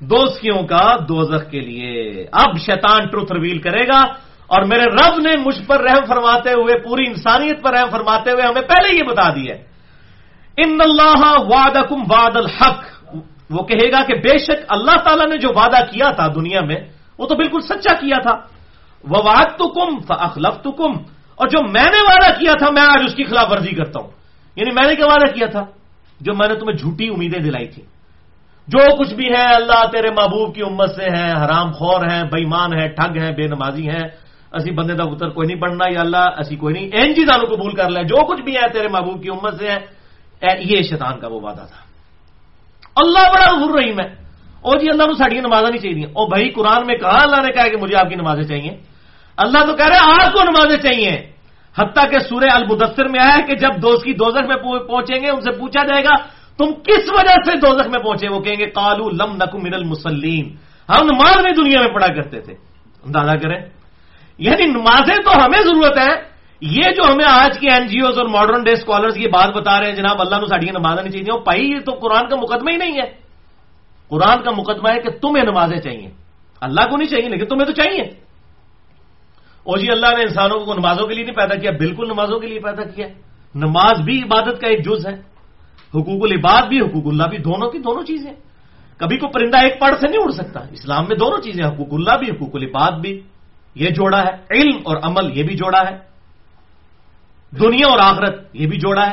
دوستیوں 0.00 0.62
کا 0.62 0.96
دوزخ 1.08 1.50
کے 1.50 1.60
لیے۔ 1.60 2.26
اب 2.32 2.58
شیطان 2.58 3.08
ٹروتھ 3.08 3.32
ریویل 3.32 3.58
کرے 3.58 3.86
گا 3.86 4.00
اور 4.46 4.62
میرے 4.62 4.84
رب 4.84 5.18
نے 5.18 5.36
مجھ 5.46 5.62
پر 5.66 5.80
رحم 5.80 6.04
فرماتے 6.08 6.50
ہوئے، 6.50 6.78
پوری 6.78 7.04
انسانیت 7.06 7.62
پر 7.62 7.72
رحم 7.72 7.88
فرماتے 7.90 8.30
ہوئے 8.30 8.42
ہمیں 8.42 8.62
پہلے 8.62 8.96
یہ 8.96 9.02
بتا 9.02 9.28
دیا 9.30 9.54
ان 10.56 10.78
اللہ 10.84 11.40
واد 11.40 11.76
واد 11.90 12.36
الحق۔ 12.36 12.93
وہ 13.50 13.62
کہے 13.64 13.92
گا 13.92 14.04
کہ 14.04 14.14
بے 14.14 14.38
شک 14.38 14.64
اللہ 14.68 14.96
تعالیٰ 14.96 15.26
نے 15.26 15.36
جو 15.36 15.48
وعدہ 15.56 15.84
کیا 15.90 16.10
تھا 16.10 16.28
دنیا 16.28 16.60
میں، 16.60 16.76
وہ 17.18 17.26
تو 17.26 17.34
بالکل 17.34 17.60
سچا 17.60 17.94
کیا 17.94 18.20
تھا۔ 18.22 18.32
وہ 19.08 19.22
واد 19.24 19.58
تو 19.58 19.68
کم 19.68 20.00
فخلف 20.00 20.62
تو 20.62 20.72
کم 20.72 20.92
اور 21.34 21.48
جو 21.48 21.68
میں 21.68 21.84
نے 21.84 22.02
وعدہ 22.02 22.38
کیا 22.38 22.52
تھا، 22.58 22.70
میں 22.70 22.82
آج 22.82 23.02
اس 23.04 23.14
کی 23.14 23.24
خلاف 23.24 23.52
ورزی 23.52 23.70
کرتا 23.70 24.00
ہوں۔ 24.02 24.10
یعنی 24.56 24.70
میں 24.70 24.88
نے 24.88 24.96
کیا 24.96 25.06
وعدہ 25.06 25.34
کیا 25.34 25.46
تھا؟ 25.46 25.64
جو 26.20 26.34
میں 26.34 26.48
نے 26.48 26.54
تمہیں 26.54 26.76
جھوٹی 26.76 27.08
امیدیں 27.08 27.40
دلائی 27.40 27.68
تھی 27.68 27.82
جو 28.68 28.96
کچھ 28.96 29.14
بھی 29.14 29.28
ہے، 29.28 29.54
اللہ 29.54 29.86
تیرے 29.92 30.08
محبوب 30.10 30.54
کی 30.54 30.62
امت 30.62 30.90
سے 30.90 31.04
ہیں 31.04 31.32
حرام 31.32 31.72
خور 31.72 32.00
ہیں 32.10 32.22
بےمان 32.22 32.78
ہیں، 32.78 32.88
ٹھگ 32.88 33.18
ہیں، 33.18 33.30
بے 33.30 33.46
نمازی 33.46 33.88
ہیں۔ 33.88 34.08
اسی 34.52 34.70
بندے 34.70 34.94
کا 34.94 35.02
اتر 35.02 35.28
کوئی 35.28 35.46
نہیں 35.46 35.60
پڑھنا 35.60 35.84
یا 35.94 36.00
اللہ، 36.00 36.28
اسی 36.38 36.56
کوئی 36.56 36.74
نہیں۔ 36.74 36.88
این 36.92 37.14
جی 37.14 37.14
چیزوں 37.14 37.46
کو 37.46 37.54
قبول 37.54 37.74
کر 37.74 37.90
لے۔ 37.90 38.04
جو 38.04 38.26
کچھ 38.26 38.42
بھی 38.42 38.56
ہے 38.56 38.68
تیرے 38.72 38.88
محبوب 38.88 39.22
کی 39.22 39.28
امت 39.28 39.54
سے 39.54 39.68
ہے 39.68 39.78
یہ 40.58 40.82
شیطان 40.82 41.20
کا 41.20 41.28
وہ 41.28 41.40
وعدہ 41.40 41.66
تھا۔ 41.66 41.83
اللہ 42.96 43.18
بڑا 43.18 43.64
غر 43.64 43.82
رحیم 43.82 44.00
ہے۔ 44.00 44.06
اور 44.60 44.78
جی 44.78 44.90
اللہ 44.90 45.02
کو 45.02 45.14
ساڑی 45.14 45.40
نمازیں 45.40 45.70
نہیں 45.70 45.82
چاہیے 45.82 46.04
اور 46.04 46.28
بھائی 46.28 46.50
قرآن 46.50 46.86
میں 46.86 46.94
کہا، 46.94 47.22
اللہ 47.22 47.36
نے 47.36 47.52
کہا 47.52 47.68
کہ 47.68 47.76
مجھے 47.76 47.96
آپ 47.96 48.08
کی 48.08 48.14
نمازیں 48.14 48.42
چاہیے۔ 48.42 48.70
اللہ 49.36 49.58
تو 49.58 49.76
کہہ 49.76 49.86
رہے 49.86 49.96
آپ 49.96 50.32
کو 50.32 50.42
نمازیں 50.44 50.78
چاہیے۔ 50.78 51.10
حتیٰ 51.78 52.10
کہ 52.10 52.18
سورہ 52.18 52.50
المدثر 52.52 53.08
میں 53.08 53.20
آیا 53.20 53.40
کہ 53.46 53.54
جب 53.54 53.82
دوست 53.82 54.04
کی 54.04 54.12
دوزخ 54.12 54.46
میں 54.46 54.56
پہنچیں 54.56 55.20
گے، 55.20 55.30
ان 55.30 55.40
سے 55.40 55.50
پوچھا 55.52 55.86
جائے 55.86 56.04
گا، 56.04 56.14
تم 56.58 56.72
کس 56.72 57.12
وجہ 57.12 57.50
سے 57.50 57.58
دوزخ 57.58 57.86
میں 57.86 57.98
پہنچے؟ 57.98 58.28
وہ 58.28 58.40
کہیں 58.40 58.56
گے 58.58 58.66
کالو 58.66 59.10
لم 59.10 59.36
نکو 59.36 59.58
من 59.58 59.74
المسلین 59.74 60.56
ہم 60.88 61.04
نماز 61.04 61.36
میں 61.36 61.52
دنیا 61.52 61.80
میں 61.80 61.88
پڑھا 61.88 62.06
کرتے 62.06 62.40
تھے۔ 62.40 62.52
اندازہ 63.04 63.36
کریں۔ 63.42 63.60
یعنی 64.38 64.66
نمازیں 64.66 65.22
تو 65.24 65.30
ہمیں 65.30 65.62
ضرورت 65.62 65.98
ہے 65.98 66.33
یہ 66.60 66.82
جو 66.82 67.12
ہمیں 67.12 67.24
آج 67.28 67.58
کی 67.58 67.70
این 67.70 67.86
جی 67.86 68.00
اوز 68.00 68.18
اور 68.18 68.26
ماڈرن 68.26 68.62
ڈے 68.62 68.72
اسکالرس 68.72 69.16
یہ 69.16 69.28
بات 69.28 69.56
بتا 69.56 69.80
رہے 69.80 69.88
ہیں، 69.88 69.94
جناب، 69.94 70.20
اللہ 70.20 70.36
نے 70.36 70.46
ساڑی 70.46 70.70
نمازیں 70.70 71.02
نہیں 71.02 71.12
چاہیے۔ 71.12 71.40
پائی 71.40 71.70
یہ 71.70 71.80
تو 71.86 71.92
قرآن 71.92 72.28
کا 72.28 72.36
مقدمہ 72.36 72.70
ہی 72.70 72.76
نہیں 72.76 72.98
ہے۔ 72.98 73.12
قرآن 74.08 74.42
کا 74.42 74.50
مقدمہ 74.50 74.88
ہے 74.88 75.00
کہ 75.00 75.10
تمہیں 75.10 75.44
نمازیں 75.44 75.76
چاہیے۔ 75.76 76.10
اللہ 76.60 76.80
کو 76.90 76.96
نہیں 76.96 77.08
چاہیے، 77.08 77.28
لیکن 77.28 77.46
تمہیں 77.46 77.64
تو 77.64 77.72
چاہیے۔ 77.72 78.02
اور 79.62 79.78
جی 79.78 79.90
اللہ 79.90 80.06
نے 80.06 80.22
انسانوں 80.22 80.60
کو 80.60 80.74
نمازوں 80.74 81.06
کے 81.06 81.14
لیے 81.14 81.24
نہیں 81.24 81.34
پیدا 81.34 81.54
کیا، 81.54 81.70
بالکل 81.70 82.08
نمازوں 82.08 82.40
کے 82.40 82.46
لیے 82.46 82.60
پیدا 82.60 82.84
کیا۔ 82.84 83.06
نماز 83.54 84.00
بھی 84.00 84.22
عبادت 84.22 84.60
کا 84.60 84.66
ایک 84.66 84.84
جز 84.84 85.06
ہے۔ 85.06 85.14
حقوق 85.94 86.22
العباد 86.22 86.62
بھی، 86.62 86.80
حقوق 86.80 87.06
اللہ 87.06 87.22
بھی، 87.22 87.38
دونوں 87.38 87.70
کی 87.70 87.78
دونوں 87.78 88.02
چیزیں۔ 88.02 88.32
کبھی 88.96 89.16
کو 89.16 89.28
پرندہ 89.28 89.56
ایک 89.56 89.80
پڑھ 89.80 89.94
سے 90.00 90.08
نہیں 90.08 90.22
اڑ 90.22 90.30
سکتا۔ 90.30 90.60
اسلام 90.70 91.04
میں 91.08 91.16
دونوں 91.16 91.38
چیزیں 91.38 91.64
حقوق 91.64 91.88
اللہ 91.92 92.16
بھی، 92.18 92.26
حقوق 92.30 92.50
العباد 92.54 92.92
بھی۔ 92.92 93.20
یہ 93.74 93.88
جوڑا 93.88 94.22
ہے۔ 94.22 94.30
علم 94.50 94.76
اور 94.84 94.96
عمل، 95.02 95.38
یہ 95.38 95.42
بھی 95.42 95.54
جوڑا 95.56 95.82
ہے۔ 95.90 96.13
دنیا 97.60 97.86
اور 97.86 97.98
آخرت، 97.98 98.46
یہ 98.52 98.66
بھی 98.66 98.78
جوڑا 98.78 99.06
ہے۔ 99.06 99.12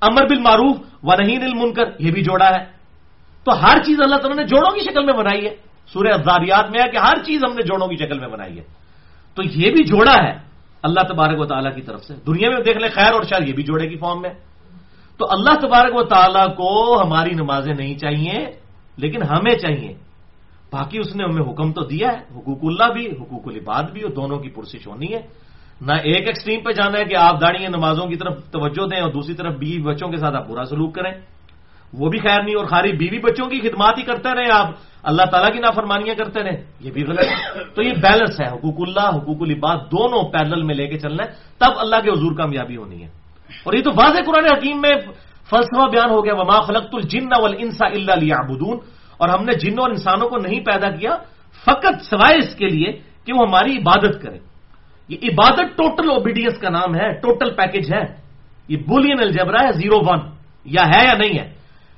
امر 0.00 0.26
بل 0.26 0.40
معروف 0.40 0.76
و 1.02 1.22
نہیں 1.22 1.36
المنکر، 1.36 1.84
یہ 1.98 2.10
بھی 2.10 2.22
جوڑا 2.22 2.48
ہے۔ 2.48 2.64
تو 3.44 3.62
ہر 3.62 3.82
چیز 3.82 4.00
اللہ 4.02 4.16
تعالیٰ 4.16 4.36
نے 4.36 4.44
جوڑوں 4.44 4.74
کی 4.74 4.80
شکل 4.80 5.04
میں 5.04 5.14
بنائی 5.14 5.46
ہے۔ 5.46 5.56
سورہ 5.92 6.12
افزاریات 6.12 6.70
میں 6.70 6.80
ہے 6.82 6.90
کہ 6.90 6.96
ہر 6.96 7.22
چیز 7.24 7.44
ہم 7.44 7.54
نے 7.54 7.62
جوڑوں 7.62 7.88
کی 7.88 7.96
شکل 7.96 8.18
میں 8.18 8.28
بنائی 8.28 8.58
ہے۔ 8.58 8.62
تو 9.34 9.42
یہ 9.42 9.72
بھی 9.72 9.84
جوڑا 9.84 10.14
ہے 10.14 10.38
اللہ 10.82 11.00
تبارک 11.00 11.40
و 11.40 11.44
تعالیٰ 11.44 11.74
کی 11.74 11.82
طرف 11.82 12.04
سے۔ 12.04 12.14
دنیا 12.26 12.50
میں 12.50 12.60
دیکھ 12.60 12.78
لیں 12.78 12.88
خیر 12.94 13.12
اور 13.12 13.22
شاید 13.22 13.48
یہ 13.48 13.52
بھی 13.52 13.62
جوڑے 13.62 13.88
کی 13.88 13.96
فارم 13.96 14.22
میں۔ 14.22 14.30
تو 15.16 15.26
اللہ 15.30 15.54
تبارک 15.60 15.96
و 15.96 16.02
تعالیٰ 16.02 16.56
کو 16.56 17.02
ہماری 17.02 17.30
نمازیں 17.30 17.74
نہیں 17.74 17.98
چاہیے، 17.98 18.46
لیکن 18.96 19.22
ہمیں 19.22 19.54
چاہیے۔ 19.54 19.94
باقی 20.72 20.98
اس 20.98 21.16
نے 21.16 21.24
ہمیں 21.24 21.52
حکم 21.52 21.72
تو 21.72 21.80
دیا 21.80 22.08
ہے، 22.08 22.38
حقوق 22.38 22.58
اللہ 22.62 22.92
بھی، 22.92 23.06
حقوق 23.06 23.42
العباد 23.46 23.82
بھی، 23.82 24.02
اور 24.02 24.10
دونوں 24.10 24.38
کی 24.38 24.48
پرسش 24.48 24.86
ہونی 24.86 25.14
ہے۔ 25.14 25.51
نہ 25.86 25.92
ایک 25.92 26.26
ایکسٹریم 26.26 26.60
پہ 26.60 26.72
جانا 26.72 26.98
ہے 26.98 27.04
کہ 27.04 27.16
آپ 27.16 27.40
داڑھی 27.40 27.66
نمازوں 27.66 28.06
کی 28.06 28.16
طرف 28.16 28.32
توجہ 28.50 28.86
دیں 28.86 29.00
اور 29.00 29.12
دوسری 29.12 29.34
طرف 29.34 29.54
بیوی 29.54 29.82
بچوں 29.82 30.08
کے 30.08 30.16
ساتھ 30.16 30.34
آپ 30.34 30.48
برا 30.48 30.64
سلوک 30.64 30.94
کریں۔ 30.94 31.10
وہ 31.92 32.08
بھی 32.08 32.18
خیر 32.18 32.42
نہیں 32.42 32.54
اور 32.56 32.64
خالی 32.64 32.92
بیوی 32.92 33.18
بچوں 33.18 33.46
کی 33.46 33.60
خدمات 33.60 33.98
ہی 33.98 34.02
کرتے 34.02 34.28
رہے 34.34 34.52
آپ۔ 34.52 34.66
اللہ 35.02 35.22
تعالیٰ 35.30 35.52
کی 35.52 35.58
نافرمانیاں 35.58 36.14
کرتے 36.14 36.42
رہے 36.42 36.64
یہ 36.80 36.90
بھی 36.90 37.04
غلط 37.04 37.18
ہے۔ 37.18 37.34
تو 37.74 37.82
یہ 37.82 37.92
بیلنس 37.92 38.40
ہے۔ 38.40 38.46
حقوق 38.46 38.74
اللہ، 38.78 39.16
حقوق 39.16 39.36
العباد 39.40 39.76
دونوں 39.76 40.28
پیدل 40.32 40.62
میں 40.62 40.74
لے 40.74 40.86
کے 40.86 40.98
چلنا 40.98 41.24
ہے۔ 41.24 41.30
تب 41.58 41.70
اللہ 41.76 41.96
کے 41.96 42.10
حضور 42.10 42.36
کامیابی 42.36 42.76
ہونی 42.76 43.02
ہے۔ 43.02 43.08
اور 43.64 43.72
یہ 43.72 43.82
تو 43.82 43.90
واضح 43.90 44.22
قرآن 44.26 44.56
حکیم 44.56 44.80
میں 44.80 44.94
فلسفہ 45.50 45.88
بیان 45.90 46.10
ہو 46.10 46.24
گیا، 46.24 46.34
وما 46.34 46.60
خلقت 46.60 46.94
الجن 46.94 47.28
والانس 47.42 47.82
الا 47.82 48.14
ليعبدون۔ 48.14 48.78
اور 49.18 49.28
ہم 49.28 49.44
نے 49.44 49.52
جنوں 49.52 49.82
اور 49.82 49.90
انسانوں 49.90 50.28
کو 50.28 50.36
نہیں 50.36 50.60
پیدا 50.60 50.90
کیا، 50.90 51.16
فقط 51.64 52.02
سوائے 52.02 52.38
اس 52.38 52.54
کے 52.54 52.66
لیے 52.66 52.92
کہ 53.24 53.32
وہ 53.32 53.46
ہماری 53.48 53.76
عبادت 53.76 54.22
کرے 54.22 54.51
یہ 55.12 55.30
عبادت 55.32 55.76
ٹوٹل 55.76 56.10
اوبیڈینس 56.10 56.58
کا 56.58 56.70
نام 56.70 56.94
ہے 56.94 57.12
ٹوٹل 57.12 57.54
پیکج 57.54 57.94
ہے۔ 57.94 58.02
یہ 58.68 58.76
بولین 58.76 59.16
الجبرا 59.20 59.66
ہے 59.66 59.72
زیرو 59.72 59.98
ون 60.06 60.18
یا 60.64 60.82
ہے 60.82 61.06
یا 61.06 61.14
نہیں 61.14 61.38
ہے۔ 61.38 61.54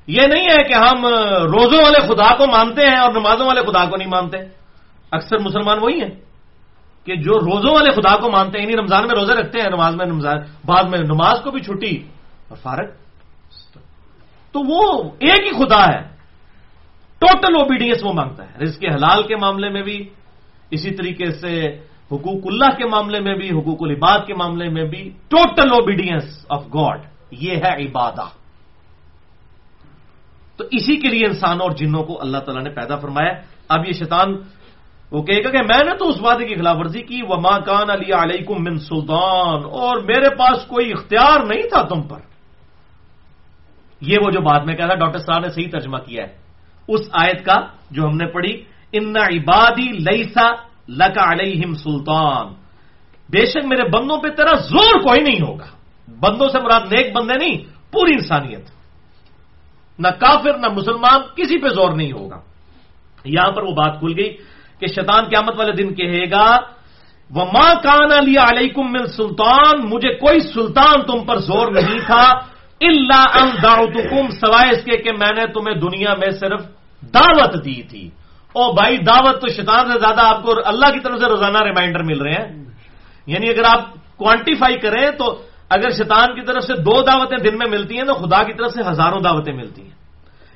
یہ 0.07 0.23
نہیں 0.35 0.45
ہے 0.45 0.69
کہ 0.69 0.73
ہم 0.73 1.07
روزوں 1.53 1.85
والے 1.85 2.01
خدا 2.01 2.37
کو 2.37 2.47
مانتے 2.47 2.83
ہیں 2.83 2.97
اور 2.97 3.13
نمازوں 3.13 3.47
والے 3.47 3.61
خدا 3.61 3.85
کو 3.91 3.97
نہیں 3.97 4.09
مانتے۔ 4.09 4.39
اکثر 5.13 5.39
مسلمان 5.39 5.79
وہی 5.83 6.01
ہیں 6.03 6.15
کہ 7.05 7.17
جو 7.17 7.33
روزوں 7.33 7.75
والے 7.75 7.91
خدا 7.91 8.17
کو 8.17 8.31
مانتے 8.31 8.59
ہیں 8.59 8.67
یعنی 8.67 8.77
رمضان 8.77 9.03
میں 9.03 9.15
روزے 9.21 9.35
رکھتے 9.35 9.61
ہیں، 9.61 9.69
نماز 9.69 9.95
میں 9.95 10.07
رمضان 10.07 10.39
بعد 10.65 10.85
میں 10.89 10.99
نماز 10.99 11.39
کو 11.45 11.51
بھی 11.51 11.61
چھٹی۔ 11.61 11.97
اور 12.49 12.57
فارغ؟ 12.57 12.87
تو 14.53 14.61
وہ 14.67 15.11
ایک 15.19 15.41
ہی 15.41 15.65
خدا 15.65 15.85
ہے۔ 15.85 16.03
ٹوٹل 17.19 17.57
اوبیڈینس 17.59 18.05
وہ 18.05 18.13
مانگتا 18.13 18.45
ہے۔ 18.45 18.59
رزق 18.63 18.81
کے 18.81 18.87
حلال 18.87 19.23
کے 19.23 19.37
معاملے 19.37 19.69
میں 19.69 19.83
بھی 19.83 20.09
اسی 20.71 20.91
طریقے 20.91 21.33
سے 21.33 21.79
حقوق 22.13 22.47
اللہ 22.47 22.77
کے 22.77 22.87
معاملے 22.87 23.21
میں 23.21 23.35
بھی، 23.35 23.51
حقوق 23.51 23.79
العباد 23.81 24.19
کے 24.27 24.35
معاملے 24.35 24.69
میں 24.69 24.85
بھی 24.85 25.11
ٹوٹل 25.29 25.71
اوبیڈینس 25.71 26.47
آف 26.49 26.65
گاڈ 26.75 27.01
یہ 27.31 27.57
ہے 27.57 27.87
عبادہ. 27.87 28.25
تو 30.57 30.65
اسی 30.71 30.97
کے 30.97 31.09
لیے 31.09 31.27
انسانوں 31.27 31.67
اور 31.67 31.71
جنوں 31.71 32.05
کو 32.05 32.21
اللہ 32.21 32.39
تعالیٰ 32.39 32.65
نے 32.65 32.71
پیدا 32.71 32.97
فرمایا 32.97 33.33
اب 33.69 33.89
یہ 33.89 33.93
شیطان 33.93 34.37
وہ 35.11 35.23
کہے 35.23 35.45
گا 35.45 35.51
کہ 35.51 35.59
میں 35.59 35.85
نے 35.85 35.97
تو 35.99 36.09
اس 36.09 36.21
وعدے 36.21 36.47
کی 36.47 36.55
خلاف 36.55 36.77
ورزی 36.79 37.03
کی 37.03 37.21
وہ 37.29 37.37
ماں 37.37 37.61
کان 37.61 37.91
علی 37.91 38.13
علیہ 38.13 38.55
من 38.59 38.79
سلطان۔ 38.79 39.65
اور 39.65 40.03
میرے 40.03 40.37
پاس 40.37 40.67
کوئی 40.67 40.93
اختیار 40.93 41.47
نہیں 41.47 41.63
تھا 41.63 41.83
تم 41.83 42.03
پر۔ 42.03 42.19
یہ 44.01 44.17
وہ 44.25 44.31
جو 44.31 44.41
بات 44.41 44.67
میں 44.67 44.75
کہا 44.75 44.87
تھا 44.87 44.95
ڈاکٹر 44.95 45.19
صاحب 45.19 45.41
نے 45.41 45.49
صحیح 45.49 45.69
ترجمہ 45.73 45.99
کیا 45.99 46.25
ہے۔ 46.27 46.37
اس 46.89 47.01
آیت 47.13 47.45
کا 47.45 47.61
جو 47.91 48.03
ہم 48.05 48.17
نے 48.17 48.27
پڑھی 48.27 48.65
ان 48.93 49.17
عبادی 49.17 49.93
لئیسا 49.93 50.74
لکا 50.89 51.33
علیہم 51.33 51.75
سلطان۔ 51.75 52.47
بے 53.29 53.47
شک 53.47 53.65
میرے 53.65 53.89
بندوں 53.89 54.21
پہ 54.21 54.29
تیرا 54.29 54.55
زور 54.55 55.01
کوئی 55.01 55.21
نہیں 55.21 55.49
ہوگا۔ 55.49 55.67
بندوں 56.21 56.49
سے 56.49 56.61
مراد 56.61 56.93
نیک 56.93 57.17
بندے 57.17 57.35
نہیں، 57.35 57.57
پوری 57.93 58.13
انسانیت۔ 58.13 58.65
نہ 59.99 60.09
کافر، 60.09 60.59
نہ 60.59 60.67
مسلمان، 60.77 61.21
کسی 61.37 61.59
پہ 61.59 61.69
زور 61.69 61.93
نہیں 61.93 62.13
ہوگا۔ 62.13 62.41
یہاں 63.25 63.51
پر 63.51 63.63
وہ 63.63 63.73
بات 63.73 63.99
کھل 63.99 64.13
گئی 64.17 64.37
کہ 64.79 64.87
شیطان 64.87 65.25
قیامت 65.25 65.59
والے 65.59 65.73
دن 65.73 65.95
کہے 65.95 66.31
گا 66.31 66.57
وہ 67.31 67.45
ماں 67.45 67.75
کان 67.83 68.13
علی 68.13 68.35
علیکم 68.37 68.93
من 68.93 69.07
سلطان، 69.07 69.87
مجھے 69.87 70.15
کوئی 70.15 70.41
سلطان 70.41 71.07
تم 71.07 71.25
پر 71.25 71.37
زور 71.37 71.73
نہیں 71.73 71.99
تھا 72.07 72.55
اللہ 72.81 73.27
ان 73.41 73.49
دعوتکم 73.63 74.29
سوائے 74.31 74.71
اس 74.71 74.85
کے 74.85 74.97
کہ 74.97 75.13
میں 75.13 75.33
نے 75.37 75.47
تمہیں 75.47 75.77
دنیا 75.77 76.15
میں 76.15 76.31
صرف 76.31 76.61
دعوت 77.03 77.65
دی 77.65 77.83
تھی۔ 77.83 78.11
او 78.55 78.73
بھائی 78.73 78.99
دعوت 78.99 79.41
تو 79.41 79.49
شیطان 79.49 79.93
سے 79.93 79.99
زیادہ 79.99 80.21
آپ 80.21 80.43
کو 80.43 80.55
اللہ 80.65 80.87
کی 80.93 81.01
طرف 81.01 81.19
سے 81.19 81.27
روزانہ 81.27 81.59
ریمائنڈر 81.59 82.03
مل 82.03 82.21
رہے 82.21 82.33
ہیں۔ 82.33 82.65
یعنی 83.27 83.51
اگر 83.51 83.63
آپ 83.65 83.81
کوانٹیفائی 84.17 84.79
کریں 84.79 85.11
تو 85.19 85.43
اگر 85.69 85.91
شیطان 85.91 86.35
کی 86.35 86.47
طرف 86.47 86.65
سے 86.65 86.75
دو 86.75 87.03
دعوتیں 87.03 87.51
دن 87.51 87.59
میں 87.59 87.67
ملتی 87.71 87.97
ہیں 87.97 88.05
تو 88.05 88.15
خدا 88.15 88.43
کی 88.43 88.53
طرف 88.53 88.73
سے 88.73 88.83
ہزاروں 88.91 89.21
دعوتیں 89.21 89.53
ملتی 89.53 89.83
ہیں۔ 89.83 89.91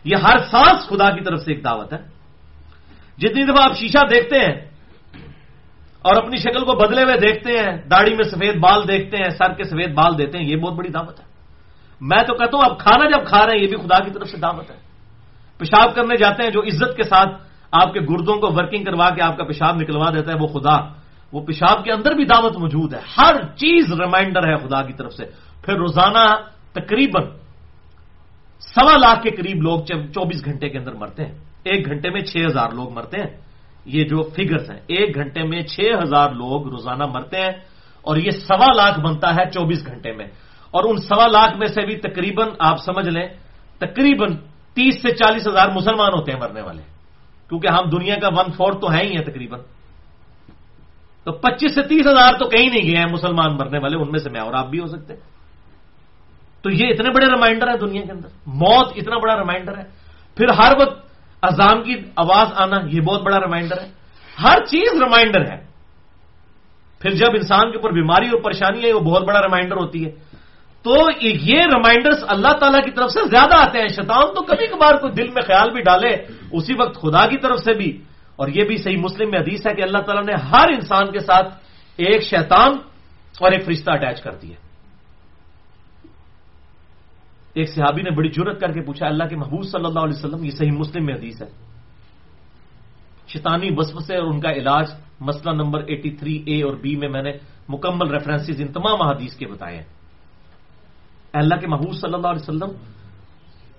یہ 0.04 0.16
ہر 0.16 0.38
سانس 0.50 0.88
خدا 0.88 1.10
کی 1.10 1.20
طرف 1.20 1.40
سے 1.40 1.52
ایک 1.52 1.64
دعوت 1.64 1.92
ہے۔ 1.92 1.98
جتنی 3.18 3.44
دفعہ 3.44 3.64
آپ 3.64 3.76
شیشہ 3.76 4.06
دیکھتے 4.10 4.38
ہیں 4.38 4.54
اور 6.02 6.16
اپنی 6.16 6.36
شکل 6.36 6.64
کو 6.64 6.72
بدلے 6.72 7.02
ہوئے 7.02 7.16
دیکھتے 7.16 7.58
ہیں، 7.58 7.76
داڑھی 7.76 8.14
میں 8.14 8.24
سفید 8.24 8.56
بال 8.56 8.88
دیکھتے 8.88 9.16
ہیں، 9.16 9.30
سر 9.30 9.52
کے 9.52 9.64
سفید 9.64 9.94
بال 9.94 10.18
دیتے 10.18 10.38
ہیں، 10.38 10.44
یہ 10.44 10.56
بہت 10.56 10.72
بڑی 10.72 10.88
دعوت 10.88 11.20
ہے۔ 11.20 11.24
میں 12.00 12.22
تو 12.22 12.34
کہتا 12.34 12.56
ہوں 12.56 12.64
اب 12.64 12.78
کھانا 12.78 13.18
جب 13.18 13.26
کھا 13.26 13.46
رہے 13.46 13.56
ہیں، 13.56 13.62
یہ 13.62 13.68
بھی 13.68 13.76
خدا 13.76 13.98
کی 13.98 14.10
طرف 14.10 14.28
سے 14.28 14.36
دعوت 14.36 14.70
ہے۔ 14.70 14.76
پیشاب 15.58 15.94
کرنے 15.94 16.16
جاتے 16.16 16.42
ہیں 16.42 16.50
جو 16.50 16.62
عزت 16.62 16.96
کے 16.96 17.02
ساتھ 17.02 17.47
آپ 17.72 17.92
کے 17.92 18.00
گردوں 18.00 18.34
کو 18.36 18.54
ورکنگ 18.54 18.84
کروا 18.84 19.10
کے 19.10 19.22
آپ 19.22 19.36
کا 19.36 19.44
پیشاب 19.44 19.76
نکلوا 19.76 20.10
دیتا 20.10 20.32
ہے، 20.32 20.36
وہ 20.40 20.46
خدا، 20.46 20.76
وہ 21.32 21.46
پیشاب 21.46 21.84
کے 21.84 21.92
اندر 21.92 22.14
بھی 22.14 22.24
دعوت 22.24 22.56
موجود 22.56 22.94
ہے۔ 22.94 23.00
ہر 23.18 23.34
چیز 23.56 23.92
ریمائنڈر 23.92 24.48
ہے 24.48 24.56
خدا 24.56 24.82
کی 24.82 24.92
طرف 24.92 25.12
سے۔ 25.12 25.24
پھر 25.64 25.74
روزانہ 25.74 26.36
تقریباً 26.72 27.22
سوا 28.60 28.96
لاکھ 28.96 29.22
کے 29.22 29.30
قریب 29.30 29.62
لوگ 29.62 29.80
چوبیس 29.84 30.44
گھنٹے 30.44 30.68
کے 30.68 30.78
اندر 30.78 30.92
مرتے 30.92 31.24
ہیں۔ 31.24 31.32
ایک 31.64 31.86
گھنٹے 31.86 32.10
میں 32.10 32.20
چھ 32.20 32.36
ہزار 32.46 32.70
لوگ 32.72 32.92
مرتے 32.92 33.18
ہیں۔ 33.18 33.40
یہ 33.84 34.04
جو 34.04 34.22
فگرز 34.22 34.70
ہیں، 34.70 34.80
ایک 34.86 35.14
گھنٹے 35.14 35.42
میں 35.42 35.62
چھ 35.62 35.80
ہزار 36.02 36.30
لوگ 36.30 36.68
روزانہ 36.68 37.04
مرتے 37.06 37.36
ہیں 37.36 37.52
اور 38.02 38.16
یہ 38.16 38.30
سوا 38.30 38.72
لاکھ 38.76 39.00
بنتا 39.00 39.30
ہے 39.30 39.50
چوبیس 39.50 39.86
گھنٹے 39.86 40.12
میں۔ 40.12 40.26
اور 40.70 40.84
ان 40.88 40.96
سوا 40.96 41.26
لاکھ 41.26 41.56
میں 41.58 41.66
سے 41.66 41.86
بھی 41.86 41.96
تقریباً 41.96 42.48
آپ 42.58 42.76
سمجھ 42.76 43.08
لیں، 43.08 43.28
تقریباً 43.78 44.36
تیس 44.74 45.02
سے 45.02 45.10
چالیس 45.10 45.48
ہزار 45.48 45.68
مسلمان 45.68 46.12
ہوتے 46.18 46.32
ہیں 46.32 46.38
مرنے 46.40 46.60
والے۔ 46.60 46.97
کیونکہ 47.48 47.68
ہم 47.68 47.90
دنیا 47.90 48.16
کا 48.16 48.28
ون 48.28 48.52
فورتھ 48.56 48.80
تو 48.80 48.92
ہے 48.92 49.02
ہی 49.02 49.16
ہیں 49.16 49.24
تقریباً۔ 49.24 49.60
تو 51.24 51.32
پچیس 51.32 51.74
سے 51.74 51.82
تیس 51.82 52.06
ہزار 52.06 52.32
تو 52.38 52.48
کہیں 52.48 52.70
نہیں 52.70 52.90
گئے 52.90 52.96
ہیں 52.96 53.12
مسلمان 53.12 53.56
مرنے 53.56 53.78
والے، 53.78 53.96
ان 53.96 54.10
میں 54.10 54.18
سے 54.18 54.30
میں 54.30 54.40
اور 54.40 54.54
آپ 54.54 54.66
بھی 54.66 54.80
ہو 54.80 54.86
سکتے 54.86 55.14
تو 56.62 56.70
یہ 56.70 56.86
اتنے 56.88 57.10
بڑے 57.10 57.26
ریمائنڈر 57.26 57.68
ہے 57.68 57.76
دنیا 57.76 58.02
کے 58.02 58.12
اندر۔ 58.12 58.28
موت 58.46 58.92
اتنا 58.96 59.18
بڑا 59.18 59.38
ریمائنڈر 59.38 59.78
ہے۔ 59.78 59.82
پھر 60.36 60.46
ہر 60.48 60.72
وقت 60.80 61.08
اذان 61.42 61.82
کی 61.82 61.94
آواز 62.16 62.48
آنا 62.54 62.80
یہ 62.88 63.00
بہت 63.00 63.22
بڑا 63.22 63.40
ریمائنڈر 63.40 63.80
ہے۔ 63.80 63.90
ہر 64.42 64.64
چیز 64.64 65.02
ریمائنڈر 65.02 65.40
ہے۔ 65.40 65.66
پھر 67.00 67.10
جب 67.10 67.28
انسان 67.34 67.70
کے 67.70 67.76
اوپر 67.76 67.92
بیماری 67.92 68.28
اور 68.28 68.40
پریشانی 68.40 68.84
ہے 68.84 68.92
وہ 68.92 69.00
بہت 69.00 69.24
بڑا 69.24 69.40
ریمائنڈر 69.42 69.76
ہوتی 69.76 70.04
ہے۔ 70.04 70.10
تو 70.82 70.94
یہ 71.20 71.60
ریمائنڈرز 71.74 72.24
اللہ 72.28 72.52
تعالیٰ 72.60 72.84
کی 72.84 72.90
طرف 72.90 73.10
سے 73.10 73.20
زیادہ 73.30 73.56
آتے 73.56 73.78
ہیں۔ 73.78 73.88
شیطان 73.88 74.34
تو 74.34 74.42
کبھی 74.42 74.66
کبھار 74.66 74.94
کوئی 74.94 75.12
دل 75.12 75.28
میں 75.28 75.42
خیال 75.42 75.70
بھی 75.70 75.80
ڈالے، 75.82 76.16
اسی 76.52 76.72
وقت 76.78 77.00
خدا 77.00 77.26
کی 77.26 77.36
طرف 77.36 77.58
سے 77.58 77.74
بھی۔ 77.74 78.02
اور 78.36 78.48
یہ 78.48 78.64
بھی 78.64 78.76
صحیح 78.76 78.96
مسلم 78.96 79.30
میں 79.30 79.38
حدیث 79.38 79.66
ہے 79.66 79.74
کہ 79.74 79.82
اللہ 79.82 79.98
تعالیٰ 79.98 80.24
نے 80.24 80.32
ہر 80.32 80.68
انسان 80.68 81.12
کے 81.12 81.18
ساتھ 81.18 81.54
ایک 81.96 82.22
شیطان 82.22 82.72
اور 83.40 83.52
ایک 83.52 83.64
فرشتہ 83.64 83.90
اٹیچ 83.90 84.22
کر 84.22 84.34
دیا 84.34 84.56
ایک 87.54 87.68
صحابی 87.68 88.02
نے 88.02 88.10
بڑی 88.10 88.28
جرت 88.28 88.60
کر 88.60 88.72
کے 88.72 88.80
پوچھا، 88.80 89.06
اللہ 89.06 89.24
کے 89.24 89.36
محبوب 89.36 89.64
صلی 89.64 89.84
اللہ 89.84 90.00
علیہ 90.00 90.18
وسلم، 90.18 90.44
یہ 90.44 90.50
صحیح 90.50 90.72
مسلم 90.72 91.04
میں 91.04 91.14
حدیث 91.14 91.42
ہے۔ 91.42 91.46
شیطانی 93.28 93.68
وسف 93.76 94.02
سے 94.06 94.16
اور 94.16 94.26
ان 94.26 94.40
کا 94.40 94.50
علاج 94.50 94.90
مسئلہ 95.20 95.54
نمبر 95.54 95.82
ایٹی 95.86 96.10
تھری 96.10 96.42
اے 96.46 96.62
اور 96.62 96.74
بی 96.74 96.96
میں 96.96 97.08
میں 97.08 97.22
نے 97.22 97.32
مکمل 97.68 98.10
ریفرنسز 98.10 98.60
ان 98.60 98.68
تمام 98.68 99.02
حدیث 99.02 99.34
کے 99.34 99.46
بتائے 99.46 99.76
ہیں۔ 99.76 99.97
اللہ 101.32 101.54
کے 101.54 101.66
محبوب 101.66 101.92
صلی 101.92 102.14
اللہ 102.14 102.26
علیہ 102.26 102.44
وسلم، 102.48 102.72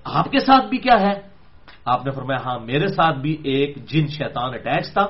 آپ 0.04 0.32
کے 0.32 0.40
ساتھ 0.40 0.66
بھی 0.68 0.78
کیا 0.78 1.00
ہے؟ 1.00 1.22
آپ 1.86 2.06
نے 2.06 2.12
فرمایا 2.12 2.40
ہاں 2.46 2.60
میرے 2.60 2.88
ساتھ 2.88 3.18
بھی 3.18 3.38
ایک 3.44 3.86
جن 3.86 4.08
شیطان 4.08 4.54
اٹیچ 4.54 4.94
تھا، 4.94 5.06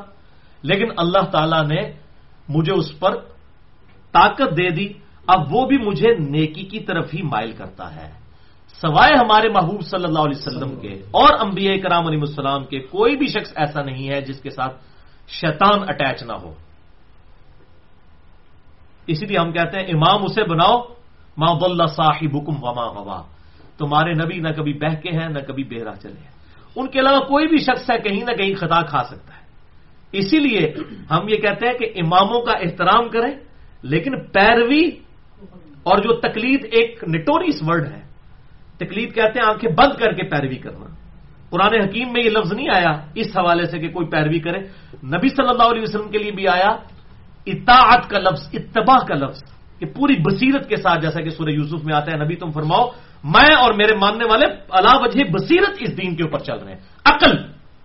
لیکن 0.63 0.87
اللہ 0.97 1.23
تعالی 1.31 1.75
نے 1.75 1.81
مجھے 2.49 2.73
اس 2.73 2.99
پر 2.99 3.15
طاقت 4.11 4.57
دے 4.57 4.69
دی۔ 4.69 4.87
اب 5.27 5.53
وہ 5.53 5.65
بھی 5.65 5.77
مجھے 5.77 6.17
نیکی 6.17 6.63
کی 6.63 6.79
طرف 6.79 7.13
ہی 7.13 7.21
مائل 7.21 7.51
کرتا 7.51 7.95
ہے۔ 7.95 8.11
سوائے 8.81 9.13
ہمارے 9.13 9.49
محبوب 9.49 9.81
صلی 9.81 10.03
اللہ 10.03 10.19
علیہ 10.19 10.37
وسلم 10.37 10.79
کے 10.79 10.93
اور 11.11 11.31
انبیاء 11.39 11.77
کرام 11.83 12.07
علیہ 12.07 12.19
السلام 12.19 12.65
کے، 12.65 12.79
کوئی 12.79 13.17
بھی 13.17 13.27
شخص 13.27 13.53
ایسا 13.55 13.81
نہیں 13.81 14.09
ہے 14.09 14.21
جس 14.21 14.41
کے 14.41 14.49
ساتھ 14.49 14.75
شیطان 15.27 15.89
اٹیچ 15.89 16.23
نہ 16.23 16.33
ہو۔ 16.33 16.53
اسی 19.07 19.25
لیے 19.25 19.37
ہم 19.37 19.51
کہتے 19.51 19.77
ہیں، 19.77 19.85
امام 19.85 20.23
اسے 20.23 20.43
بناؤ 20.43 20.81
ماں 21.39 21.53
بلّہ 21.55 21.87
صاحب 21.87 22.35
وما 22.35 22.85
وما 22.85 23.21
تمہارے 23.77 24.13
نبی 24.13 24.37
نہ 24.39 24.51
کبھی 24.57 24.73
بہ 24.73 24.93
کے 25.03 25.11
ہیں، 25.11 25.29
نہ 25.29 25.39
کبھی 25.39 25.63
بہرا 25.63 25.95
چلے 25.95 26.19
ہیں۔ 26.19 26.33
ان 26.75 26.87
کے 26.87 26.99
علاوہ 26.99 27.19
کوئی 27.19 27.47
بھی 27.47 27.57
شخص 27.57 27.91
ہے، 27.91 27.99
کہیں 27.99 28.23
نہ 28.23 28.35
کہیں 28.35 28.55
خطا 28.55 28.81
کھا 28.81 29.03
سکتا 29.03 29.33
ہے۔ 29.33 29.43
اسی 30.11 30.39
لیے 30.39 30.73
ہم 31.11 31.29
یہ 31.29 31.35
کہتے 31.35 31.67
ہیں 31.67 31.73
کہ 31.73 31.85
اماموں 31.95 32.41
کا 32.41 32.51
احترام 32.51 33.09
کریں، 33.09 33.33
لیکن 33.83 34.11
پیروی 34.33 34.85
اور 35.83 35.97
جو 35.97 36.19
تقلید 36.19 36.67
ایک 36.71 37.03
نٹوریس 37.03 37.63
ورڈ 37.67 37.87
ہے، 37.87 38.01
تقلید 38.77 39.15
کہتے 39.15 39.39
ہیں 39.39 39.47
آنکھیں 39.47 39.71
بند 39.71 39.99
کر 39.99 40.13
کے 40.13 40.23
پیروی 40.29 40.55
کرنا۔ 40.55 40.85
قرآن 41.49 41.73
حکیم 41.81 42.07
میں 42.13 42.23
یہ 42.23 42.29
لفظ 42.29 42.53
نہیں 42.53 42.69
آیا 42.75 42.91
اس 43.15 43.27
حوالے 43.37 43.65
سے 43.65 43.79
کہ 43.79 43.89
کوئی 43.89 44.07
پیروی 44.07 44.39
کرے۔ 44.39 44.59
نبی 45.03 45.29
صلی 45.29 45.49
اللہ 45.49 45.67
علیہ 45.71 45.81
وسلم 45.81 46.09
کے 46.11 46.17
لیے 46.17 46.31
بھی 46.31 46.47
آیا، 46.47 46.71
اطاعت 47.45 48.09
کا 48.09 48.19
لفظ، 48.19 48.49
اتباع 48.53 49.01
کا 49.07 49.15
لفظ۔ 49.15 49.58
کہ 49.79 49.85
پوری 49.85 50.15
بصیرت 50.19 50.69
کے 50.69 50.75
ساتھ 50.75 51.01
جیسا 51.01 51.21
کہ 51.21 51.29
سورہ 51.29 51.49
یوسف 51.49 51.85
میں 51.85 51.95
آتا 51.95 52.11
ہے، 52.11 52.25
نبی 52.25 52.35
تم 52.35 52.51
فرماؤ، 52.51 52.87
میں 53.23 53.55
اور 53.55 53.73
میرے 53.73 53.97
ماننے 53.97 54.25
والے 54.29 54.45
اللہ 54.69 54.97
وجہ 55.01 55.23
بصیرت 55.31 55.75
اس 55.79 55.97
دین 55.97 56.15
کے 56.15 56.23
اوپر 56.23 56.39
چل 56.39 56.57
رہے 56.57 56.71
ہیں۔ 56.71 56.79
عقل، 57.05 57.37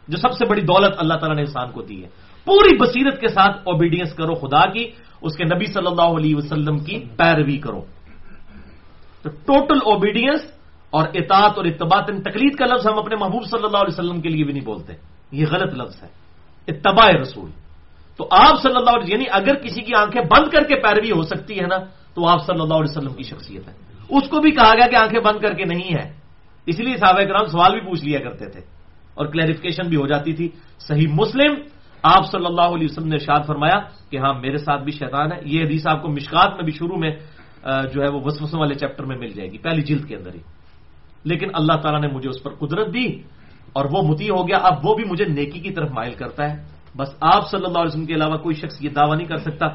جو 0.08 0.16
سب 0.16 0.32
سے 0.32 0.46
بڑی 0.46 0.60
دولت 0.60 0.94
اللہ 0.98 1.14
تعالیٰ 1.14 1.36
نے 1.36 1.42
انسان 1.42 1.70
کو 1.70 1.82
دی 1.82 2.04
ہے۔ 2.04 2.08
پوری 2.44 2.76
بصیرت 2.76 3.20
کے 3.20 3.28
ساتھ 3.28 3.56
اوبیڈینس 3.56 4.12
کرو، 4.12 4.34
خدا 4.34 4.72
کی، 4.72 4.90
اس 5.22 5.36
کے 5.36 5.44
نبی 5.44 5.66
صلی 5.66 5.86
اللہ 5.86 6.02
علیہ 6.02 6.36
وسلم 6.36 6.78
کی 6.78 7.04
پیروی 7.16 7.56
کرو۔ 7.56 7.80
تو 9.22 9.30
ٹوٹل 9.30 9.78
اوبیڈینس 9.84 10.40
اور 10.90 11.08
اطاعت 11.14 11.52
اور 11.56 11.64
اتباع 11.64 12.00
تقلید 12.00 12.54
کا 12.54 12.66
لفظ 12.66 12.86
ہم 12.86 12.98
اپنے 12.98 13.16
محبوب 13.16 13.44
صلی 13.44 13.64
اللہ 13.64 13.76
علیہ 13.76 13.98
وسلم 13.98 14.20
کے 14.20 14.28
لیے 14.28 14.44
بھی 14.44 14.52
نہیں 14.52 14.64
بولتے۔ 14.64 14.92
یہ 15.32 15.46
غلط 15.50 15.74
لفظ 15.74 16.02
ہے۔ 16.02 16.08
اتباع 16.68 17.08
رسول۔ 17.20 17.50
تو 18.16 18.28
آپ 18.30 18.62
صلی 18.62 18.76
اللہ 18.76 18.90
علیہ 18.90 19.14
یعنی 19.14 19.24
اگر 19.30 19.54
کسی 19.54 19.80
کی 19.80 19.92
آنکھیں 19.94 20.22
بند 20.22 20.48
کر 20.48 20.60
کے 20.60 20.76
پیروی 20.76 21.10
ہو 21.10 21.22
سکتی 21.22 21.60
ہے 21.60 21.66
نا، 21.66 21.78
تو 22.14 22.26
آپ 22.28 22.46
صلی 22.46 22.60
اللہ 22.60 22.74
علیہ 22.74 22.96
وسلم 22.96 23.14
کی 23.14 23.22
شخصیت 23.22 23.68
ہے۔ 23.68 23.74
اس 24.08 24.28
کو 24.28 24.40
بھی 24.40 24.50
کہا 24.50 24.74
گیا 24.74 24.86
کہ 24.86 24.96
آنکھیں 24.96 25.20
بند 25.20 25.40
کر 25.40 25.54
کے 25.54 25.64
نہیں 25.64 25.94
ہے۔ 25.94 26.12
اس 26.66 26.80
لیے 26.80 26.96
صحابہ 26.96 27.22
کرام 27.22 27.46
سوال 27.46 27.72
بھی 27.72 27.80
پوچھ 27.80 28.04
لیا 28.04 28.18
کرتے 28.18 28.46
تھے 28.46 28.60
اور 29.14 29.26
کلیریفکیشن 29.26 29.88
بھی 29.88 29.96
ہو 29.96 30.06
جاتی 30.06 30.32
تھی۔ 30.32 30.48
صحیح 30.78 31.06
مسلم، 31.10 31.54
آپ 32.02 32.30
صلی 32.32 32.46
اللہ 32.46 32.60
علیہ 32.60 32.86
وسلم 32.90 33.08
نے 33.08 33.14
ارشاد 33.14 33.40
فرمایا 33.46 33.80
کہ 34.10 34.16
ہاں 34.16 34.34
میرے 34.34 34.56
ساتھ 34.56 34.82
بھی 34.82 34.92
شیطان 34.92 35.32
ہے۔ 35.32 35.38
یہ 35.44 35.64
حدیث 35.64 35.86
آپ 35.86 36.02
کو 36.02 36.08
مشکات 36.08 36.54
میں 36.54 36.64
بھی 36.64 36.72
شروع 36.72 36.96
میں 36.96 37.10
جو 37.64 38.02
ہے 38.02 38.08
وہ 38.08 38.20
وسوسوں 38.24 38.60
والے 38.60 38.74
چیپٹر 38.74 39.04
میں 39.04 39.16
مل 39.16 39.28
جائے 39.28 39.52
گی، 39.52 39.58
پہلی 39.58 39.82
جلد 39.82 40.08
کے 40.08 40.16
اندر 40.16 40.34
ہی۔ 40.34 40.40
لیکن 41.24 41.48
اللہ 41.54 41.72
تعالیٰ 41.72 42.00
نے 42.00 42.08
مجھے 42.08 42.28
اس 42.28 42.42
پر 42.42 42.54
قدرت 42.54 42.94
دی 42.94 43.06
اور 43.72 43.84
وہ 43.84 44.02
متی 44.02 44.30
ہو 44.30 44.48
گیا۔ 44.48 44.56
اب 44.56 44.86
وہ 44.86 44.94
بھی 44.94 45.04
مجھے 45.04 45.24
نیکی 45.24 45.60
کی 45.60 45.70
طرف 45.70 45.90
مائل 45.90 46.14
کرتا 46.14 46.52
ہے۔ 46.52 46.73
بس 46.96 47.08
آپ 47.20 47.50
صلی 47.50 47.64
اللہ 47.64 47.78
علیہ 47.78 47.88
وسلم 47.88 48.06
کے 48.06 48.14
علاوہ 48.14 48.36
کوئی 48.36 48.54
شخص 48.54 48.82
یہ 48.82 48.88
دعویٰ 48.88 49.16
نہیں 49.16 49.28
کر 49.28 49.36
سکتا 49.36 49.66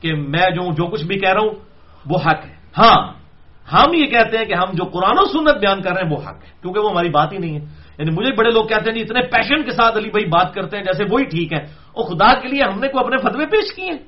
کہ 0.00 0.14
میں 0.14 0.50
جو 0.50 0.72
جو 0.72 0.84
کچھ 0.86 1.04
بھی 1.04 1.18
کہہ 1.18 1.32
رہا 1.32 1.40
ہوں، 1.40 1.50
وہ 2.06 2.18
حق 2.26 2.46
ہے۔ 2.46 2.54
ہاں 2.78 3.12
ہم 3.72 3.94
یہ 3.94 4.04
کہتے 4.04 4.38
ہیں 4.38 4.44
کہ 4.44 4.54
ہم 4.54 4.72
جو 4.72 4.84
قرآن 4.84 5.14
و 5.18 5.24
سنت 5.24 5.56
بیان 5.56 5.82
کر 5.82 5.92
رہے 5.92 6.02
ہیں، 6.02 6.10
وہ 6.10 6.22
حق 6.22 6.44
ہے، 6.44 6.50
کیونکہ 6.62 6.80
وہ 6.80 6.90
ہماری 6.90 7.08
بات 7.08 7.32
ہی 7.32 7.38
نہیں 7.38 7.50
ہے۔ 7.50 7.64
یعنی 7.98 8.10
مجھے 8.10 8.32
بڑے 8.32 8.50
لوگ 8.50 8.64
کہتے 8.64 8.90
ہیں 8.90 8.98
جی، 8.98 9.00
اتنے 9.00 9.20
پیشن 9.20 9.62
کے 9.62 9.70
ساتھ 9.70 9.98
علی 9.98 10.10
بھائی 10.10 10.26
بات 10.26 10.54
کرتے 10.54 10.76
ہیں، 10.76 10.84
جیسے 10.84 11.04
وہی 11.10 11.24
ٹھیک 11.24 11.52
ہے۔ 11.52 11.58
اور 11.58 12.04
خدا 12.04 12.40
کے 12.40 12.48
لیے 12.48 12.62
ہم 12.62 12.80
نے 12.80 12.88
کوئی 12.88 13.04
اپنے 13.04 13.30
فتوے 13.30 13.46
پیش 13.46 13.74
کیے 13.76 13.90
ہیں۔ 13.90 13.98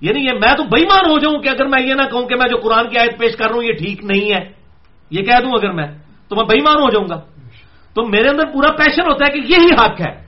یعنی 0.00 0.20
یہ 0.20 0.32
میں 0.32 0.54
تو 0.56 0.64
بےمان 0.64 1.10
ہو 1.10 1.18
جاؤں 1.18 1.42
کہ 1.42 1.48
اگر 1.48 1.66
میں 1.66 1.82
یہ 1.82 1.94
نہ 1.94 2.08
کہوں 2.10 2.28
کہ 2.28 2.34
میں 2.34 2.48
جو 2.48 2.56
قرآن 2.56 2.88
کی 2.88 2.98
آیت 2.98 3.18
پیش 3.18 3.36
کر 3.36 3.46
رہا 3.46 3.54
ہوں، 3.54 3.62
یہ 3.62 3.72
ٹھیک 3.72 4.04
نہیں 4.04 4.34
ہے۔ 4.34 4.48
یہ 5.10 5.22
کہہ 5.22 5.40
دوں 5.42 5.50
اگر 5.50 5.72
میں، 5.72 5.86
تو 6.28 6.36
میں 6.36 6.44
بےمان 6.44 6.76
ہو 6.76 6.90
جاؤں 6.90 7.08
گا۔ 7.08 7.20
تو 7.94 8.06
میرے 8.06 8.28
اندر 8.28 8.46
پورا 8.52 8.72
پیشن 8.72 9.02
ہوتا 9.02 9.24
ہے 9.26 9.30
کہ 9.30 9.52
یہی 9.52 9.72
حق 9.72 10.00
ہے۔ 10.00 10.27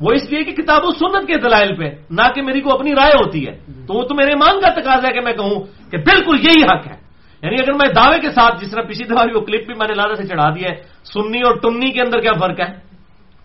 وہ 0.00 0.12
اس 0.12 0.30
لیے 0.30 0.44
کہ 0.44 0.62
کتاب 0.62 0.80
و 0.84 0.90
سنت 0.90 1.26
کے 1.26 1.34
دلائل 1.36 1.76
پہ، 1.76 1.90
نہ 2.10 2.22
کہ 2.34 2.42
میری 2.42 2.60
کو 2.60 2.72
اپنی 2.72 2.94
رائے 2.94 3.12
ہوتی 3.24 3.46
ہے۔ 3.46 3.58
تو 3.86 3.94
وہ 3.94 4.02
تو 4.02 4.14
میرے 4.14 4.28
ایمان 4.28 4.60
کا 4.60 4.68
تقاضا 4.68 5.08
ہے 5.08 5.12
کہ 5.12 5.20
میں 5.20 5.32
کہوں 5.32 5.90
کہ 5.90 5.96
بالکل 5.96 6.38
یہی 6.46 6.62
حق 6.62 6.86
ہے۔ 6.86 7.08
یعنی 7.42 7.56
اگر 7.60 7.72
میں 7.72 7.88
دعوے 7.94 8.20
کے 8.20 8.30
ساتھ، 8.30 8.64
جس 8.64 8.70
طرح 8.70 8.82
پچھلی 8.82 9.04
دفعہ 9.04 9.26
وہ 9.34 9.40
کلپ 9.40 9.66
بھی 9.66 9.74
میں 9.78 9.88
نے 9.88 9.94
لادہ 9.94 10.14
سے 10.14 10.26
چڑھا 10.26 10.50
دیا 10.50 10.68
ہے، 10.70 10.76
سنی 11.04 11.40
اور 11.40 11.54
ٹنی 11.54 11.90
کے 11.90 12.00
اندر 12.00 12.20
کیا 12.20 12.32
فرق 12.40 12.60
ہے؟ 12.60 12.74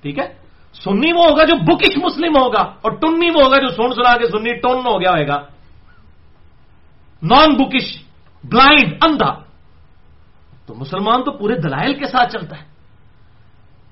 ٹھیک 0.01 0.19
ہے؟ 0.19 0.33
سنی 0.83 1.13
وہ 1.13 1.25
ہوگا 1.29 1.43
جو 1.43 1.55
بکش 1.55 1.97
مسلم 1.97 2.37
ہوگا 2.37 2.59
اور 2.59 2.91
ٹنی 2.91 3.29
وہ 3.35 3.43
ہوگا 3.43 3.57
جو 3.57 3.67
سن 3.67 3.93
سنا 3.93 4.17
کے 4.17 4.25
سنی 4.25 4.53
ٹن 4.53 4.79
ہو 4.85 5.01
گیا 5.01 5.11
ہوئے 5.11 5.27
گا۔ 5.27 5.41
نان 7.23 7.55
بکش 7.55 8.03
بلائنڈ 8.43 8.97
اندھا۔ 9.01 9.33
تو 10.65 10.75
مسلمان 10.75 11.23
تو 11.23 11.31
پورے 11.31 11.55
دلائل 11.55 11.93
کے 11.93 12.05
ساتھ 12.05 12.33
چلتا 12.33 12.61
ہے۔ 12.61 12.72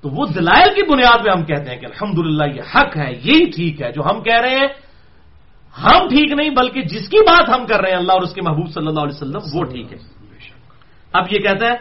تو 0.02 0.08
وہ 0.08 0.26
دلائل 0.26 0.74
کی 0.74 0.82
بنیاد 0.82 1.24
پہ 1.24 1.30
ہم 1.30 1.44
کہتے 1.44 1.70
ہیں 1.70 1.80
کہ 1.80 1.86
الحمدللہ 1.86 2.44
یہ 2.54 2.62
حق 2.74 2.96
ہے، 2.96 3.10
یہی 3.24 3.50
ٹھیک 3.50 3.82
ہے 3.82 3.92
جو 3.92 4.02
ہم 4.02 4.22
کہہ 4.22 4.40
رہے 4.40 4.58
ہیں۔ 4.58 4.68
ہم 5.78 6.08
ٹھیک 6.08 6.32
نہیں، 6.32 6.50
بلکہ 6.50 6.82
جس 6.82 7.08
کی 7.08 7.18
بات 7.18 7.48
ہم 7.48 7.66
کر 7.66 7.80
رہے 7.80 7.90
ہیں، 7.90 7.98
اللہ 7.98 8.12
اور 8.12 8.22
اس 8.22 8.34
کے 8.34 8.42
محبوب 8.42 8.68
صلی 8.74 8.86
اللہ 8.86 9.00
علیہ 9.00 9.16
وسلم، 9.16 9.42
وہ 9.54 9.64
ٹھیک 9.64 9.92
ہے۔ 9.92 9.98
اب 11.12 11.24
یہ 11.30 11.38
کہتا 11.38 11.66
ہے، 11.66 11.76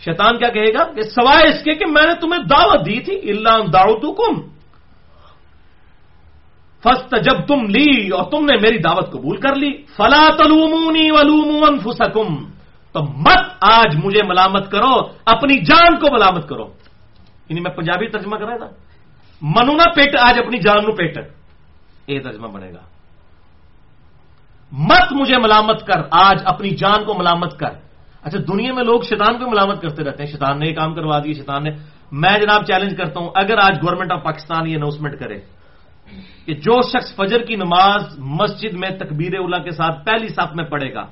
شیطان 0.00 0.38
کیا 0.38 0.48
کہے 0.48 0.72
گا 0.74 0.84
کہ 0.94 1.02
سوائے 1.02 1.48
اس 1.48 1.64
کے 1.64 1.74
کہ 1.74 1.86
میں 1.86 2.06
نے 2.06 2.14
تمہیں 2.20 2.42
دعوت 2.44 2.86
دی 2.86 3.00
تھی 3.00 3.14
اللہ 3.30 3.56
داؤت 3.72 4.04
کم 4.16 4.34
فسٹ 6.84 7.14
جب 7.24 7.46
تم 7.46 7.60
لی 7.68 8.08
اور 8.08 8.30
تم 8.30 8.44
نے 8.44 8.56
میری 8.56 8.78
دعوت 8.78 9.12
قبول 9.12 9.36
کر 9.36 9.54
لی۔ 9.54 9.72
فلا 9.96 10.24
تلومونی 10.38 11.10
ولوم 11.10 11.64
انفسکم 11.64 12.28
تو 12.94 13.02
مت 13.02 13.42
آج 13.60 13.96
مجھے 14.04 14.22
ملامت 14.26 14.70
کرو، 14.70 14.94
اپنی 15.26 15.56
جان 15.64 15.98
کو 15.98 16.06
ملامت 16.12 16.48
کرو۔ 16.48 16.66
یعنی 17.48 17.60
میں 17.60 17.70
پنجابی 17.70 18.08
ترجمہ 18.08 18.36
کر 18.36 18.44
رہا 18.44 18.56
تھا۔ 18.56 18.66
منونا 19.42 19.84
پیٹ، 19.94 20.14
آج 20.20 20.38
اپنی 20.38 20.58
جان 20.58 20.76
نو 20.76 20.96
پیٹ۔ 20.96 21.18
یہ 22.06 22.20
ترجمہ 22.20 22.46
بنے 22.46 22.70
گا۔ 22.70 22.80
مت 24.72 25.12
مجھے 25.12 25.36
ملامت 25.36 25.86
کر، 25.86 26.02
آج 26.10 26.42
اپنی 26.44 26.70
جان 26.70 27.04
کو 27.04 27.14
ملامت 27.14 27.58
کر۔ 27.58 27.68
اچھا 28.22 28.38
دنیا 28.48 28.72
میں 28.72 28.84
لوگ 28.84 29.00
شیطان 29.00 29.38
کو 29.38 29.50
ملامت 29.50 29.82
کرتے 29.82 30.04
رہتے 30.04 30.22
ہیں۔ 30.22 30.30
شیطان 30.30 30.58
نے 30.58 30.66
یہ 30.66 30.74
کام 30.74 30.94
کروا 30.94 31.18
دیا، 31.18 31.32
شیطان 31.32 31.64
نے۔ 31.64 31.70
میں 32.12 32.38
جناب 32.38 32.64
چیلنج 32.66 32.96
کرتا 32.96 33.20
ہوں، 33.20 33.30
اگر 33.34 33.58
آج 33.58 33.78
گورنمنٹ 33.82 34.12
آف 34.12 34.22
پاکستان 34.24 34.66
یہ 34.66 34.76
اناؤنسمنٹ 34.76 35.18
کرے 35.18 35.40
کہ 36.46 36.54
جو 36.54 36.82
شخص 36.82 37.16
فجر 37.16 37.42
کی 37.42 37.56
نماز 37.56 38.18
مسجد 38.18 38.72
میں 38.72 38.90
تکبیر 38.90 39.38
اللہ 39.38 39.56
کے 39.56 39.70
ساتھ 39.70 40.04
پہلی 40.06 40.28
صف 40.28 40.54
میں 40.54 40.64
پڑھے 40.64 40.94
گا، 40.94 41.02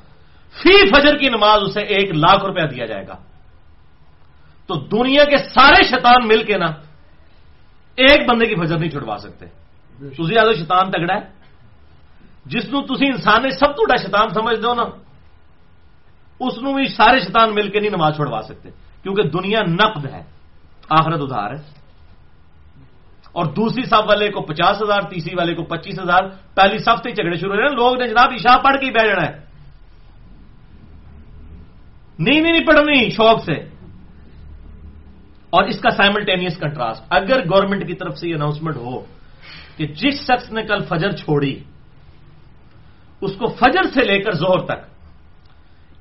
فی 0.62 0.88
فجر 0.88 1.16
کی 1.16 1.28
نماز 1.28 1.62
اسے 1.62 1.80
ایک 1.80 2.10
لاکھ 2.14 2.44
روپیہ 2.44 2.66
دیا 2.66 2.86
جائے 2.86 3.06
گا۔ 3.08 3.16
تو 4.66 4.74
دنیا 4.74 5.24
کے 5.24 5.38
سارے 5.38 5.82
شیطان 5.84 6.28
مل 6.28 6.42
کے 6.42 6.58
نا 6.58 6.66
ایک 7.96 8.28
بندے 8.28 8.46
کی 8.46 8.54
فجر 8.54 8.78
نہیں 8.78 8.90
چھڑوا 8.90 9.18
سکتے۔ 9.18 9.46
تھی 9.98 10.38
آدھو 10.38 10.52
شیطان 10.52 10.90
تگڑا 10.90 11.14
ہے۔ 11.14 11.20
جس 12.46 12.64
نو 12.64 12.96
تھی 12.96 13.06
انسان 13.06 13.42
نے 13.42 13.50
سب 13.50 13.66
تو 13.66 13.96
شیطان 13.96 14.28
سمجھ 14.28 14.60
دو 14.62 14.74
نا 14.74 14.82
اس 16.40 16.58
نو 16.62 16.72
بھی 16.72 16.88
سارے 16.88 17.20
شیطان 17.20 17.54
مل 17.54 17.70
کے 17.70 17.80
نہیں 17.80 17.90
نماز 17.90 18.14
چھوڑوا 18.14 18.42
سکتے۔ 18.42 18.70
کیونکہ 19.02 19.22
دنیا 19.22 19.60
نقد 19.62 20.06
ہے 20.06 20.22
آخرت 20.90 21.20
ادھار 21.22 21.50
ہے۔ 21.50 21.84
اور 23.32 23.44
دوسری 23.44 23.82
صف 23.82 24.08
والے 24.08 24.30
کو 24.30 24.40
پچاس 24.40 24.82
ہزار 24.82 25.00
تیسری 25.00 25.34
والے 25.34 25.54
کو 25.54 25.62
پچیس 25.62 26.00
ہزار 26.00 26.22
پہلی 26.54 26.78
صف 26.78 27.02
سے 27.02 27.10
جھگڑے 27.10 27.36
شروع 27.36 27.54
ہو 27.54 27.56
رہے 27.56 27.68
ہیں۔ 27.68 27.74
لوگ 27.74 27.96
نے 27.96 28.08
جناب 28.08 28.30
عشاء 28.32 28.56
پڑھ 28.56 28.76
کے 28.80 28.86
ہی 28.86 28.90
جانا 28.90 29.26
ہے۔ 29.26 29.44
نہیں 32.18 32.40
نہیں 32.40 32.66
پڑھنی 32.66 33.10
شوق 33.10 33.44
سے۔ 33.44 33.73
اور 35.54 35.64
اس 35.70 35.78
کا 35.80 35.90
سائملٹینیس 35.90 36.56
کنٹراسٹ 36.58 37.02
اگر 37.10 37.38
گورنمنٹ 37.50 37.86
کی 37.86 37.94
طرف 37.94 38.14
سے 38.18 38.28
یہ 38.28 38.34
اناؤنسمنٹ 38.34 38.76
ہو 38.76 38.96
کہ 39.76 39.84
جس 40.00 40.16
شخص 40.26 40.50
نے 40.52 40.62
کل 40.66 40.80
فجر 40.90 41.10
چھوڑی، 41.22 41.54
اس 43.22 43.32
کو 43.38 43.46
فجر 43.60 43.84
سے 43.94 44.02
لے 44.04 44.18
کر 44.24 44.32
زہر 44.42 44.60
تک 44.66 44.80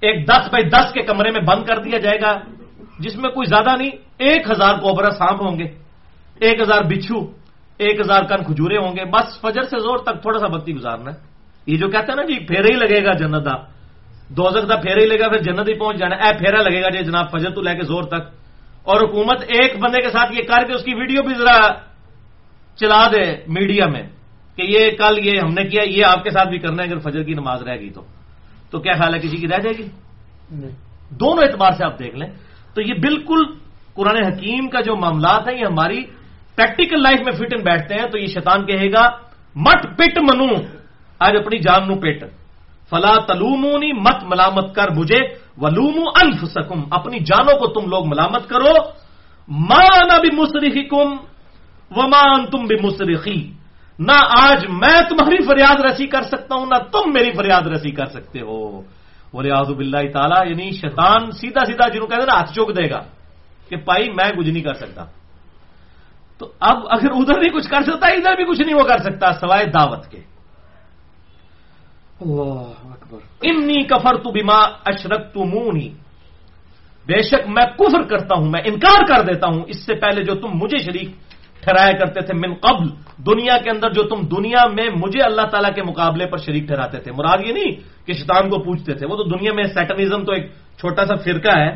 ایک 0.04 0.18
دس 0.28 0.44
بائی 0.52 0.66
دس 0.70 0.88
کے 0.94 1.02
کمرے 1.08 1.32
میں 1.32 1.42
بند 1.48 1.62
کر 1.64 1.78
دیا 1.80 1.98
جائے 1.98 2.20
گا، 2.22 2.32
جس 3.00 3.16
میں 3.16 3.30
کوئی 3.32 3.48
زیادہ 3.48 3.76
نہیں، 3.78 3.92
ایک 4.20 4.42
ہزار 4.52 4.74
کوبرا 4.84 5.12
سانپ 5.16 5.40
ہوں 5.42 5.56
گے، 5.60 5.68
ایک 6.44 6.62
ہزار 6.62 6.82
بچھو، 6.92 7.20
ایک 7.80 7.96
ہزار 8.00 8.24
کن 8.30 8.44
کھجورے 8.44 8.78
ہوں 8.78 8.94
گے، 8.96 9.04
بس 9.08 9.28
فجر 9.42 9.64
سے 9.72 9.78
زور 9.80 9.98
تک 10.04 10.22
تھوڑا 10.22 10.40
سا 10.40 10.48
بتی 10.48 10.76
گزارنا 10.76 11.10
ہے۔ 11.12 11.18
یہ 11.68 11.78
جو 11.78 11.88
کہتے 11.88 12.12
ہیں 12.12 12.18
نا 12.20 12.26
جی 12.28 12.38
پھیرا 12.48 12.68
ہی 12.68 12.78
لگے 12.84 13.00
گا 13.06 13.12
جنت 13.22 13.44
کا 13.46 13.56
دو 14.36 14.44
کا 14.44 14.76
پھیرا 14.84 15.00
ہی 15.02 15.08
لگے 15.08 15.20
گا، 15.20 15.28
پھر 15.30 15.42
جنت 15.48 15.68
ہی 15.70 15.76
پہنچ 15.80 15.96
جانا 16.00 16.16
اے 16.20 16.30
پھیرا 16.38 16.60
لگے 16.68 16.82
گا 16.84 16.90
جی 16.90 17.04
جناب، 17.04 17.26
فجر 17.32 17.50
تو 17.56 17.62
لے 17.62 17.74
کے 17.78 17.84
زور 17.88 18.04
تک۔ 18.12 18.24
اور 18.84 19.10
حکومت 19.10 19.44
ایک 19.48 19.80
بندے 19.80 20.02
کے 20.02 20.10
ساتھ 20.10 20.32
یہ 20.32 20.44
کر 20.44 20.68
کے 20.68 20.74
اس 20.74 20.84
کی 20.84 20.94
ویڈیو 20.94 21.22
بھی 21.24 21.34
ذرا 21.36 21.68
چلا 22.76 23.08
دے 23.08 23.36
میڈیا 23.48 23.88
میں 23.88 24.04
کہ 24.56 24.62
یہ 24.62 24.92
کل 24.98 25.28
یہ 25.28 25.40
ہم 25.40 25.54
نے 25.54 25.64
کیا 25.64 25.84
یہ 25.84 26.06
آپ 26.06 26.24
کے 26.24 26.30
ساتھ 26.30 26.50
بھی 26.50 26.60
کرنا 26.60 26.84
ہے 26.84 26.88
اگر 26.90 27.00
فجر 27.00 27.24
کی 27.24 27.34
نماز 27.34 27.64
رہ 27.64 27.76
گئی 27.76 27.90
تو۔ 27.90 28.04
تو 28.72 28.80
کیا 28.80 28.94
خیال 28.94 29.14
ہے 29.14 29.20
کسی 29.20 29.38
کی 29.38 29.48
رہ 29.48 29.58
جائے 29.58 29.78
گی؟ 29.78 29.88
دونوں 31.10 31.44
اعتبار 31.44 31.72
سے 31.72 31.86
آپ 31.86 32.00
دیکھ 32.00 32.16
لیں۔ 32.16 32.28
تو 32.76 32.82
یہ 32.82 32.94
بالکل 32.94 33.44
قرآن 33.94 34.26
حکیم 34.26 34.70
کا 34.70 34.82
جو 34.82 34.96
معاملات 34.96 35.50
ہیں 35.50 35.58
یہ 35.58 35.66
ہماری 35.66 36.04
پریکٹیکل 36.56 37.04
لائف 37.04 37.20
میں 37.22 37.32
فٹ 37.32 37.54
ان 37.54 37.64
بیٹھتے 37.64 37.96
ہیں۔ 37.96 38.08
تو 38.08 38.18
یہ 38.18 38.26
شیطان 38.26 38.66
کہے 38.66 38.92
گا 38.92 39.10
مٹ 39.56 39.98
پٹ 39.98 40.18
منو 40.18 40.48
آج 41.20 41.36
اپنی 41.36 41.60
جان 41.60 41.88
نو 41.88 41.96
پیٹ 41.96 42.24
فلا 42.94 43.18
تلومونی، 43.26 43.92
مت 43.94 44.24
ملامت 44.24 44.76
کر 44.76 44.90
مجھے 44.90 45.20
ولوم 45.58 45.98
الف 46.16 46.46
سکم 46.46 46.80
اپنی 46.92 47.20
جانوں 47.20 47.58
کو 47.60 47.68
تم 47.68 47.90
لوگ 47.90 48.06
ملامت 48.08 48.50
کرو۔ 48.50 48.74
مان 49.48 50.22
بھی 50.22 50.30
مسرخی 50.38 50.84
کم 50.84 51.10
و 51.98 52.02
مان 52.08 52.46
تم 52.46 52.66
بھی 52.66 52.76
مسرخی 52.84 53.52
نہ 54.00 54.18
آج 54.38 54.66
میں 54.70 55.02
تمہاری 55.10 55.46
فریاد 55.46 55.82
رسی 55.82 56.08
کر 56.08 56.22
سکتا 56.22 56.56
ہوں، 56.56 56.66
نہ 56.66 56.78
تم 56.92 57.14
میری 57.14 57.32
فریاد 57.32 57.62
رسی 57.62 57.92
کر 57.92 58.06
سکتے 58.06 58.42
ہو۔ 58.42 58.82
وہ 59.34 59.42
ریاض 59.42 59.70
تعالیٰ 60.14 60.48
یعنی 60.48 60.72
شیطان 60.72 61.32
سیدھا 61.32 61.66
سیدھا 61.66 61.88
جنہوں 61.88 62.08
کہتے 62.08 62.22
ہیں 62.22 62.30
نا، 62.30 62.38
ہاتھ 62.38 62.54
چوک 62.54 62.78
دے 62.78 62.90
گا 62.90 63.02
کہ 63.70 63.76
پائی 63.78 64.10
میں 64.10 64.30
کچھ 64.38 64.48
نہیں 64.48 64.64
کر 64.64 64.74
سکتا۔ 64.74 65.06
تو 66.38 66.52
اب 66.60 66.78
اگر 66.90 67.12
ادھر 67.12 67.40
بھی 67.40 67.50
کچھ 67.50 67.70
کر 67.70 67.82
سکتا 67.82 68.08
ادھر 68.08 68.36
بھی 68.36 68.46
کچھ 68.46 68.62
نہیں 68.62 68.76
وہ 68.76 68.84
کر 68.84 68.98
سکتا، 68.98 69.34
سوائے 69.34 69.66
دعوت 69.66 70.08
کے۔ 70.08 70.33
انی 73.42 73.84
کفر 73.84 74.16
تو 74.16 74.32
بیما 74.32 74.58
اشرک 74.86 75.34
تو 75.34 75.44
بے 77.08 77.22
شک 77.22 77.48
میں 77.48 77.66
کفر 77.78 78.02
کرتا 78.02 78.36
ہوں، 78.36 78.50
میں 78.50 78.62
انکار 78.66 79.06
کر 79.06 79.34
دیتا 79.34 79.48
ہوں، 79.48 79.62
اس 79.68 79.86
سے 79.86 79.96
پہلے 79.96 80.24
جو 80.24 80.36
تم 80.36 80.48
مجھے 80.54 80.78
شریک 80.78 81.10
ٹھہرایا 81.62 81.92
کرتے 81.92 82.22
تھے 82.22 82.34
من 82.34 82.54
قبل، 82.54 82.88
دنیا 83.18 83.58
کے 83.64 83.70
اندر 83.70 83.90
جو 83.92 84.04
تم 84.04 84.22
دنیا 84.22 84.68
میں 84.74 84.90
مجھے 84.96 85.22
اللہ 85.24 85.42
تعالیٰ 85.42 85.74
کے 85.76 85.84
مقابلے 85.84 86.26
پر 86.26 86.38
شریک 86.38 86.68
ٹھہراتے 86.68 86.98
تھے۔ 86.98 87.12
مراد 87.12 87.38
یہ 87.48 87.54
نہیں 87.54 87.72
کہ 88.08 88.14
شیطان 88.14 88.50
کو 88.50 88.60
پوچھتے 88.60 88.94
تھے، 88.94 89.08
وہ 89.08 89.16
تو 89.16 89.24
دنیا 89.24 89.54
میں 89.54 89.64
سیٹنزم 89.64 90.26
تو 90.26 90.32
ایک 90.32 90.52
چھوٹا 90.80 91.06
سا 91.06 91.16
فرقہ 91.16 91.58
ہے۔ 91.58 91.70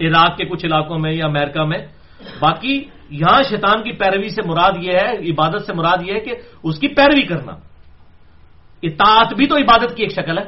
عراق 0.00 0.36
کے 0.36 0.44
کچھ 0.44 0.66
علاقوں 0.66 0.98
میں 0.98 1.12
یا 1.12 1.26
امریکہ 1.26 1.64
میں۔ 1.64 1.78
باقی 2.40 2.84
یہاں 3.10 3.42
شیطان 3.42 3.82
کی 3.82 3.92
پیروی 3.92 4.28
سے 4.28 4.42
مراد 4.46 4.72
یہ 4.80 4.92
ہے، 4.92 5.30
عبادت 5.30 5.62
سے 5.66 5.72
مراد 5.74 5.98
یہ 6.06 6.14
ہے 6.14 6.20
کہ 6.20 6.34
اس 6.62 6.78
کی 6.78 6.88
پیروی 6.88 7.22
کرنا۔ 7.22 7.52
اطاعت 8.82 9.34
بھی 9.34 9.46
تو 9.46 9.56
عبادت 9.56 9.96
کی 9.96 10.02
ایک 10.02 10.12
شکل 10.12 10.38
ہے۔ 10.38 10.44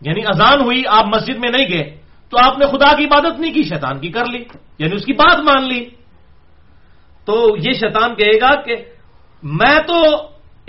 یعنی 0.00 0.20
اذان 0.26 0.60
ہوئی، 0.60 0.82
آپ 0.88 1.04
مسجد 1.06 1.38
میں 1.38 1.50
نہیں 1.50 1.68
گئے، 1.68 1.96
تو 2.28 2.36
آپ 2.44 2.58
نے 2.58 2.66
خدا 2.66 2.96
کی 2.96 3.04
عبادت 3.04 3.40
نہیں 3.40 3.54
کی، 3.54 3.62
شیطان 3.62 4.00
کی 4.00 4.08
کر 4.08 4.24
لی 4.26 4.44
یعنی 4.78 4.94
اس 4.94 5.04
کی 5.04 5.12
بات 5.12 5.38
مان 5.38 5.68
لی۔ 5.68 5.84
تو 7.24 7.56
یہ 7.58 7.72
شیطان 7.72 8.14
کہے 8.14 8.36
گا 8.40 8.62
کہ 8.62 8.76
میں 9.42 9.78
تو 9.86 10.02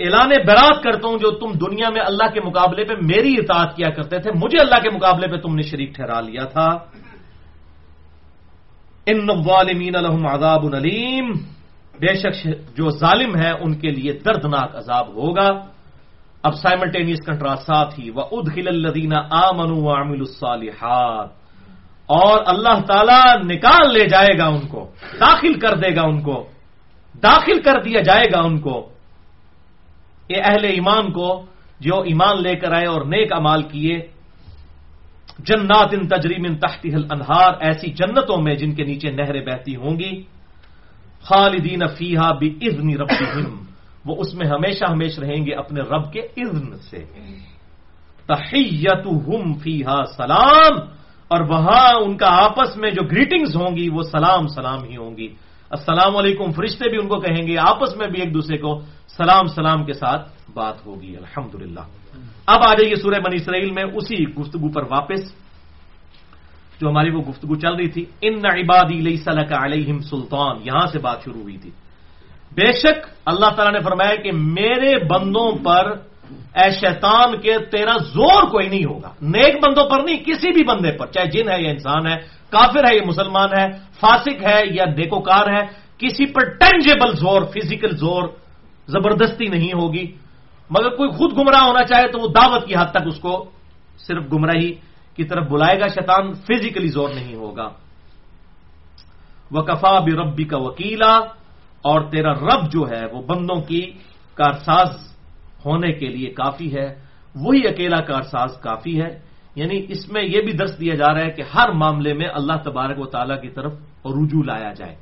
اعلان 0.00 0.28
برات 0.28 0.82
کرتا 0.82 1.08
ہوں 1.08 1.18
جو 1.18 1.30
تم 1.30 1.52
دنیا 1.52 1.90
میں 1.90 2.00
اللہ 2.00 2.34
کے 2.34 2.40
مقابلے 2.40 2.84
پہ 2.84 2.94
میری 3.02 3.34
اطاعت 3.38 3.76
کیا 3.76 3.90
کرتے 3.90 4.18
تھے، 4.18 4.30
مجھے 4.44 4.58
اللہ 4.60 4.82
کے 4.82 4.90
مقابلے 4.90 5.28
پہ 5.28 5.36
تم 5.36 5.54
نے 5.54 5.62
شریک 5.62 5.94
ٹھہرا 5.94 6.20
لیا 6.20 6.44
تھا۔ 6.44 6.68
ان 9.06 9.30
والمین 9.46 9.96
الحم 9.96 10.26
عذاب 10.26 10.66
العلیم 10.66 11.32
بے 12.00 12.14
شک 12.14 12.44
جو 12.76 12.90
ظالم 12.90 13.36
ہے 13.36 13.50
ان 13.50 13.74
کے 13.74 13.90
لیے 13.90 14.12
دردناک 14.12 14.76
عذاب 14.76 15.08
ہوگا۔ 15.08 15.73
اب 16.44 16.54
سائملٹینیس 16.54 17.18
کنٹراسٹ 17.26 17.62
ساتھ 17.62 18.00
ہی 18.00 18.10
وہ 18.10 18.22
ادخل 18.32 18.68
الدین 18.68 19.12
آمن 19.30 19.86
عامل 19.88 20.18
الصالحات۔ 20.18 21.28
اور 22.06 22.42
اللہ 22.46 22.80
تعالی 22.86 23.54
نکال 23.54 23.92
لے 23.92 24.06
جائے 24.06 24.38
گا 24.38 24.46
ان 24.46 24.66
کو، 24.68 24.90
داخل 25.20 25.58
کر 25.58 25.76
دے 25.76 25.96
گا 25.96 26.02
ان 26.02 26.22
کو، 26.22 26.46
داخل 27.22 27.62
کر 27.62 27.82
دیا 27.82 28.00
جائے 28.00 28.24
گا 28.34 28.40
ان 28.40 28.60
کو۔ 28.60 28.88
یہ 30.28 30.36
اہل 30.44 30.64
ایمان 30.64 31.12
کو، 31.12 31.46
جو 31.80 32.00
ایمان 32.00 32.42
لے 32.42 32.56
کر 32.56 32.72
آئے 32.72 32.86
اور 32.86 33.00
نیک 33.00 33.32
امال 33.32 33.62
کیے، 33.62 33.98
جنات 35.38 35.88
ان 35.92 36.08
تجریم 36.08 36.44
ان 36.44 36.56
تحتی 36.56 36.88
انہار 36.94 37.52
ایسی 37.60 37.90
جنتوں 37.90 38.42
میں 38.42 38.54
جن 38.54 38.74
کے 38.74 38.84
نیچے 38.84 39.10
نہریں 39.10 39.46
بہتی 39.46 39.76
ہوں 39.76 39.98
گی، 39.98 40.22
خالدین 41.22 41.86
فیحا 41.98 42.32
بھی 42.32 42.58
ازن 42.62 43.00
رب 43.00 43.08
وہ 44.06 44.14
اس 44.18 44.34
میں 44.34 44.46
ہمیشہ 44.46 44.84
ہمیشہ 44.90 45.20
رہیں 45.20 45.46
گے 45.46 45.54
اپنے 45.54 45.80
رب 45.80 46.12
کے 46.12 46.20
اذن 46.20 46.76
سے۔ 46.90 47.04
تحیت 48.26 49.04
فیحا 49.62 50.04
سلام، 50.16 50.74
اور 51.28 51.40
وہاں 51.40 52.04
ان 52.04 52.16
کا 52.16 52.28
آپس 52.44 52.76
میں 52.76 52.90
جو 52.90 53.02
گریٹنگز 53.02 53.56
ہوں 53.56 53.76
گی 53.76 53.88
وہ 53.88 54.02
سلام 54.02 54.46
سلام 54.46 54.84
ہی 54.84 54.96
ہوں 54.96 55.16
گی۔ 55.16 55.28
السلام 55.70 56.16
علیکم، 56.16 56.52
فرشتے 56.52 56.90
بھی 56.90 56.98
ان 56.98 57.08
کو 57.08 57.20
کہیں 57.20 57.46
گے، 57.46 57.56
آپس 57.58 57.96
میں 57.96 58.08
بھی 58.08 58.20
ایک 58.20 58.34
دوسرے 58.34 58.58
کو 58.58 58.80
سلام 59.16 59.46
سلام 59.46 59.84
کے 59.84 59.92
ساتھ 59.92 60.28
بات 60.54 60.86
ہوگی۔ 60.86 61.16
الحمد 61.16 61.54
اب 62.46 62.60
آ 62.62 62.72
جائیے 62.74 62.96
سورہ 62.96 63.20
بنی 63.20 63.36
اسرائیل 63.36 63.70
میں 63.70 63.84
اسی 63.84 64.24
گفتگو 64.38 64.68
پر 64.68 64.82
واپس، 64.90 65.22
جو 66.80 66.88
ہماری 66.88 67.10
وہ 67.10 67.22
گفتگو 67.22 67.54
چل 67.54 67.74
رہی 67.74 67.88
تھی۔ 67.88 68.04
ان 68.20 68.44
عبادی 68.46 69.00
لئی 69.00 69.16
کا 69.16 69.56
علیہم 69.64 69.98
سلطان، 69.98 70.56
یہاں 70.64 70.86
سے 70.86 70.98
بات 70.98 71.24
شروع 71.24 71.42
ہوئی 71.42 71.58
تھی۔ 71.58 71.70
بے 72.52 72.72
شک 72.72 73.06
اللہ 73.26 73.46
تعالیٰ 73.56 73.72
نے 73.72 73.80
فرمایا 73.80 74.14
کہ 74.14 74.32
میرے 74.32 75.04
بندوں 75.04 75.50
پر 75.64 75.92
اے 76.54 76.70
شیطان 76.70 77.40
کے 77.40 77.58
تیرا 77.58 77.96
زور 77.96 78.42
کوئی 78.50 78.68
نہیں 78.68 78.84
ہوگا۔ 78.84 79.08
نیک 79.20 79.54
بندوں 79.64 79.88
پر 79.90 80.00
نہیں، 80.00 80.24
کسی 80.24 80.52
بھی 80.52 80.64
بندے 80.64 80.92
پر، 80.92 81.06
چاہے 81.06 81.26
جن 81.26 81.48
ہے 81.48 81.62
یا 81.62 81.70
انسان 81.70 82.06
ہے، 82.06 82.16
کافر 82.50 82.84
ہے 82.90 82.96
یا 82.96 83.02
مسلمان 83.06 83.48
ہے، 83.58 83.66
فاسق 84.00 84.46
ہے 84.46 84.62
یا 84.70 84.84
دیکوکار 84.96 85.46
ہے، 85.46 85.62
کسی 85.98 86.26
پر 86.26 86.42
ٹینجیبل 86.44 87.16
زور 87.16 87.42
فزیکل 87.42 87.96
زور 87.96 88.22
زبردستی 88.86 89.46
نہیں 89.46 89.72
ہوگی۔ 89.72 90.06
مگر 90.70 90.90
کوئی 90.90 91.10
خود 91.10 91.38
گمراہ 91.38 91.66
ہونا 91.66 91.84
چاہے 91.84 92.08
تو 92.08 92.20
وہ 92.20 92.28
دعوت 92.28 92.66
کی 92.66 92.74
حد 92.74 92.90
تک 92.90 93.06
اس 93.06 93.18
کو 93.18 93.50
صرف 93.98 94.24
گمراہی 94.32 94.72
کی 95.16 95.24
طرف 95.24 95.48
بلائے 95.48 95.80
گا، 95.80 95.86
شیطان 95.86 96.32
فزیکلی 96.32 96.88
زور 96.88 97.08
نہیں 97.14 97.34
ہوگا۔ 97.34 97.68
وہ 99.50 99.62
کفا 99.62 99.98
کا 100.50 100.56
وکیلا 100.56 101.20
اور 101.84 102.00
تیرا 102.00 102.32
رب 102.32 102.72
جو 102.72 102.84
ہے 102.90 103.06
وہ 103.12 103.22
بندوں 103.22 103.60
کی 103.60 103.90
کارساز 104.34 104.88
ہونے 105.66 105.92
کے 105.92 106.08
لیے 106.08 106.30
کافی 106.30 106.76
ہے، 106.76 106.94
وہی 107.34 107.68
اکیلا 107.68 108.00
کارساز 108.00 108.50
کافی 108.60 109.02
ہے۔ 109.02 109.20
یعنی 109.54 109.84
اس 109.88 110.12
میں 110.12 110.22
یہ 110.22 110.40
بھی 110.40 110.52
درس 110.52 110.80
دیا 110.80 110.94
جا 110.94 111.14
رہا 111.14 111.20
ہے 111.20 111.30
کہ 111.30 111.42
ہر 111.54 111.70
معاملے 111.70 112.14
میں 112.14 112.28
اللہ 112.34 112.52
تبارک 112.64 112.98
و 112.98 113.06
تعالیٰ 113.06 113.42
کی 113.42 113.48
طرف 113.48 113.72
رجوع 114.04 114.42
لایا 114.42 114.72
جائے۔ 114.72 114.96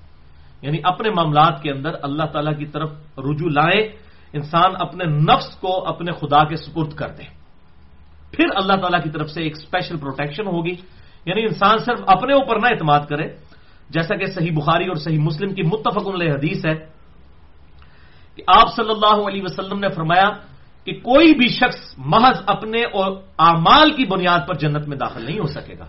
یعنی 0.62 0.78
اپنے 0.84 1.10
معاملات 1.10 1.62
کے 1.62 1.70
اندر 1.70 1.90
اللہ 2.02 2.24
تعالیٰ 2.24 2.58
کی 2.58 2.66
طرف 2.66 2.90
رجوع 3.18 3.50
لائے، 3.50 3.80
انسان 4.32 4.70
اپنے 4.80 5.04
نفس 5.04 5.56
کو 5.56 5.88
اپنے 5.88 6.12
خدا 6.12 6.44
کے 6.44 6.56
سپرد 6.56 6.94
کر 6.94 7.08
دے۔ 7.08 7.22
پھر 8.30 8.44
اللہ 8.54 8.76
تعالیٰ 8.80 9.02
کی 9.02 9.10
طرف 9.10 9.30
سے 9.30 9.42
ایک 9.42 9.52
اسپیشل 9.56 9.96
پروٹیکشن 9.96 10.46
ہوگی۔ 10.46 10.74
یعنی 11.26 11.42
انسان 11.42 11.78
صرف 11.78 12.00
اپنے 12.06 12.34
اوپر 12.34 12.58
نہ 12.58 12.66
اعتماد 12.66 13.00
کرے 13.00 13.28
جیسا 13.92 14.16
کہ 14.16 14.26
صحیح 14.26 14.50
بخاری 14.56 14.86
اور 14.86 14.96
صحیح 14.96 15.18
مسلم 15.18 15.54
کی 15.54 15.62
متفق 15.62 16.08
علیہ 16.08 16.32
حدیث 16.32 16.66
ہے 16.66 16.74
کہ 18.36 18.42
آپ 18.46 18.76
صلی 18.76 18.90
اللہ 18.90 19.28
علیہ 19.28 19.42
وسلم 19.42 19.78
نے 19.78 19.88
فرمایا 19.88 20.28
کہ 20.84 20.92
کوئی 20.92 21.34
بھی 21.34 21.48
شخص 21.48 21.94
محض 21.98 22.42
اپنے 22.46 22.82
اور 22.82 23.12
اعمال 23.38 23.90
کی 23.90 24.04
بنیاد 24.04 24.48
پر 24.48 24.54
جنت 24.54 24.88
میں 24.88 24.96
داخل 24.96 25.24
نہیں 25.24 25.38
ہو 25.38 25.46
سکے 25.46 25.78
گا۔ 25.78 25.84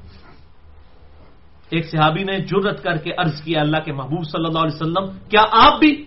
ایک 1.70 1.86
صحابی 1.90 2.24
نے 2.24 2.40
جرت 2.40 2.84
کر 2.84 2.98
کے 2.98 3.12
عرض 3.18 3.42
کیا، 3.42 3.62
اللہ 3.62 3.78
کے 3.86 3.92
محبوب 3.92 4.24
صلی 4.24 4.46
اللہ 4.46 4.60
علیہ 4.60 4.76
وسلم، 4.76 5.18
کیا 5.30 5.44
آپ 5.52 5.80
بھی؟ 5.80 6.06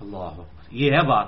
اللہ 0.00 0.42
یہ 0.70 0.92
ہے 0.92 1.06
بات۔ 1.06 1.26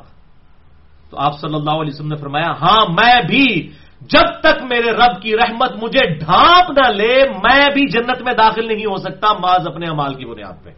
تو 1.10 1.18
آپ 1.18 1.40
صلی 1.40 1.54
اللہ 1.54 1.70
علیہ 1.70 1.90
وسلم 1.94 2.08
نے 2.08 2.16
فرمایا 2.16 2.52
ہاں 2.62 2.86
میں 2.88 3.22
بھی 3.28 3.70
جب 4.08 4.40
تک 4.40 4.62
میرے 4.62 4.90
رب 4.90 5.22
کی 5.22 5.36
رحمت 5.36 5.72
مجھے 5.82 6.14
ڈھانپ 6.14 6.70
نہ 6.70 6.90
لے، 6.90 7.24
میں 7.28 7.66
بھی 7.74 7.86
جنت 7.88 8.22
میں 8.22 8.32
داخل 8.32 8.66
نہیں 8.66 8.86
ہو 8.86 8.96
سکتا 8.96 9.32
ماض 9.32 9.66
اپنے 9.66 9.86
امال 9.86 10.14
کی 10.14 10.24
بنیاد 10.24 10.64
پہ۔ 10.64 10.70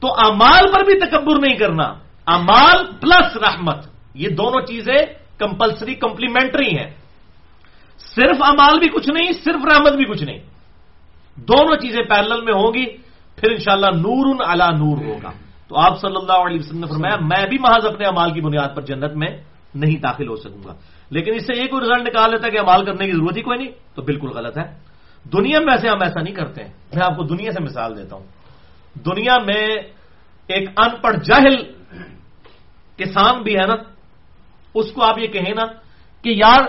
تو 0.00 0.12
امال 0.12 0.72
پر 0.72 0.84
بھی 0.84 1.00
تکبر 1.00 1.40
نہیں 1.46 1.56
کرنا۔ 1.56 1.94
امال 2.26 2.86
پلس 3.00 3.36
رحمت۔ 3.36 3.86
یہ 4.14 4.28
دونوں 4.28 4.66
چیزیں 4.66 4.98
کمپلسری 5.38 5.94
کمپلیمنٹری 5.94 6.78
ہیں۔ 6.78 6.90
صرف 7.98 8.36
امال 8.40 8.78
بھی 8.78 8.88
کچھ 8.88 9.10
نہیں، 9.10 9.32
صرف 9.32 9.64
رحمت 9.64 9.92
بھی 9.92 10.04
کچھ 10.04 10.22
نہیں۔ 10.22 10.38
دونوں 11.36 11.76
چیزیں 11.76 12.02
پیرل 12.02 12.44
میں 12.44 12.52
ہوں 12.52 12.74
گی، 12.74 12.86
پھر 13.36 13.50
انشاءاللہ 13.50 13.86
نور 13.86 14.26
ان 14.26 14.36
الا 14.46 14.70
نور 14.70 15.04
ہوگا۔ 15.04 15.30
تو 15.68 15.78
آپ 15.78 16.00
صلی 16.00 16.16
اللہ 16.16 16.46
علیہ 16.46 16.58
وسلم 16.58 16.80
نے 16.80 16.86
فرمایا، 16.86 17.16
میں 17.20 17.46
بھی 17.48 17.58
محض 17.58 17.86
اپنے 17.86 18.06
امال 18.06 18.30
کی 18.30 18.40
بنیاد 18.40 18.76
پر 18.76 18.82
جنت 18.82 19.12
میں 19.14 19.28
نہیں 19.74 19.96
داخل 19.96 20.28
ہو 20.28 20.36
سکوں 20.36 20.64
گا۔ 20.64 20.74
لیکن 21.10 21.34
اس 21.34 21.42
سے 21.42 21.62
یہ 21.62 21.66
کوئی 21.66 21.82
رزلٹ 21.82 22.08
نکال 22.08 22.30
لیتا 22.30 22.46
ہے 22.46 22.50
کہ 22.50 22.58
امال 22.58 22.84
کرنے 22.84 23.06
کی 23.06 23.12
ضرورت 23.12 23.36
ہی 23.36 23.42
کوئی 23.42 23.58
نہیں، 23.58 23.70
تو 23.94 24.02
بالکل 24.02 24.28
غلط 24.28 24.58
ہے۔ 24.58 24.90
دنیا 25.32 25.60
میں 25.60 25.74
ویسے 25.74 25.88
ہم 25.88 25.98
ایسا 26.02 26.20
نہیں 26.20 26.34
کرتے 26.34 26.64
ہیں۔ 26.64 26.72
میں 26.94 27.06
آپ 27.06 27.16
کو 27.16 27.22
دنیا 27.22 27.50
سے 27.52 27.62
مثال 27.62 27.96
دیتا 27.96 28.16
ہوں۔ 28.16 28.24
دنیا 28.94 29.38
میں 29.38 29.66
ایک 30.46 30.68
ان 30.76 30.88
پڑھ 31.02 31.16
جاہل 31.24 31.72
کسان 32.96 33.42
بھی 33.42 33.54
ہے 33.54 33.66
نا، 33.66 33.74
اس 34.74 34.92
کو 34.92 35.02
آپ 35.02 35.18
یہ 35.18 35.26
کہیں 35.26 35.54
نا 35.54 35.64
کہ 36.22 36.28
یار، 36.36 36.60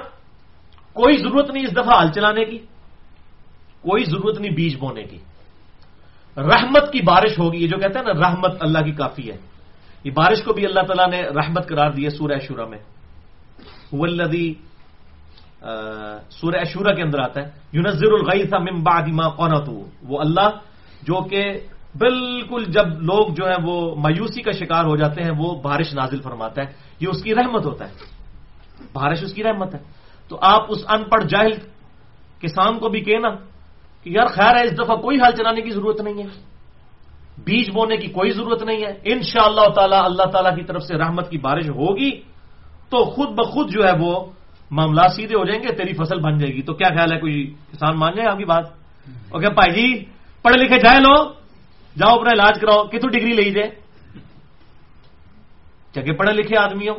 کوئی 0.93 1.18
ضرورت 1.18 1.52
نہیں 1.52 1.66
اس 1.66 1.72
دفعہ 1.72 2.04
ہل 2.04 2.12
چلانے 2.12 2.45
کی، 2.45 2.58
کوئی 3.82 4.04
ضرورت 4.04 4.39
نہیں 4.39 4.52
بیج 4.52 4.76
بونے 4.78 5.04
کی۔ 5.04 5.18
رحمت 6.38 6.91
کی 6.91 7.02
بارش 7.02 7.39
ہوگی، 7.39 7.58
یہ 7.58 7.68
جو 7.68 7.78
کہتے 7.78 7.99
ہیں 7.99 8.14
نا، 8.14 8.30
رحمت 8.30 8.52
اللہ 8.60 8.80
کی 8.80 8.91
کافی 8.91 9.32
ہے۔ 9.32 9.38
یہ 10.04 10.12
بارش 10.12 10.43
کو 10.43 10.54
بھی 10.54 10.66
اللہ 10.66 10.80
تعالیٰ 10.80 11.08
نے 11.08 11.30
رحمت 11.30 11.70
قرار 11.70 11.91
دی 11.91 12.04
ہے 12.04 12.10
سورہ 12.10 12.39
شورہ 12.47 12.66
میں۔ 12.66 12.80
ولدی 13.91 14.54
سورہ 16.30 16.64
شورہ 16.64 16.95
کے 16.95 17.02
اندر 17.02 17.20
آتا 17.20 17.41
ہے۔ 17.41 17.49
یونزر 17.72 18.12
الغی 18.12 18.43
تھا 18.43 18.58
ممبا 18.58 18.99
ما 18.99 19.30
قونتو 19.30 19.89
وہ 20.04 20.20
اللہ 20.20 20.49
جو 21.04 21.22
کہ 21.22 21.54
بالکل 21.99 22.64
جب 22.64 22.88
لوگ 22.88 23.34
جو 23.34 23.45
ہیں 23.45 23.64
وہ 23.64 23.95
مایوسی 23.95 24.41
کا 24.41 24.52
شکار 24.52 24.86
ہو 24.86 24.95
جاتے 24.95 25.22
ہیں، 25.22 25.32
وہ 25.38 25.62
بارش 25.62 25.93
نازل 25.93 26.22
فرماتا 26.22 26.62
ہے۔ 26.62 26.74
یہ 26.99 27.08
اس 27.08 27.24
کی 27.24 27.36
رحمت 27.36 27.66
ہوتا 27.66 27.89
ہے۔ 27.89 27.93
بارش 28.93 29.24
اس 29.24 29.34
کی 29.34 29.43
رحمت 29.43 29.76
ہے۔ 29.76 29.80
تو 30.30 30.39
آپ 30.41 30.62
اس 30.70 30.78
ان 30.89 31.04
پڑھ 31.04 31.24
جاہل 31.24 31.52
کسان 32.39 32.80
کو 32.80 32.89
بھی 32.89 33.02
کہنا 33.02 33.30
کہ 34.04 34.10
یار 34.10 34.26
خیر 34.26 34.56
ہے، 34.56 34.64
اس 34.64 34.74
دفعہ 34.74 34.95
کوئی 34.95 35.18
حال 35.18 35.32
چلانے 35.32 35.62
کی 35.62 35.70
ضرورت 35.70 36.02
نہیں 36.02 36.24
ہے۔ 36.24 36.51
بیج 37.46 37.70
بونے 37.74 37.98
کی 37.98 38.08
کوئی 38.08 38.32
ضرورت 38.32 38.64
نہیں 38.64 38.82
ہے۔ 38.86 38.94
ان 39.04 39.22
شاء 39.22 39.46
اللہ 39.46 39.68
تعالیٰ 39.76 40.02
اللہ 40.04 40.24
تعالیٰ 40.24 40.56
کی 40.56 40.64
طرف 40.64 40.84
سے 40.84 40.98
رحمت 40.98 41.30
کی 41.30 41.38
بارش 41.38 41.70
ہوگی 41.70 42.12
تو 42.89 42.98
خود 43.06 43.30
بخود 43.30 43.72
جو 43.72 43.82
ہے 43.88 43.94
وہ 44.00 44.14
معاملات 44.72 45.12
سیدھے 45.16 45.36
ہو 45.36 45.46
جائیں 45.46 45.62
گے، 45.64 45.68
تیری 45.68 45.94
فصل 45.94 46.20
بن 46.20 46.38
جائے 46.38 46.54
گی۔ 46.54 46.62
تو 46.62 46.74
کیا 46.74 46.88
خیال 46.88 47.12
ہے، 47.14 47.20
کوئی 47.20 47.54
کسان 47.72 47.98
مان 47.98 48.12
جائے 48.16 48.28
آپ 48.30 48.38
کی 48.38 48.46
بات؟ 48.46 48.66
اوکے 49.32 49.50
بھائی 49.50 49.72
جی 49.74 49.88
پڑھے 50.42 50.58
لکھے 50.58 50.78
جائے 50.80 51.00
لو 51.00 51.16
جاؤ 52.00 52.16
اپنا 52.16 52.32
علاج 52.32 52.60
کراؤ 52.62 52.88
کتوں 52.88 53.10
ڈگری 53.10 53.34
لے 53.34 53.50
جائے 53.52 53.70
چکے 55.94 56.12
پڑھے 56.12 56.34
لکھے 56.34 56.56
آدمی 56.58 56.88
ہو 56.89 56.96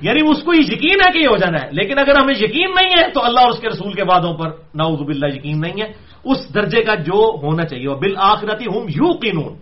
یعنی 0.00 0.20
اس 0.20 0.42
کو 0.42 0.54
یقین 0.54 0.98
ہے 1.04 1.12
کہ 1.12 1.18
یہ 1.18 1.28
ہو 1.28 1.36
جانا 1.36 1.58
ہے، 1.62 1.68
لیکن 1.72 1.98
اگر 1.98 2.14
ہمیں 2.20 2.34
یقین 2.34 2.70
نہیں 2.70 2.92
ہے 2.98 3.10
تو 3.10 3.24
اللہ 3.24 3.40
اور 3.40 3.50
اس 3.50 3.60
کے 3.60 3.68
رسول 3.68 3.92
کے 3.92 4.02
وعدوں 4.02 4.34
پر 4.34 4.48
ناؤز 4.74 5.00
باللہ 5.00 5.26
یقین 5.26 5.60
نہیں 5.60 5.82
ہے۔ 5.82 5.92
اس 6.24 6.54
درجے 6.54 6.82
کا 6.82 6.94
جو 6.94 7.38
ہونا 7.42 7.64
چاہیے 7.64 7.88
وہ 7.88 7.94
بل 7.94 8.14
آخرتی 8.16 8.64
ہوں 8.64 8.82
یو 8.88 9.12
قینون 9.12 9.56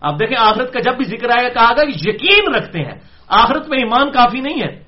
اب 0.00 0.20
دیکھیں، 0.20 0.36
آخرت 0.38 0.72
کا 0.72 0.80
جب 0.80 0.96
بھی 0.96 1.04
ذکر 1.04 1.28
آئے 1.30 1.50
کہا 1.50 1.72
گا 1.76 1.82
یقین 1.82 2.54
رکھتے 2.54 2.78
ہیں۔ 2.78 2.98
آخرت 3.28 3.68
میں 3.68 3.78
ایمان 3.78 4.12
کافی 4.12 4.40
نہیں 4.40 4.60
ہے۔ 4.60 4.82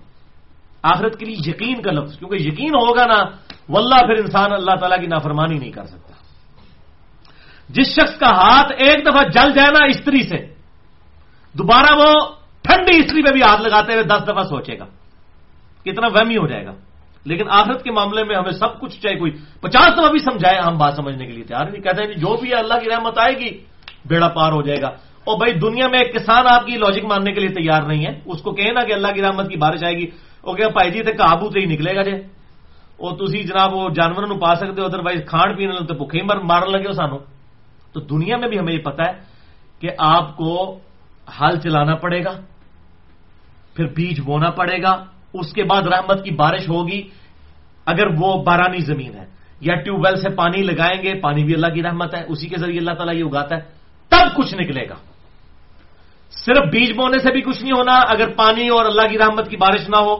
آخرت 0.82 1.18
کے 1.18 1.24
لیے 1.24 1.36
یقین 1.46 1.82
کا 1.82 1.90
لفظ، 1.90 2.18
کیونکہ 2.18 2.36
یقین 2.36 2.70
ہوگا 2.70 3.06
نا، 3.06 3.20
واللہ 3.68 4.00
پھر 4.06 4.24
انسان 4.24 4.52
اللہ 4.52 4.74
تعالیٰ 4.80 5.00
کی 5.00 5.06
نافرمانی 5.06 5.58
نہیں 5.58 5.70
کر 5.70 5.84
سکتا۔ 5.84 6.12
جس 7.68 7.86
شخص 7.86 8.18
کا 8.18 8.30
ہاتھ 8.30 8.72
ایک 8.78 9.06
دفعہ 9.06 9.22
جل 9.22 9.52
جائے 9.52 9.70
نا، 9.70 9.84
استری 9.84 10.22
سے، 10.22 10.54
دوبارہ 11.54 11.98
وہ 11.98 12.37
ٹھنڈی 12.68 12.96
استری 12.96 13.22
پہ 13.22 13.32
بھی 13.32 13.42
ہاتھ 13.42 13.62
لگاتے 13.62 13.92
ہوئے 13.92 14.04
دس 14.04 14.22
دفعہ 14.22 14.42
سوچے 14.42 14.78
گا۔ 14.78 14.84
کتنا 15.84 16.06
وہمی 16.06 16.36
ہو 16.36 16.46
جائے 16.46 16.66
گا۔ 16.66 16.72
لیکن 17.24 17.44
آخرت 17.50 17.82
کے 17.82 17.90
معاملے 17.90 18.24
میں 18.24 18.36
ہمیں 18.36 18.50
سب 18.50 18.80
کچھ 18.80 19.00
چاہیے 19.00 19.18
کوئی 19.18 19.32
پچاس 19.60 19.98
دفعہ 19.98 20.10
بھی 20.10 20.18
سمجھائے، 20.18 20.60
ہم 20.60 20.78
بات 20.78 20.94
سمجھنے 20.94 21.26
کے 21.26 21.32
لیے 21.32 21.44
تیار 21.44 21.64
نہیں 21.64 21.82
کہتے 21.82 22.02
ہیں 22.02 22.08
جی، 22.08 22.20
جو 22.20 22.36
بھی 22.36 22.54
اللہ 22.54 22.74
کی 22.74 22.90
رحمت 22.90 23.18
آئے 23.18 23.38
گی، 23.38 23.58
بیڑا 24.06 24.28
پار 24.28 24.52
ہو 24.52 24.62
جائے 24.62 24.82
گا۔ 24.82 24.88
اور 25.24 25.38
بھائی، 25.38 25.58
دنیا 25.58 25.88
میں 25.88 25.98
ایک 25.98 26.14
کسان 26.14 26.44
آپ 26.50 26.66
کی 26.66 26.72
لاجک 26.72 27.04
ماننے 27.04 27.32
کے 27.32 27.40
لیے 27.40 27.48
تیار 27.48 27.82
نہیں 27.82 28.06
ہے۔ 28.06 28.20
اس 28.24 28.42
کو 28.42 28.52
کہنا 28.52 28.84
کہ 28.84 28.92
اللہ 28.92 29.08
کی 29.14 29.22
رحمت 29.22 29.48
کی 29.48 29.56
بارش 29.56 29.84
آئے 29.84 29.94
گی۔ 29.94 30.06
وہ 30.42 30.54
کہ 30.54 30.64
بھائی 30.64 30.90
جی 30.90 31.02
تو 31.02 31.10
کابو 31.12 31.50
سے 31.50 31.60
ہی 31.60 31.64
نکلے 31.64 31.96
گا 31.96 32.02
جی 32.02 32.12
وہ 32.98 33.10
تھی 33.10 33.42
جناب 33.42 33.74
وہ 33.74 33.90
جانوروں 33.90 34.38
پا 34.38 34.54
سکتے 34.54 34.80
ہو 34.80 34.86
ادر 34.86 34.98
وائز 34.98 35.20
کھان 35.26 35.56
پینے 35.56 35.72
تو 35.72 35.94
بھوکے 35.94 36.22
مارن 36.22 36.72
لگے 36.72 36.86
ہو 36.86 36.92
سانو۔ 36.92 37.18
تو 37.92 38.00
دنیا 38.00 38.36
میں 38.36 38.48
بھی 38.48 38.58
ہمیں 38.58 38.72
یہ 38.72 38.78
پتا 38.78 39.04
ہے 39.06 39.12
کہ 39.80 39.88
آپ 39.98 40.36
کو 40.36 40.78
ہل 41.40 41.58
چلانا 41.60 41.94
پڑے 41.94 42.24
گا۔ 42.24 42.30
پھر 43.78 43.86
بیج 43.94 44.20
بونا 44.20 44.50
پڑے 44.50 44.82
گا، 44.82 45.06
اس 45.38 45.52
کے 45.54 45.62
بعد 45.62 45.82
رحمت 45.86 46.24
کی 46.24 46.30
بارش 46.34 46.68
ہوگی، 46.68 47.00
اگر 47.86 48.06
وہ 48.18 48.42
بارانی 48.42 48.82
زمین 48.82 49.14
ہے، 49.14 49.26
یا 49.60 49.74
ٹیوب 49.74 50.02
ویل 50.02 50.16
سے 50.18 50.34
پانی 50.34 50.62
لگائیں 50.62 51.02
گے، 51.02 51.14
پانی 51.22 51.44
بھی 51.44 51.54
اللہ 51.54 51.70
کی 51.74 51.82
رحمت 51.82 52.14
ہے، 52.14 52.22
اسی 52.28 52.46
کے 52.46 52.56
ذریعے 52.58 52.78
اللہ 52.78 52.94
تعالیٰ 52.98 53.14
یہ 53.14 53.24
اگاتا 53.24 53.56
ہے، 53.56 53.60
تب 54.10 54.26
کچھ 54.36 54.54
نکلے 54.54 54.88
گا۔ 54.88 54.98
صرف 56.30 56.64
بیج 56.72 56.90
بونے 56.96 57.18
سے 57.18 57.30
بھی 57.32 57.40
کچھ 57.40 57.62
نہیں 57.62 57.72
ہونا، 57.72 57.94
اگر 57.94 58.28
پانی 58.34 58.68
اور 58.68 58.84
اللہ 58.84 59.06
کی 59.10 59.18
رحمت 59.18 59.48
کی 59.48 59.56
بارش 59.56 59.88
نہ 59.88 59.96
ہو، 59.96 60.14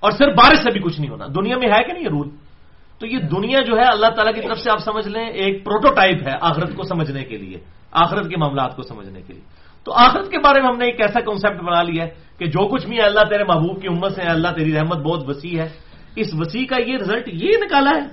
اور 0.00 0.10
صرف 0.10 0.34
بارش 0.34 0.58
سے 0.58 0.70
بھی 0.70 0.80
کچھ 0.80 1.00
نہیں 1.00 1.10
ہونا۔ 1.10 1.26
دنیا 1.26 1.56
میں 1.58 1.68
ہے 1.68 1.82
کہ 1.84 1.92
نہیں 1.92 2.04
یہ 2.04 2.08
رول؟ 2.08 2.28
تو 2.98 3.06
یہ 3.06 3.18
دنیا 3.18 3.58
جو 3.66 3.74
ہے، 3.76 3.86
اللہ 3.90 4.06
تعالیٰ 4.06 4.34
کی 4.34 4.40
طرف 4.40 4.58
سے 4.58 4.70
آپ 4.70 4.78
سمجھ 4.78 5.08
لیں، 5.08 5.26
ایک 5.26 5.64
پروٹوٹائپ 5.64 6.28
ہے 6.28 6.32
آخرت 6.40 6.76
کو 6.76 6.82
سمجھنے 6.82 7.24
کے 7.24 7.36
لیے، 7.36 7.58
آخرت 7.92 8.28
کے 8.28 8.36
معاملات 8.36 8.76
کو 8.76 8.82
سمجھنے 8.82 9.22
کے 9.22 9.32
لیے۔ 9.32 9.59
تو 9.84 9.92
آخرت 9.92 10.30
کے 10.30 10.38
بارے 10.38 10.60
میں 10.60 10.68
ہم 10.68 10.78
نے 10.78 10.84
ایک 10.84 11.00
ایسا 11.00 11.20
کنسپٹ 11.20 11.62
بنا 11.62 11.82
لیا 11.82 12.04
ہے 12.04 12.10
کہ 12.38 12.46
جو 12.46 12.68
کچھ 12.68 12.86
بھی 12.86 12.96
ہے، 12.96 13.02
اللہ 13.02 13.20
تیرے 13.20 13.44
محبوب 13.44 13.82
کی 13.82 13.88
امت 13.88 14.12
سے 14.12 14.22
اللہ 14.22 14.48
تیری 14.56 14.72
رحمت 14.74 14.98
بہت 14.98 15.28
وسیع 15.28 15.62
ہے۔ 15.62 15.68
اس 16.16 16.26
وسیع 16.38 16.66
کا 16.66 16.76
یہ 16.76 16.96
رزلٹ 16.96 17.28
یہ 17.28 17.50
نکالا 17.64 17.90
ہے 17.90 18.08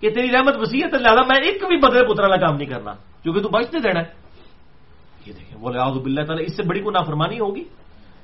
کہ 0.00 0.10
تیری 0.10 0.28
رحمت 0.32 0.56
وسیع 0.56 0.84
ہے 0.84 0.90
تو 0.90 0.96
لہٰذا 0.98 1.22
میں 1.28 1.40
ایک 1.42 1.64
بھی 1.68 1.76
بدلے 1.76 2.04
پترا 2.04 2.26
والا 2.28 2.46
کام 2.46 2.56
نہیں 2.56 2.68
کرنا 2.68 2.92
کیونکہ 3.22 3.40
تو 3.40 3.48
بچنے 3.48 3.80
دینا 3.80 4.00
ہے۔ 4.00 4.06
یہ 5.26 5.32
دیکھیں 5.32 5.60
بولے 5.60 5.78
آزب 5.78 6.04
اللہ 6.04 6.24
تعالیٰ، 6.24 6.44
اس 6.46 6.56
سے 6.56 6.62
بڑی 6.62 6.80
کو 6.80 6.90
نافرمانی 6.90 7.40
ہوگی۔ 7.40 7.64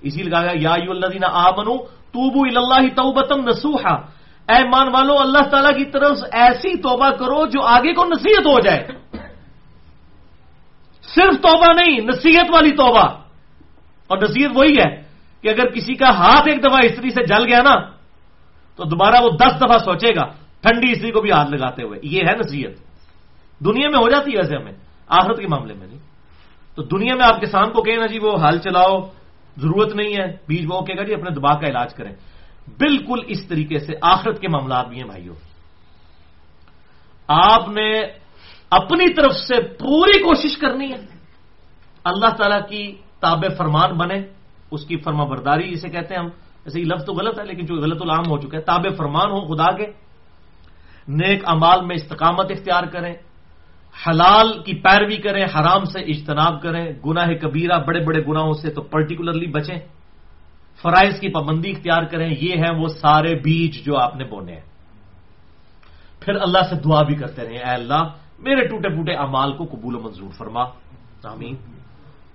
اسی 0.01 0.23
لیے 0.23 0.31
کہا 0.31 0.47
یا 0.55 0.73
الدین 0.73 1.25
آ 1.25 1.51
منو 1.51 1.77
توبو 1.87 2.61
اللہ 2.61 2.89
توبتم 2.97 3.49
نسوحا 3.49 3.95
اے 4.53 4.69
مان 4.69 4.89
والو، 4.93 5.19
اللہ 5.19 5.49
تعالیٰ 5.51 5.77
کی 5.77 5.85
طرف 5.85 6.19
ایسی 6.33 6.77
توبہ 6.77 7.11
کرو 7.11 7.47
جو 7.47 7.63
آگے 7.63 7.93
کو 7.95 8.05
نصیحت 8.05 8.47
ہو 8.47 8.61
جائے۔ 8.61 8.87
صرف 11.17 11.43
توبہ 11.43 11.67
نہیں، 11.77 11.99
نصیحت 12.05 12.51
والی 12.55 12.71
توبہ۔ 12.71 13.07
اور 14.07 14.19
نصیحت 14.23 14.51
وہی 14.55 14.73
ہے 14.73 15.03
کہ 15.43 15.49
اگر 15.49 15.69
کسی 15.69 15.95
کا 15.95 16.09
ہاتھ 16.09 16.49
ایک 16.49 16.65
دفعہ 16.65 16.79
استری 16.85 17.11
سے 17.11 17.27
جل 17.27 17.45
گیا 17.49 17.63
نا، 17.63 17.75
تو 18.77 18.85
دوبارہ 18.85 19.15
وہ 19.23 19.31
دس 19.31 19.57
دفعہ 19.57 19.79
سوچے 19.79 20.15
گا، 20.15 20.27
ٹھنڈی 20.61 20.93
استری 20.93 21.11
کو 21.11 21.21
بھی 21.21 21.31
ہاتھ 21.31 21.51
لگاتے 21.51 21.83
ہوئے۔ 21.83 22.01
یہ 22.03 22.21
ہے 22.21 22.37
نصیحت۔ 22.37 22.81
دنیا 23.65 23.89
میں 23.89 23.99
ہو 23.99 24.11
جاتی 24.11 24.31
ہے 24.31 24.37
ایسے 24.37 24.57
ہمیں، 24.57 24.73
آخرت 25.09 25.39
کے 25.39 25.47
معاملے 25.47 25.75
میں 25.75 25.87
نہیں۔ 25.87 25.99
تو 26.75 26.83
دنیا 26.83 27.15
میں 27.15 27.27
آپ 27.27 27.41
کسان 27.41 27.71
کو 27.71 27.83
کہیں 27.83 27.97
نا 27.97 28.07
جی 28.07 28.19
وہ 28.19 28.37
حل 28.49 28.59
چلاؤ، 28.59 29.01
ضرورت 29.57 29.95
نہیں 29.95 30.13
ہے 30.21 30.27
بیج 30.49 30.67
وہ 30.71 30.81
کہے 30.81 30.97
گا 30.97 31.03
جی 31.03 31.15
اپنے 31.15 31.31
دباغ 31.31 31.61
کا 31.61 31.67
علاج 31.67 31.95
کریں۔ 31.95 32.13
بالکل 32.79 33.19
اس 33.27 33.49
طریقے 33.49 33.79
سے 33.79 33.93
آخرت 34.03 34.41
کے 34.41 34.49
معاملات 34.49 34.89
بھی 34.89 34.97
ہیں 34.97 35.07
بھائیوں 35.07 35.35
آپ 37.29 37.69
نے 37.69 38.03
اپنی 38.71 39.15
طرف 39.15 39.33
سے 39.33 39.55
پوری 39.63 40.19
کوشش 40.19 40.59
کرنی 40.59 40.93
ہے۔ 40.93 40.97
اللہ 42.05 42.27
تعالی 42.27 42.77
کی 42.77 42.97
تاب 43.21 43.45
فرمان 43.59 43.93
بنے، 43.93 44.23
اس 44.71 44.85
کی 44.85 44.97
فرما 44.97 45.25
برداری 45.25 45.75
جسے 45.75 45.89
کہتے 45.89 46.15
ہیں 46.15 46.21
ہم۔ 46.21 46.29
ایسے 46.65 46.81
یہ 46.81 46.85
لفظ 46.85 47.05
تو 47.05 47.13
غلط 47.13 47.39
ہے، 47.39 47.45
لیکن 47.45 47.67
جو 47.67 47.75
غلط 47.75 48.03
العام 48.03 48.31
ہو 48.31 48.39
چکا 48.39 48.59
ہے۔ 48.59 48.63
تاب 48.63 48.87
فرمان 48.97 49.31
ہو 49.31 49.55
خدا 49.55 49.73
کے۔ 49.77 49.87
نیک 51.09 51.43
امال 51.47 51.85
میں 51.85 51.97
استقامت 51.97 52.51
اختیار 52.51 52.83
کریں۔ 52.83 53.15
حلال 54.07 54.63
کی 54.63 54.75
پیروی 54.75 55.17
کریں، 55.17 55.45
حرام 55.45 55.85
سے 55.85 56.01
اجتناب 56.01 56.63
کریں۔ 56.63 56.93
گناہ 57.07 57.27
کبیرہ، 57.43 57.79
بڑے 57.87 58.05
بڑے 58.05 58.19
گناہوں 58.29 58.53
سے 58.53 58.71
تو 58.71 58.83
پرٹیکولرلی 58.83 59.47
بچیں۔ 59.47 59.79
فرائض 60.83 61.21
کی 61.21 61.29
پابندی 61.29 61.71
اختیار 61.71 62.03
کریں۔ 62.03 62.35
یہ 62.41 62.53
ہیں 62.53 62.71
وہ 62.71 62.89
سارے 62.89 63.35
بیج 63.35 63.85
جو 63.85 63.99
آپ 63.99 64.17
نے 64.17 64.25
بونے 64.25 64.53
ہیں۔ 64.53 64.65
پھر 66.21 66.35
اللہ 66.35 66.59
سے 66.71 66.75
دعا 66.77 67.03
بھی 67.03 67.15
کرتے 67.15 67.43
رہیں۔ 67.43 67.59
اے 67.59 67.75
اللہ 67.75 68.09
میرے 68.39 68.67
ٹوٹے 68.67 68.89
پوٹے 68.89 69.13
امال 69.13 69.53
کو 69.53 69.65
قبول 69.65 69.97
و 69.97 70.01
منظور 70.01 70.31
فرما۔ 70.39 70.63
آمین۔ 71.25 71.57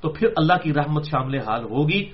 تو 0.02 0.10
پھر 0.10 0.28
اللہ 0.36 0.54
کی 0.64 0.74
رحمت 0.74 1.06
شامل 1.06 1.40
حال 1.40 1.64
ہوگی۔ 1.64 2.12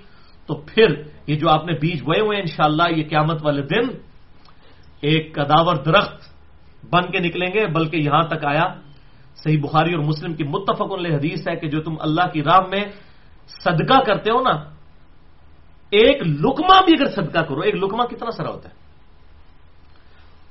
تو 0.47 0.55
پھر 0.55 1.03
یہ 1.27 1.35
جو 1.35 1.49
آپ 1.49 1.65
نے 1.65 1.73
بیج 1.73 2.03
بوئے 2.03 2.21
ہوئے 2.21 2.35
ہیں، 2.35 2.41
انشاءاللہ 2.41 2.83
یہ 2.95 3.03
قیامت 3.09 3.45
والے 3.45 3.61
دن 3.61 3.97
ایک 5.01 5.35
کداور 5.35 5.75
درخت 5.75 6.33
بن 6.89 7.11
کے 7.11 7.19
نکلیں 7.19 7.53
گے، 7.53 7.67
بلکہ 7.67 7.97
یہاں 7.97 8.23
تک 8.23 8.45
آیا۔ 8.45 8.73
صحیح 9.35 9.61
بخاری 9.61 9.93
اور 9.93 10.03
مسلم 10.03 10.33
کی 10.33 10.43
متفق 10.43 10.91
علیہ 10.91 11.15
حدیث 11.15 11.47
ہے 11.47 11.55
کہ 11.55 11.67
جو 11.67 11.81
تم 11.81 11.95
اللہ 11.99 12.27
کی 12.33 12.43
راہ 12.43 12.59
میں 12.59 12.83
صدقہ 13.47 13.99
کرتے 14.05 14.31
ہو 14.31 14.41
نا، 14.41 14.51
ایک 15.89 16.21
لکما 16.21 16.81
بھی 16.85 16.93
اگر 16.93 17.05
صدقہ 17.05 17.39
کرو، 17.39 17.59
ایک 17.59 17.75
لکما 17.75 18.05
کتنا 18.05 18.31
سرا 18.31 18.49
ہوتا 18.49 18.69
ہے؟ 18.69 18.86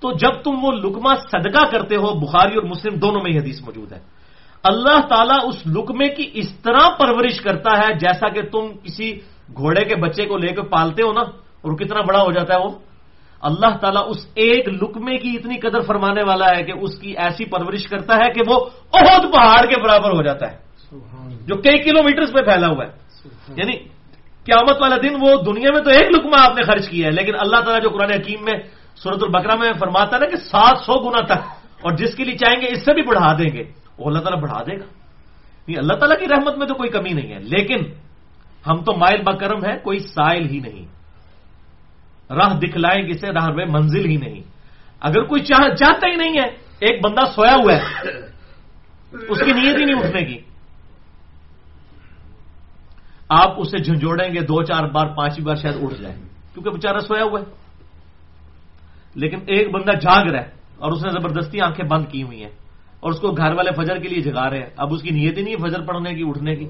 تو 0.06 0.16
جب 0.16 0.42
تم 0.42 0.64
وہ 0.64 0.72
لکما 0.72 1.14
صدقہ 1.14 1.66
کرتے 1.70 1.96
ہو 1.96 2.18
بخاری 2.18 2.54
اور 2.54 2.62
مسلم 2.62 2.94
دونوں 2.94 3.20
میں 3.24 3.32
ہی 3.32 3.38
حدیث 3.38 3.60
موجود 3.60 3.92
ہے۔ 3.92 3.98
اللہ 4.62 5.00
تعالیٰ 5.08 5.38
اس 5.42 5.56
لکمے 5.66 6.08
کی 6.08 6.30
اس 6.32 6.58
طرح 6.62 6.88
پرورش 6.98 7.40
کرتا 7.40 7.78
ہے 7.78 7.94
جیسا 7.94 8.28
کہ 8.28 8.42
تم 8.42 8.68
کسی 8.82 9.18
گھوڑے 9.56 9.84
کے 9.84 9.96
بچے 9.96 10.26
کو 10.26 10.36
لے 10.36 10.46
کے 10.46 10.62
پالتے 10.62 11.02
ہو 11.02 11.12
نا 11.12 11.20
اور 11.62 11.72
کتنا 11.72 12.00
بڑا 12.00 12.22
ہو 12.22 12.32
جاتا 12.32 12.54
ہے 12.54 12.58
وہ۔ 12.58 12.70
اللہ 13.40 13.76
تعالیٰ 13.76 14.02
اس 14.06 14.26
ایک 14.34 14.68
لکمے 14.68 15.16
کی 15.16 15.36
اتنی 15.36 15.56
قدر 15.60 15.80
فرمانے 15.80 16.22
والا 16.22 16.46
ہے 16.56 16.62
کہ 16.62 16.72
اس 16.72 16.98
کی 16.98 17.14
ایسی 17.16 17.44
پرورش 17.44 17.86
کرتا 17.86 18.14
ہے 18.14 18.32
کہ 18.32 18.40
وہ 18.48 18.64
بہت 18.94 19.22
پہاڑ 19.22 19.66
کے 19.66 19.80
برابر 19.82 20.10
ہو 20.10 20.22
جاتا 20.22 20.52
ہے۔ 20.52 20.56
جو 21.46 21.56
کئی 21.56 21.78
کلو 21.78 22.02
میٹر 22.02 22.26
پہ 22.26 22.50
پھیلا 22.50 22.68
ہوا 22.68 22.84
ہے۔ 22.84 22.90
یعنی 23.56 23.72
قیامت 24.44 24.82
والا 24.82 24.96
دن 24.96 25.14
وہ 25.20 25.42
دنیا 25.42 25.70
میں 25.74 25.82
تو 25.82 25.90
ایک 25.90 26.16
لکما 26.16 26.44
آپ 26.44 26.56
نے 26.56 26.62
خرچ 26.62 26.88
کیا 26.88 27.06
ہے 27.06 27.12
لیکن 27.12 27.32
اللہ 27.40 27.56
تعالیٰ 27.56 27.82
جو 27.82 27.90
قرآن 27.90 28.10
حکیم 28.10 28.44
میں 28.44 28.60
صورت 28.96 29.22
البکرا 29.22 29.54
میں 29.54 29.72
فرماتا 29.78 30.18
نا 30.18 30.26
کہ 30.26 30.36
سات 30.36 30.76
سو 30.86 30.94
گنا 31.04 31.20
تک، 31.24 31.42
اور 31.84 31.92
جس 31.96 32.14
کے 32.14 32.24
لیے 32.24 32.36
چاہیں 32.38 32.60
گے 32.60 32.66
اس 32.72 32.84
سے 32.84 32.94
بھی 32.94 33.02
بڑھا 33.02 33.32
دیں 33.32 33.50
گے، 33.52 33.64
وہ 33.98 34.04
اللہ 34.06 34.20
تعالیٰ 34.20 34.40
بڑھا 34.42 34.60
دے 34.62 34.74
گا۔ 34.80 34.88
نہیں، 35.68 35.78
اللہ 35.78 35.94
تعالیٰ 35.94 36.18
کی 36.18 36.26
رحمت 36.26 36.54
میں 36.58 36.66
تو 36.66 36.74
کوئی 36.74 36.90
کمی 36.90 37.12
نہیں 37.12 37.30
ہے، 37.32 37.38
لیکن 37.38 37.80
ہم 38.66 38.76
تو 38.82 38.96
مائل 38.96 39.20
بکرم 39.22 39.60
ہے 39.64 39.78
کوئی 39.78 39.98
سائل 39.98 40.44
ہی 40.48 40.58
نہیں۔ 40.58 40.84
راہ 42.30 42.58
دکھلائیں 42.58 43.02
گے 43.06 43.12
سے 43.12 43.28
راہ 43.30 43.48
میں 43.54 43.66
منزل 43.66 44.04
ہی 44.06 44.16
نہیں۔ 44.16 44.40
اگر 45.00 45.22
کوئی 45.22 45.40
چاہ، 45.42 45.74
چاہتا 45.74 46.04
ہی 46.08 46.16
نہیں 46.16 46.34
ہے، 46.40 46.48
ایک 46.80 47.04
بندہ 47.04 47.24
سویا 47.34 47.54
ہوا 47.54 47.72
ہے، 47.76 47.82
اس 49.28 49.38
کی 49.38 49.52
نیت 49.52 49.76
ہی 49.78 49.84
نہیں 49.84 50.00
اٹھنے 50.00 50.22
کی۔ 50.24 50.38
آپ 53.28 53.60
اسے 53.60 53.78
جھنجھوڑیں 53.78 54.34
گے، 54.34 54.40
دو 54.40 54.62
چار 54.62 54.84
بار، 54.90 55.06
پانچویں 55.06 55.46
بار 55.46 55.56
شاید 55.56 55.76
اٹھ 55.82 56.00
جائے 56.00 56.16
کیونکہ 56.52 56.70
بےچارا 56.70 57.00
سویا 57.00 57.24
ہوا 57.24 57.40
ہے۔ 57.40 57.46
لیکن 59.16 59.38
ایک 59.46 59.70
بندہ 59.70 59.90
جاگ 59.90 60.26
رہا 60.26 60.40
ہے 60.40 60.50
اور 60.78 60.92
اس 60.92 61.04
نے 61.04 61.10
زبردستی 61.10 61.60
آنکھیں 61.60 61.88
بند 61.88 62.04
کی 62.10 62.22
ہوئی 62.22 62.42
ہیں 62.42 62.50
اور 63.00 63.10
اس 63.10 63.20
کو 63.20 63.30
گھر 63.30 63.52
والے 63.52 63.70
فجر 63.76 63.98
کے 63.98 64.08
لیے 64.08 64.20
جگا 64.20 64.50
رہے 64.50 64.58
ہیں۔ 64.58 64.70
اب 64.76 64.94
اس 64.94 65.02
کی 65.02 65.10
نیت 65.10 65.38
ہی 65.38 65.42
نہیں 65.42 65.54
ہے 65.54 65.68
فجر 65.68 65.80
پڑھنے 65.80 66.14
کی، 66.14 66.22
اٹھنے 66.26 66.56
کی۔ 66.56 66.66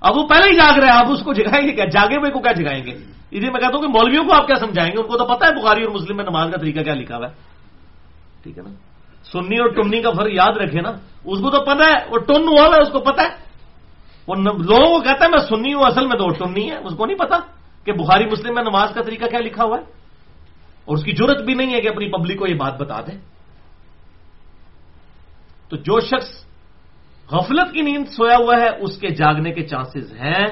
اب 0.00 0.16
وہ 0.16 0.26
پہلے 0.26 0.50
ہی 0.50 0.56
جاگ 0.56 0.78
رہے 0.78 0.88
ہیں 0.88 0.98
اب 0.98 1.10
اس 1.10 1.22
کو 1.22 1.32
جگائیں 1.32 1.68
گے 1.68 1.72
کیا؟ 1.72 1.84
جاگے 1.84 2.16
ہوئے 2.16 2.30
کو 2.30 2.38
کیا 2.38 2.52
جگائیں 2.52 2.86
گے؟ 2.86 2.90
اسی 3.30 3.50
میں 3.50 3.60
کہتا 3.60 3.72
ہوں 3.74 3.82
کہ 3.82 3.88
مولویوں 3.88 4.24
کو 4.24 4.34
آپ 4.34 4.46
کیا 4.46 4.56
سمجھائیں 4.56 4.92
گے؟ 4.92 5.02
ان 5.02 5.08
کو 5.08 5.18
تو 5.18 5.24
پتا 5.24 5.46
ہے 5.46 5.62
بخاری 5.62 5.84
اور 5.84 5.94
مسلم 5.94 6.16
میں 6.16 6.24
نماز 6.24 6.50
کا 6.50 6.60
طریقہ 6.60 6.80
کیا 6.80 6.94
لکھا 6.94 7.16
ہوا 7.16 7.28
ہے۔ 7.28 7.34
ٹھیک 8.42 8.58
ہے 8.58 8.62
نا؟ 8.62 8.70
سنی 9.32 9.56
اور 9.56 9.68
ٹنی 9.68 10.02
کا 10.02 10.10
فرق 10.10 10.28
یاد 10.32 10.56
رکھے 10.56 10.80
نا۔ 10.80 10.90
اس 11.24 11.38
کو 11.38 11.50
تو 11.50 11.60
پتا 11.64 11.84
ہے، 11.84 12.06
وہ 12.10 12.18
ٹن 12.18 12.48
ہوا 12.48 12.76
ہے، 12.76 12.82
اس 12.82 12.88
کو 12.88 12.98
پتا 12.98 13.22
ہے۔ 13.22 13.28
وہ 14.28 14.34
لوگوں 14.34 14.98
کو 14.98 15.00
کہتا 15.00 15.24
ہے 15.24 15.30
میں 15.30 15.38
سنی 15.38 15.74
ہوں، 15.74 15.82
اصل 15.82 16.06
میں 16.06 16.16
تو 16.16 16.24
وہ 16.24 16.30
ٹنی 16.30 16.70
ہے۔ 16.70 16.76
اس 16.76 16.94
کو 16.96 17.06
نہیں 17.06 17.18
پتا 17.18 17.36
کہ 17.84 17.92
بخاری 17.92 18.26
مسلم 18.26 18.54
میں 18.54 18.62
نماز 18.62 18.90
کا 18.94 19.02
طریقہ 19.02 19.24
کیا 19.24 19.40
لکھا 19.40 19.64
ہوا 19.64 19.78
ہے۔ 19.78 20.01
اور 20.84 20.96
اس 20.96 21.04
کی 21.04 21.12
ضرورت 21.12 21.42
بھی 21.42 21.54
نہیں 21.54 21.74
ہے 21.74 21.80
کہ 21.80 21.88
اپنی 21.88 22.08
پبلک 22.08 22.38
کو 22.38 22.46
یہ 22.46 22.54
بات 22.54 22.80
بتا 22.80 23.00
دے۔ 23.00 23.18
تو 25.68 25.76
جو 25.76 26.00
شخص 26.00 26.44
غفلت 27.30 27.74
کی 27.74 27.80
نیند 27.80 28.08
سویا 28.08 28.36
ہوا 28.36 28.54
ہے، 28.60 28.68
اس 28.80 28.96
کے 28.96 29.08
جاگنے 29.08 29.52
کے 29.52 29.62
چانسز 29.62 30.12
ہیں۔ 30.12 30.46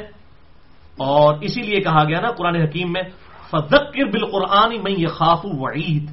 اور 0.97 1.35
اسی 1.41 1.63
لیے 1.63 1.81
کہا 1.81 2.05
گیا 2.05 2.21
نا 2.21 2.31
قرآن 2.31 2.57
حکیم 2.57 2.93
میں 2.93 3.03
فذکر 3.51 4.05
بالقرآن 4.05 4.83
میں 4.83 4.93
یہ 4.93 5.07
خاف 5.07 5.41
وعید 5.45 6.11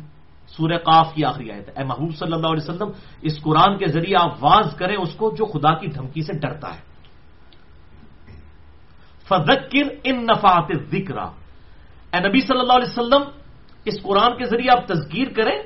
سورہ 0.48 0.78
قاف 0.78 1.14
کی 1.14 1.26
آخری 1.26 1.52
آیت 1.52 1.78
اے 1.78 1.84
محبوب 1.84 2.16
صلی 2.16 2.34
اللہ 2.34 2.48
علیہ 2.48 2.70
وسلم، 2.70 2.92
اس 3.22 3.42
قرآن 3.42 3.78
کے 3.78 3.86
ذریعے 3.86 4.16
آپ 4.16 4.44
واز 4.44 4.76
کریں 4.76 4.96
اس 4.96 5.14
کو 5.14 5.36
جو 5.38 5.46
خدا 5.46 5.74
کی 5.74 5.88
دھمکی 5.88 6.22
سے 6.22 6.34
ڈرتا 6.34 6.76
ہے۔ 6.76 6.82
فذکر 9.30 9.96
ان 10.04 10.24
نفات 10.24 10.78
ذکر 10.92 11.18
اے 11.18 12.20
نبی 12.30 12.40
صلی 12.40 12.60
اللہ 12.60 12.74
علیہ 12.74 13.00
وسلم 13.00 13.37
اس 13.88 14.02
قرآن 14.02 14.38
کے 14.38 14.46
ذریعے 14.46 14.72
آپ 14.78 14.88
تذکیر 14.88 15.28
کریں۔ 15.36 15.60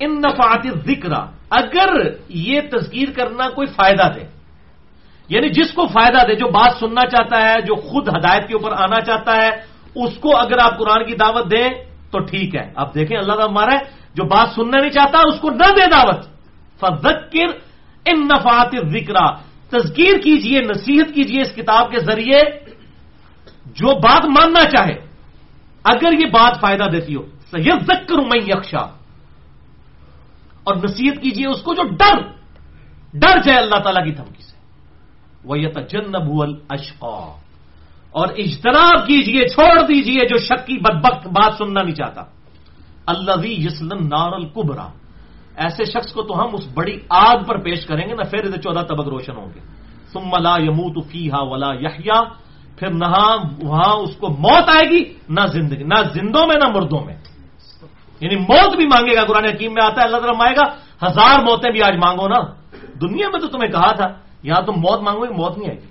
ان 0.00 0.20
نفات 0.20 0.66
ذکر 0.86 1.12
اگر 1.50 1.88
یہ 2.28 2.60
تذکیر 2.72 3.08
کرنا 3.16 3.48
کوئی 3.48 3.66
فائدہ 3.66 4.12
دے 4.14 4.40
یعنی 5.28 5.48
جس 5.48 5.72
کو 5.72 5.86
فائدہ 5.86 6.26
دے، 6.26 6.34
جو 6.34 6.46
بات 6.46 6.72
سننا 6.80 7.00
چاہتا 7.00 7.48
ہے، 7.48 7.60
جو 7.60 7.74
خود 7.74 8.08
ہدایت 8.08 8.48
کے 8.48 8.54
اوپر 8.54 8.72
آنا 8.72 9.00
چاہتا 9.00 9.36
ہے، 9.36 9.48
اس 9.94 10.18
کو 10.20 10.36
اگر 10.36 10.58
آپ 10.62 10.78
قرآن 10.78 11.06
کی 11.06 11.14
دعوت 11.14 11.50
دیں 11.50 11.68
تو 12.10 12.18
ٹھیک 12.18 12.56
ہے۔ 12.56 12.72
آپ 12.76 12.94
دیکھیں، 12.94 13.16
اللہ 13.16 13.32
تعالیٰ 13.32 13.48
ہمارا 13.48 13.74
ہے، 13.74 13.84
جو 14.14 14.24
بات 14.24 14.48
سننا 14.48 14.78
نہیں 14.78 14.90
چاہتا، 14.90 15.18
اس 15.26 15.40
کو 15.40 15.50
نہ 15.50 15.68
دے 15.68 15.90
دعوت۔ 15.90 16.24
فذکر 16.80 17.46
ان 18.06 18.20
نفات 18.20 18.72
ذکر 18.90 19.14
تذکیر 19.70 20.18
کیجیے، 20.18 20.60
نصیحت 20.60 21.14
کیجیے 21.14 21.40
اس 21.40 21.52
کتاب 21.54 21.90
کے 21.90 21.98
ذریعے، 21.98 22.38
جو 23.66 23.98
بات 23.98 24.24
ماننا 24.24 24.60
چاہے۔ 24.60 25.09
اگر 25.84 26.12
یہ 26.12 26.26
بات 26.26 26.60
فائدہ 26.60 26.84
دیتی 26.92 27.16
ہو 27.16 27.22
سید 27.50 27.82
ذکر 27.82 28.18
میں 28.18 28.40
یکشا 28.46 28.84
اور 30.64 30.76
نصیحت 30.76 31.22
کیجیے 31.22 31.46
اس 31.46 31.62
کو 31.62 31.74
جو 31.74 31.82
ڈر 31.82 32.22
ڈر 33.14 33.40
جائے 33.42 33.58
اللہ 33.58 33.76
تعالیٰ 33.76 34.04
کی 34.04 34.10
دھمکی 34.10 34.42
سے۔ 34.42 34.56
وہ 35.44 35.58
یتجنب 35.58 36.42
اشقا 36.68 37.36
اور 38.10 38.28
اجتناب 38.36 39.06
کیجیے، 39.06 39.48
چھوڑ 39.48 39.86
دیجیے 39.86 40.28
جو 40.28 40.38
شک 40.38 40.66
کی 40.66 40.78
بدبخت 40.78 41.26
بات 41.26 41.54
سننا 41.58 41.82
نہیں 41.82 41.94
چاہتا۔ 41.94 42.22
اللہ 43.06 43.46
یسلم 43.46 44.06
نار 44.06 44.32
القبرا 44.32 44.88
ایسے 45.56 45.84
شخص 45.84 46.12
کو 46.12 46.22
تو 46.22 46.40
ہم 46.40 46.48
اس 46.52 46.68
بڑی 46.74 46.98
آگ 47.08 47.44
پر 47.44 47.58
پیش 47.58 47.86
کریں 47.86 48.08
گے 48.08 48.14
نہ 48.14 48.22
پھر 48.30 48.56
چودہ 48.60 48.82
طبق 48.88 49.08
روشن 49.08 49.36
ہوں 49.36 49.50
گے۔ 49.54 49.60
ثم 50.12 50.30
لا 50.42 50.56
یموت 50.58 51.06
فیہا 51.06 51.42
ولا 51.42 51.72
یحیا 51.74 52.22
پھر 52.80 52.90
نہ 52.90 53.06
وہاں 53.62 53.94
اس 53.94 54.16
کو 54.16 54.28
موت 54.28 54.68
آئے 54.68 54.90
گی 54.90 55.04
نہ 55.28 55.46
زندگی 55.46 55.84
نہ 55.84 55.94
زندوں 56.14 56.46
میں 56.46 56.56
نہ 56.56 56.70
مردوں 56.74 57.00
میں۔ 57.04 57.14
یعنی 58.20 58.36
موت 58.36 58.76
بھی 58.76 58.86
مانگے 58.86 59.16
گا 59.16 59.24
قرآن 59.24 59.44
حکیم 59.44 59.74
میں 59.74 59.84
آتا 59.86 60.00
ہے 60.00 60.06
اللہ 60.06 60.16
تعالیٰ 60.16 60.38
مائے 60.38 60.56
گا 60.56 60.64
ہزار 61.06 61.42
موتیں 61.42 61.70
بھی 61.70 61.82
آج 61.82 61.96
مانگو 61.96 62.28
نا۔ 62.28 62.40
دنیا 63.00 63.28
میں 63.28 63.40
تو 63.40 63.46
تمہیں 63.46 63.70
کہا 63.70 63.92
تھا 63.92 64.08
یہاں 64.42 64.62
تم 64.62 64.72
موت 64.72 65.02
مانگو 65.02 65.20
گے 65.20 65.34
موت 65.34 65.58
نہیں 65.58 65.68
آئے 65.68 65.78
گی۔ 65.78 65.90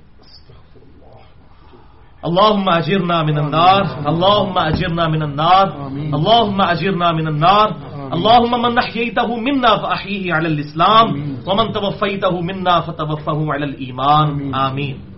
اللهم 2.23 2.69
اجرنا 2.69 3.23
من 3.23 3.37
النار 3.37 3.81
اللهم 4.05 4.57
اجرنا 4.57 5.07
من 5.07 5.21
النار 5.21 5.67
اللهم 6.13 6.61
اجرنا 6.61 7.11
من 7.11 7.27
النار۔ 7.27 7.67
اللهم 8.15 8.61
من 8.61 8.73
احييته 8.77 9.35
منا 9.37 9.75
فاحيه 9.75 10.35
على 10.37 10.47
الاسلام 10.47 11.07
ومن 11.47 11.71
توفيته 11.71 12.33
منا 12.41 12.79
فتوفه 12.79 13.53
على 13.53 13.65
الايمان 13.65 14.53
آمين 14.53 15.08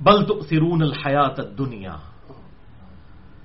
بل 0.00 0.24
تو 0.24 0.40
سرون 0.40 0.82
الحیات 0.82 1.58
دنیا 1.58 1.96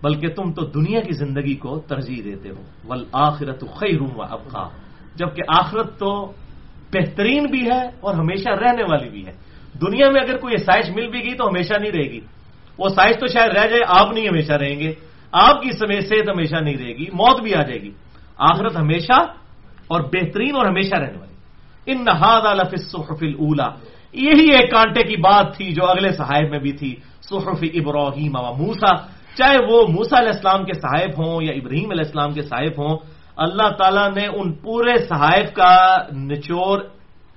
بلکہ 0.03 0.27
تم 0.27 0.53
تو 0.53 0.65
دنیا 0.65 0.99
کی 0.99 1.11
زندگی 1.11 1.55
کو 1.55 1.79
ترجیح 1.79 2.21
دیتے 2.25 2.49
ہو۔ 2.49 2.63
ول 2.87 3.03
آخرت 3.11 3.63
خیر 3.73 4.01
و 4.01 4.21
ابقا۔ 4.21 4.69
جبکہ 5.15 5.43
آخرت 5.47 5.99
تو 5.99 6.31
بہترین 6.93 7.45
بھی 7.45 7.71
ہے 7.71 7.87
اور 7.99 8.13
ہمیشہ 8.13 8.49
رہنے 8.49 8.83
والی 8.83 9.09
بھی 9.09 9.25
ہے۔ 9.25 9.31
دنیا 9.81 10.09
میں 10.11 10.21
اگر 10.21 10.37
کوئی 10.37 10.57
سائش 10.57 10.89
مل 10.89 11.07
بھی 11.07 11.23
گئی 11.23 11.33
تو 11.33 11.47
ہمیشہ 11.47 11.73
نہیں 11.79 11.91
رہے 11.91 12.11
گی۔ 12.11 12.19
وہ 12.77 12.89
سائش 12.89 13.15
تو 13.19 13.27
شاید 13.27 13.49
رہ 13.49 13.67
جائے، 13.67 13.81
آپ 13.87 14.11
نہیں 14.13 14.27
ہمیشہ 14.27 14.53
رہیں 14.53 14.79
گے۔ 14.79 14.93
آپ 15.31 15.61
کی 15.61 15.71
سمے 15.71 16.01
صحت 16.01 16.29
ہمیشہ 16.29 16.55
نہیں 16.55 16.77
رہے 16.77 16.93
گی، 16.93 17.05
موت 17.05 17.41
بھی 17.41 17.53
آ 17.53 17.61
جائے 17.61 17.81
گی۔ 17.81 17.91
آخرت 18.37 18.77
ہمیشہ 18.77 19.21
اور 19.87 20.01
بہترین 20.01 20.55
اور 20.55 20.65
ہمیشہ 20.65 20.95
رہنے 20.95 21.17
والی۔ 21.17 21.33
ان 21.85 22.05
نہاد 22.05 22.41
الفل 22.45 23.33
اولا 23.33 23.69
یہی 24.15 24.51
ایک 24.51 24.71
کانٹے 24.71 25.03
کی 25.03 25.17
بات 25.17 25.57
تھی 25.57 25.71
جو 25.71 25.85
اگلے 25.85 26.11
صحائف 26.11 26.49
میں 26.49 26.59
بھی 26.59 26.71
تھی، 26.71 26.95
صحف 27.21 27.63
ابراہیم 27.73 28.35
و 28.35 28.53
موسا 28.53 28.95
چاہے 29.35 29.57
وہ 29.69 29.87
موسا 29.87 30.19
علیہ 30.19 30.33
السلام 30.33 30.65
کے 30.65 30.73
صاحب 30.73 31.11
ہوں 31.17 31.43
یا 31.43 31.51
ابراہیم 31.51 31.91
علیہ 31.91 32.05
السلام 32.05 32.31
کے 32.31 32.41
صاحب 32.41 32.81
ہوں، 32.81 32.97
اللہ 33.37 33.69
تعالیٰ 33.69 34.11
نے 34.15 34.27
ان 34.27 34.53
پورے 34.53 34.95
صحائف 34.95 35.53
کا 35.53 35.97
نچوڑ 36.13 36.83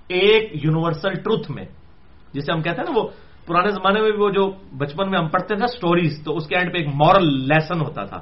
ایک 0.08 0.64
یونیورسل 0.64 1.14
ٹروتھ 1.14 1.50
میں، 1.50 1.64
جسے 2.32 2.52
ہم 2.52 2.62
کہتے 2.62 2.80
ہیں 2.80 2.92
نا 2.92 3.00
وہ 3.00 3.08
پرانے 3.46 3.70
زمانے 3.70 4.00
میں 4.00 4.10
بھی 4.10 4.20
وہ 4.20 4.30
جو 4.30 4.50
بچپن 4.78 5.10
میں 5.10 5.18
ہم 5.18 5.28
پڑھتے 5.28 5.54
تھے 5.54 5.64
اسٹوریز 5.64 6.24
تو 6.24 6.36
اس 6.36 6.46
کے 6.46 6.56
اینڈ 6.56 6.72
پہ 6.72 6.78
ایک 6.78 6.88
مورل 6.94 7.26
لیسن 7.48 7.80
ہوتا 7.80 8.04
تھا 8.04 8.20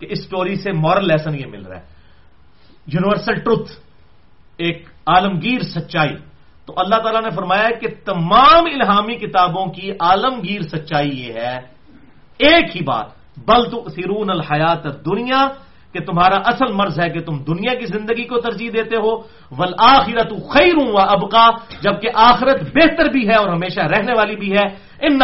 کہ 0.00 0.06
اس 0.10 0.18
اسٹوری 0.20 0.54
سے 0.54 0.72
مورل 0.72 1.06
لیسن 1.06 1.34
یہ 1.34 1.46
مل 1.46 1.62
رہا 1.62 1.76
ہے۔ 1.76 1.84
یونیورسل 2.86 3.34
ٹروتھ 3.34 3.70
ایک 4.58 4.88
عالمگیر 5.06 5.60
سچائی۔ 5.60 6.16
تو 6.66 6.74
اللہ 6.76 6.96
تعالیٰ 6.96 7.22
نے 7.22 7.30
فرمایا 7.30 7.70
کہ 7.80 7.86
تمام 8.04 8.64
الہامی 8.64 9.14
کتابوں 9.14 9.66
کی 9.66 9.90
عالمگیر 10.00 10.60
سچائی 10.60 11.26
یہ 11.26 11.32
ہے۔ 11.32 11.58
ایک 12.38 12.76
ہی 12.76 12.84
بات، 12.84 13.06
بل 13.38 13.70
تو 13.70 13.88
سیرون 13.88 14.30
الحیات 14.30 14.84
دنیا 14.84 15.48
کہ 15.92 16.00
تمہارا 16.00 16.36
اصل 16.44 16.72
مرض 16.72 17.00
ہے 17.00 17.08
کہ 17.10 17.20
تم 17.20 17.38
دنیا 17.38 17.74
کی 17.74 17.86
زندگی 17.86 18.24
کو 18.24 18.40
ترجیح 18.40 18.70
دیتے 18.74 18.96
ہو۔ 18.96 19.16
ول 19.58 19.74
آخرت 19.78 20.30
خیر 20.30 20.76
و 20.76 20.98
ابقا، 20.98 21.48
جبکہ 21.80 22.08
آخرت 22.14 22.62
بہتر 22.62 23.10
بھی 23.12 23.28
ہے 23.28 23.34
اور 23.34 23.48
ہمیشہ 23.48 23.80
رہنے 23.80 24.12
والی 24.16 24.36
بھی 24.36 24.52
ہے۔ 24.52 24.86
ان 25.00 25.18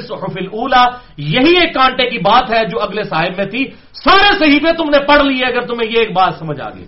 صحف 0.00 0.36
اولا 0.36 0.84
یہی 1.16 1.58
ایک 1.58 1.74
کانٹے 1.74 2.10
کی 2.10 2.18
بات 2.18 2.50
ہے 2.50 2.64
جو 2.64 2.80
اگلے 2.80 3.02
صاحب 3.02 3.36
میں 3.36 3.46
تھی۔ 3.46 3.70
سارے 3.92 4.44
صحیفے 4.44 4.72
تم 4.72 4.84
نے 4.84 5.06
پڑھ 5.06 5.22
لیے، 5.22 5.44
اگر 5.44 5.60
تمہیں 5.60 5.90
یہ 5.90 5.98
ایک 5.98 6.12
بات 6.12 6.34
سمجھ 6.34 6.60
آ 6.60 6.68
گئی۔ 6.68 6.86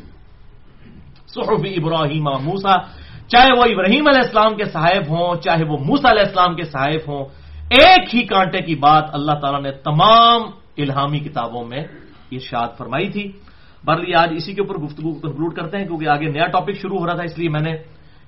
صحف 1.27 1.61
ابراہیم 1.65 2.25
موسا 2.25 3.04
چاہے 3.29 3.53
وہ 3.59 3.63
ابراہیم 3.63 4.09
علیہ 4.09 4.21
السلام 4.21 4.57
کے 4.57 4.65
صاحب 4.65 5.11
ہوں، 5.11 5.41
چاہے 5.41 5.65
وہ 5.65 5.77
موسا 5.79 6.11
علیہ 6.11 6.23
السلام 6.23 6.55
کے 6.55 6.63
صاحب 6.63 7.09
ہوں، 7.09 7.25
ایک 7.71 8.15
ہی 8.15 8.27
کانٹے 8.27 8.61
کی 8.61 8.75
بات 8.75 9.05
اللہ 9.13 9.33
تعالیٰ 9.33 9.63
نے 9.63 9.73
تمام 9.73 10.43
الہامی 10.77 11.19
کتابوں 11.19 11.65
میں 11.65 11.85
ارشاد 12.33 12.69
فرمائی 12.79 13.11
تھی۔ 13.11 13.33
برلی 13.85 14.15
آج 14.15 14.33
اسی 14.37 14.53
کے 14.53 14.63
اوپر 14.63 14.75
گفتگو 14.75 15.15
کنکلوڈ 15.15 15.55
کرتے 15.55 15.79
ہیں 15.79 15.87
کیونکہ 15.87 16.09
آگے 16.09 16.27
نیا 16.27 16.47
ٹاپک 16.47 16.73
شروع 16.83 16.99
ہو 16.99 17.07
رہا 17.07 17.15
تھا، 17.15 17.23
اس 17.23 17.39
لیے 17.39 17.49
میں 17.49 17.61
نے 17.61 17.77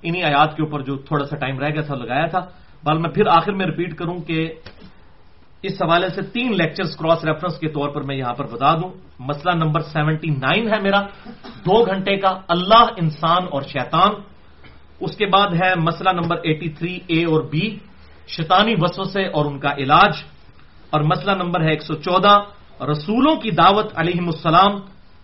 انہی 0.01 0.23
آیات 0.23 0.55
کے 0.55 0.63
اوپر 0.63 0.79
جو 0.81 0.95
تھوڑا 0.95 1.25
سا 1.25 1.35
ٹائم 1.35 1.59
رہ 1.59 1.69
گیا 1.69 1.81
تھا، 1.81 1.95
لگایا 1.95 2.25
تھا۔ 2.25 2.39
بل 2.83 2.97
میں 2.97 3.09
پھر 3.09 3.27
آخر 3.27 3.51
میں 3.51 3.65
ریپیٹ 3.65 3.95
کروں 3.95 4.17
کہ 4.17 4.53
اس 5.63 5.81
حوالے 5.81 6.09
سے 6.09 6.21
تین 6.21 6.57
لیکچرز 6.57 6.97
کراس 6.97 7.25
ریفرنس 7.25 7.59
کے 7.59 7.67
طور 7.67 7.89
پر 7.89 8.01
میں 8.01 8.15
یہاں 8.15 8.33
پر 8.33 8.45
بتا 8.45 8.73
دوں۔ 8.73 8.89
مسئلہ 9.19 9.55
نمبر 9.55 9.81
سیونٹی 9.81 10.29
نائن 10.29 10.73
ہے 10.73 10.79
میرا۔ 10.81 11.01
دو 11.65 11.85
گھنٹے 11.85 12.17
کا 12.17 12.39
اللہ، 12.47 12.85
انسان 12.97 13.43
اور 13.51 13.61
شیطان۔ 13.61 14.11
اس 14.99 15.17
کے 15.17 15.25
بعد 15.25 15.47
ہے 15.47 15.75
مسئلہ 15.75 16.09
نمبر 16.09 16.35
ایٹی 16.43 16.69
تھری 16.69 16.99
اے 17.07 17.25
اور 17.25 17.43
بی 17.43 17.77
شیطانی 18.27 18.73
وسوسے 18.81 19.25
اور 19.25 19.45
ان 19.45 19.59
کا 19.59 19.69
علاج۔ 19.77 20.13
اور 20.89 21.01
مسئلہ 21.01 21.31
نمبر 21.31 21.61
ہے 21.61 21.69
ایک 21.69 21.81
سو 21.81 21.93
چودہ، 21.93 22.39
رسولوں 22.91 23.35
کی 23.35 23.51
دعوت 23.51 23.91
علیہ 23.95 24.21
السلام، 24.21 24.71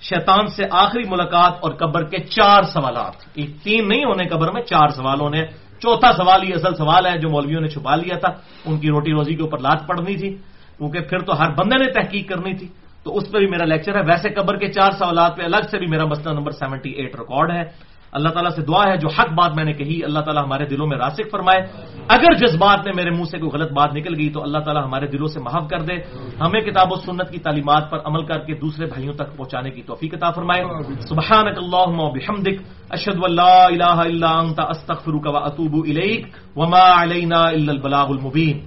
شیطان 0.02 0.48
سے 0.48 0.64
آخری 0.72 1.04
ملاقات 1.10 1.54
اور 1.60 1.72
قبر 1.72 2.04
کے 2.04 2.18
چار 2.18 2.64
سوالات۔ 2.64 3.38
یہ 3.38 3.46
تین 3.64 3.88
نہیں 3.88 4.06
ہونے 4.06 4.28
قبر 4.28 4.52
میں، 4.52 4.62
چار 4.62 4.88
سوال 4.88 5.20
ہونے 5.20 5.46
چوتھا 5.80 6.12
سوال، 6.14 6.50
یہ 6.50 6.54
اصل 6.56 6.76
سوال 6.76 7.06
ہے 7.06 7.18
جو 7.18 7.30
مولویوں 7.30 7.62
نے 7.62 7.68
چھپا 7.68 7.96
لیا 7.96 8.18
تھا۔ 8.18 8.30
ان 8.66 8.80
کی 8.80 8.88
روٹی 8.90 9.12
روزی 9.12 9.36
کے 9.36 9.42
اوپر 9.42 9.58
لات 9.58 9.88
پڑنی 9.88 10.18
تھی، 10.18 10.30
کیونکہ 10.78 11.00
پھر 11.00 11.20
تو 11.20 11.42
ہر 11.42 11.50
بندے 11.50 11.86
نے 11.86 11.92
تحقیق 11.92 12.30
کرنی 12.30 12.54
تھی۔ 12.54 12.68
تو 13.04 13.18
اس 13.18 13.32
پہ 13.32 13.38
بھی 13.38 13.48
میرا 13.48 13.66
لیکچر 13.66 13.96
ہے۔ 13.96 14.02
ویسے 14.08 14.30
قبر 14.30 14.58
کے 14.58 14.68
چار 14.68 14.92
سوالات 14.92 15.38
پہ 15.38 15.44
الگ 15.44 15.68
سے 15.72 15.78
بھی 15.78 15.88
میرا 15.88 16.06
مسئلہ 16.06 16.34
نمبر 16.34 16.52
سیونٹی 16.52 16.90
ایٹ 16.90 17.16
ریکارڈ 17.20 17.52
ہے۔ 17.52 17.93
اللہ 18.14 18.30
تعالیٰ 18.30 18.52
سے 18.52 18.62
دعا 18.62 18.84
ہے، 18.88 18.98
جو 18.98 19.08
حق 19.08 19.34
بات 19.34 19.56
میں 19.56 19.64
نے 19.64 19.74
کہی، 19.74 20.04
اللہ 20.04 20.20
تعالیٰ 20.20 20.44
ہمارے 20.44 20.66
دلوں 20.66 20.88
میں 20.88 20.98
راسک 20.98 21.32
فرمائے۔ 21.32 21.62
اگر 22.08 22.34
جس 22.34 22.56
بات 22.56 22.86
نے 22.86 22.92
میرے 22.96 23.10
منہ 23.10 23.24
سے 23.24 23.38
کوئی 23.38 23.52
غلط 23.52 23.72
بات 23.72 23.94
نکل 23.94 24.16
گئی 24.18 24.30
تو 24.30 24.44
اللہ 24.44 24.58
تعالیٰ 24.58 24.84
ہمارے 24.84 25.08
دلوں 25.08 25.28
سے 25.28 25.40
محف 25.40 25.70
کر 25.70 25.80
دے۔ 25.80 25.94
ہمیں 26.42 26.62
کتاب 26.62 26.92
و 26.92 26.96
سنت 26.96 27.32
کی 27.32 27.38
تعلیمات 27.38 27.92
پر 27.92 27.98
عمل 28.06 28.26
کر 28.26 28.40
کے 28.40 28.54
دوسرے 28.54 28.86
بھائیوں 28.86 29.14
تک 29.14 29.38
پہنچانے 29.38 29.70
کی 29.70 29.82
توفیق 29.82 30.14
عطا 30.14 30.32
فرمائے۔ 30.32 30.64
سبحانک 31.02 31.58
اللہم 31.58 32.00
و 32.00 32.12
بحمدک، 32.12 32.62
اشہد 32.90 33.18
واللہ 33.18 33.42
الہ 33.42 33.84
الا 33.84 34.40
انت، 34.40 34.60
استغفرک 34.60 35.26
و 35.26 35.38
اتوب 35.38 35.84
الیک۔ 35.84 36.28
وما 36.56 37.04
علینا 37.04 37.40
الا 37.40 37.72
البلاغ 37.72 38.08
المبین۔ 38.10 38.60